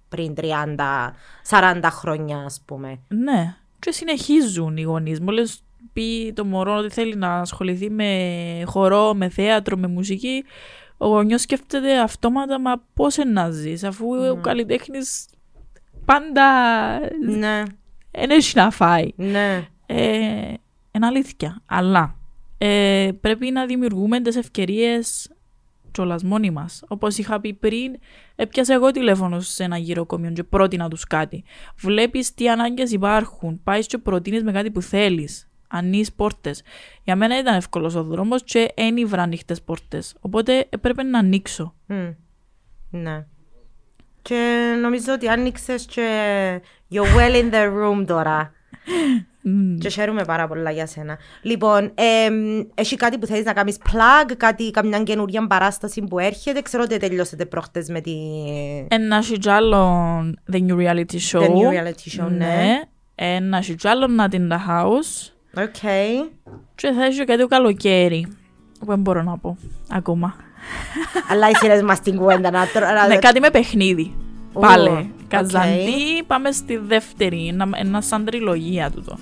πριν 0.10 0.34
30-40 0.38 1.80
χρόνια 1.84 2.38
ας 2.38 2.62
πούμε. 2.66 3.00
Ναι, 3.08 3.56
και 3.80 3.92
συνεχίζουν 3.92 4.78
οι 4.78 4.82
γονείς. 4.82 5.20
Μόλις 5.20 5.64
πει 5.94 6.34
το 6.36 6.46
μωρό 6.46 6.76
ότι 6.76 6.90
θέλει 6.90 7.16
να 7.16 7.34
ασχοληθεί 7.40 7.90
με 7.90 8.10
χορό, 8.66 9.14
με 9.14 9.30
θέατρο, 9.30 9.78
με 9.78 9.88
μουσική, 9.88 10.44
ο 10.98 11.08
γονιός 11.08 11.42
σκέφτεται 11.42 12.00
αυτόματα 12.00 12.60
μα 12.60 12.82
πώς 12.94 13.18
είναι 13.18 13.32
να 13.32 13.50
ζεις, 13.50 13.84
αφού 13.84 14.06
ο 14.32 14.36
καλλιτέχνης 14.42 15.26
πάντα 16.06 16.44
Ναι, 17.26 17.64
δεν 18.12 18.30
έχει 18.30 18.58
να 18.58 18.70
φάει. 18.72 19.08
ναι. 19.16 19.68
Ε, 19.86 20.54
είναι 20.92 21.06
αλήθεια. 21.06 21.62
Αλλά 21.66 22.16
ε, 22.64 23.12
πρέπει 23.22 23.52
να 23.52 23.66
δημιουργούμε 23.66 24.22
τις 24.22 24.36
ευκαιρίες 24.36 25.32
κιόλας 25.92 26.24
μόνοι 26.24 26.52
μας. 26.52 26.84
Όπως 26.88 27.18
είχα 27.18 27.40
πει 27.40 27.54
πριν, 27.54 28.00
έπιασα 28.36 28.74
εγώ 28.74 28.92
τηλέφωνο 28.92 29.40
σε 29.40 29.64
ένα 29.64 29.78
γυροκομείο 29.78 30.32
και 30.32 30.44
πρότεινα 30.44 30.90
τους 30.90 31.04
κάτι. 31.04 31.44
Βλέπεις 31.78 32.34
τι 32.34 32.50
ανάγκες 32.50 32.92
υπάρχουν. 32.92 33.60
Πάεις 33.64 33.88
και 33.88 33.98
προτείνεις 33.98 34.44
με 34.44 34.52
κάτι 34.52 34.72
που 34.72 34.82
θέλεις. 34.82 35.48
Ανοίγεις 35.68 36.14
πόρτες. 36.14 36.64
Για 37.04 37.16
μένα 37.16 37.40
ήταν 37.40 37.56
εύκολος 37.56 37.96
ο 37.96 38.04
δρόμος 38.04 38.44
και 38.44 38.72
ένιβρα 38.74 39.22
ανοιχτές 39.22 39.62
πόρτες. 39.62 40.16
Οπότε 40.20 40.66
έπρεπε 40.70 41.04
να 41.04 41.20
ανοίξω. 41.20 41.76
Μμ. 41.86 42.10
Ναι. 42.90 43.26
Και 44.22 44.74
νομίζω 44.82 45.14
ότι 45.14 45.28
άνοιξες 45.28 45.86
και 45.86 46.62
you're 46.92 47.18
well 47.18 47.44
in 47.44 47.54
the 47.54 47.66
room 47.66 48.04
τώρα. 48.08 48.54
Μμ. 49.44 49.78
Και 49.78 49.90
χαίρομαι 49.90 50.24
πάρα 50.24 50.48
πολλά 50.48 50.72
για 50.72 50.86
σένα. 50.86 51.18
Λοιπόν, 51.42 51.92
εμ, 51.96 52.62
έχει 52.76 52.96
κάτι 52.96 53.18
που 53.18 53.26
θέλεις 53.26 53.46
να 53.46 53.54
κάνεις 53.54 53.78
plug, 53.78 54.32
κάτι, 54.38 54.72
καμιά 54.72 55.04
καινούργια 55.04 55.48
παράσταση 55.48 56.02
που 56.02 56.20
έρχεται; 56.20 56.62
Ξέρω 56.62 56.84
ότι 56.84 56.98
τελειώσετε 56.98 57.46
προχτές 57.46 57.90
με 57.90 58.02
τη... 58.02 58.12
Εν 58.88 59.03
να 59.03 59.18
έχει 59.18 59.38
κι 59.38 59.50
άλλο 59.50 59.88
The 60.52 60.56
New 60.56 60.78
Reality 60.78 61.20
Show. 61.32 61.42
The 61.42 61.50
New 61.50 61.70
Reality 61.70 62.22
Show, 62.22 62.30
ναι. 62.30 62.82
Εν 63.16 63.37
να 63.37 63.58
έχει 63.58 63.76
κι 63.76 63.88
άλλο 63.88 64.08
Not 64.20 64.34
in 64.34 64.48
the 64.52 64.58
House. 64.70 65.32
Οκ. 65.64 65.82
Και 66.76 66.92
θα 66.92 67.06
έχει 67.06 67.26
κάτι 67.26 67.40
το 67.42 67.48
καλοκαίρι. 67.48 68.28
Που 68.80 68.86
δεν 68.86 69.00
μπορώ 69.00 69.22
να 69.22 69.38
πω 69.38 69.58
ακόμα. 69.90 70.36
Αλλά 71.30 71.48
εσύ 71.48 71.84
μας 71.84 72.00
την 72.00 72.18
κουβέντα 72.18 72.52
να 72.52 72.68
τρώω. 72.68 73.08
ναι, 73.08 73.18
κάτι 73.18 73.40
με 73.40 73.50
παιχνίδι. 73.50 74.16
Ου, 74.54 74.60
Πάλι. 74.60 74.90
οκ. 74.90 75.06
Καζαντί, 75.28 76.24
πάμε 76.28 76.52
στη 76.52 76.78
δεύτερη. 76.78 77.48
Ένα, 77.48 77.70
ένα 77.74 78.02
σαν 78.02 78.26
τριλογία 78.26 78.92
τούτο. 78.92 79.18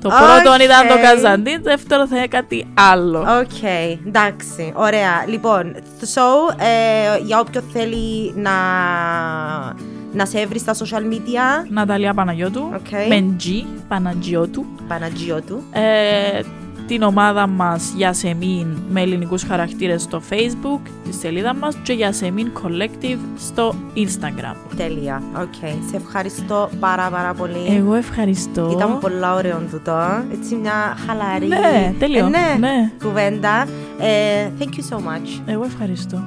Το 0.00 0.08
Οκ. 0.08 0.14
πρώτο 0.14 0.62
ήταν 0.64 0.88
το 0.88 0.94
Καζαντί, 1.02 1.54
το 1.56 1.62
δεύτερο 1.62 2.06
θα 2.06 2.16
είναι 2.16 2.26
κάτι 2.26 2.66
άλλο. 2.74 3.18
Οκ, 3.18 3.62
εντάξει, 4.06 4.72
ωραία. 4.76 5.24
Λοιπόν, 5.28 5.74
so, 6.00 6.54
ε, 6.58 7.18
για 7.24 7.40
όποιον 7.40 7.64
θέλει 7.72 8.32
να, 8.36 8.52
να 10.12 10.26
σε 10.26 10.46
βρει 10.46 10.58
στα 10.58 10.74
social 10.74 11.12
media, 11.12 11.68
Ναταλία 11.68 12.14
Παναγιώτου. 12.14 12.70
Οκ. 12.74 12.90
Με 13.08 13.36
G, 13.40 13.64
Παναγιώτου. 13.88 14.64
Παναγιώ 14.88 15.40
του. 15.46 15.62
Ε, 15.72 16.40
την 16.92 17.02
ομάδα 17.02 17.46
μας 17.46 17.92
Γιασεμίν 17.96 18.66
με 18.90 19.00
ελληνικούς 19.00 19.42
χαρακτήρες 19.42 20.02
στο 20.02 20.22
facebook, 20.30 20.80
τη 21.04 21.14
σελίδα 21.14 21.54
μας 21.54 21.76
και 21.82 21.92
Γιασεμίν 21.92 22.50
Collective 22.62 23.18
στο 23.38 23.74
instagram. 23.94 24.56
Τέλεια. 24.76 25.22
Οκ. 25.40 25.54
Σε 25.90 25.96
ευχαριστώ 25.96 26.70
πάρα 26.80 27.08
πάρα 27.10 27.34
πολύ. 27.34 27.76
Εγώ 27.76 27.94
ευχαριστώ. 27.94 28.70
Ήταν 28.76 28.98
πολλά 28.98 29.34
ωραίο 29.34 29.62
τούτο. 29.70 30.24
Έτσι 30.32 30.54
μια 30.54 30.96
χαλαρή 31.06 31.46
Ναι, 31.46 31.94
τέλειο. 31.98 32.26
Ε, 32.26 32.28
ναι, 32.28 32.56
Ναι. 32.58 32.90
κουβέντα. 33.02 33.66
Ε, 33.98 34.50
thank 34.58 34.62
you 34.62 34.96
so 34.96 34.98
much. 34.98 35.40
Εγώ 35.46 35.64
ευχαριστώ. 35.64 36.22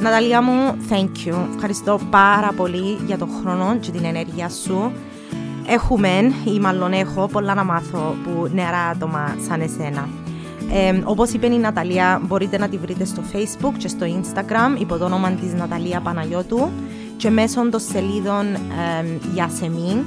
Ναταλία 0.00 0.42
μου, 0.42 0.76
thank 0.90 1.28
you. 1.28 1.34
Ευχαριστώ 1.54 2.00
πάρα 2.10 2.52
πολύ 2.56 2.98
για 3.06 3.18
τον 3.18 3.28
χρόνο 3.42 3.76
και 3.80 3.90
την 3.90 4.04
ενέργεια 4.04 4.48
σου. 4.48 4.92
Έχουμε, 5.70 6.32
ή 6.44 6.60
μάλλον 6.60 6.92
έχω, 6.92 7.26
πολλά 7.26 7.54
να 7.54 7.64
μάθω 7.64 8.16
που 8.24 8.50
νεαρά 8.52 8.78
άτομα 8.78 9.36
σαν 9.48 9.60
εσένα. 9.60 10.08
Ε, 10.72 11.00
όπως 11.04 11.32
είπε 11.32 11.46
η 11.46 11.58
Ναταλία, 11.58 12.20
μπορείτε 12.26 12.58
να 12.58 12.68
τη 12.68 12.76
βρείτε 12.76 13.04
στο 13.04 13.22
Facebook 13.32 13.72
και 13.78 13.88
στο 13.88 14.06
Instagram 14.06 14.80
υπό 14.80 14.96
το 14.96 15.04
όνομα 15.04 15.30
της 15.30 15.52
Ναταλία 15.54 16.00
Παναγιώτου 16.00 16.70
και 17.16 17.30
μέσω 17.30 17.68
των 17.68 17.80
σελίδων 17.80 18.54
ε, 18.54 19.18
Γιασεμίν 19.32 20.04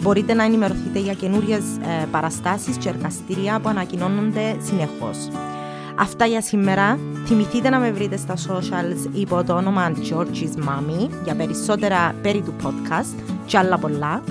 μπορείτε 0.00 0.34
να 0.34 0.44
ενημερωθείτε 0.44 0.98
για 0.98 1.12
καινούριες 1.12 1.62
ε, 2.02 2.06
παραστάσεις 2.10 2.76
και 2.76 2.88
εργαστήρια 2.88 3.60
που 3.60 3.68
ανακοινώνονται 3.68 4.56
συνεχώς. 4.62 5.28
Αυτά 5.98 6.26
για 6.26 6.40
σήμερα. 6.40 6.98
Θυμηθείτε 7.26 7.68
να 7.68 7.78
με 7.78 7.90
βρείτε 7.90 8.16
στα 8.16 8.34
socials 8.34 9.14
υπό 9.14 9.44
το 9.44 9.54
όνομα 9.54 9.92
Georgie's 10.10 10.68
Mommy 10.68 11.08
για 11.24 11.34
περισσότερα 11.34 12.14
περί 12.22 12.40
του 12.40 12.54
podcast 12.62 13.22
και 13.46 13.58
άλλα 13.58 13.78
πολλά. 13.78 14.22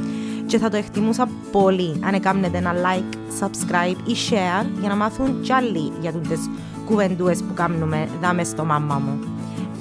Και 0.54 0.60
θα 0.60 0.70
το 0.70 0.78
εκτιμούσα 0.78 1.30
πολύ 1.52 2.00
αν 2.04 2.14
έκαμνετε 2.14 2.58
ένα 2.58 2.74
like, 2.74 3.44
subscribe 3.44 4.10
ή 4.10 4.16
share 4.30 4.66
για 4.80 4.90
να 4.90 4.96
μάθουν 4.96 5.42
κι 5.42 5.54
άλλοι 5.54 5.92
για 6.02 6.12
τις 6.12 6.50
κουβεντούες 6.86 7.44
που 7.44 7.54
κάνουμε 7.54 8.10
δάμε 8.22 8.44
στο 8.44 8.66
μάμα 8.66 8.96
μου. 8.96 9.20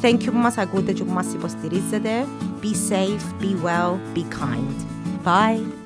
Thank 0.03 0.15
you 0.15 0.27
που 0.27 0.39
μας 0.39 0.59
ακούτε 0.59 0.93
και 0.93 1.05
που 1.05 1.13
μας 1.13 1.27
υποστηρίζετε. 1.33 2.11
Be 2.63 2.93
safe, 2.93 3.43
be 3.43 3.67
well, 3.67 4.17
be 4.17 4.21
kind. 4.21 4.87
Bye! 5.25 5.82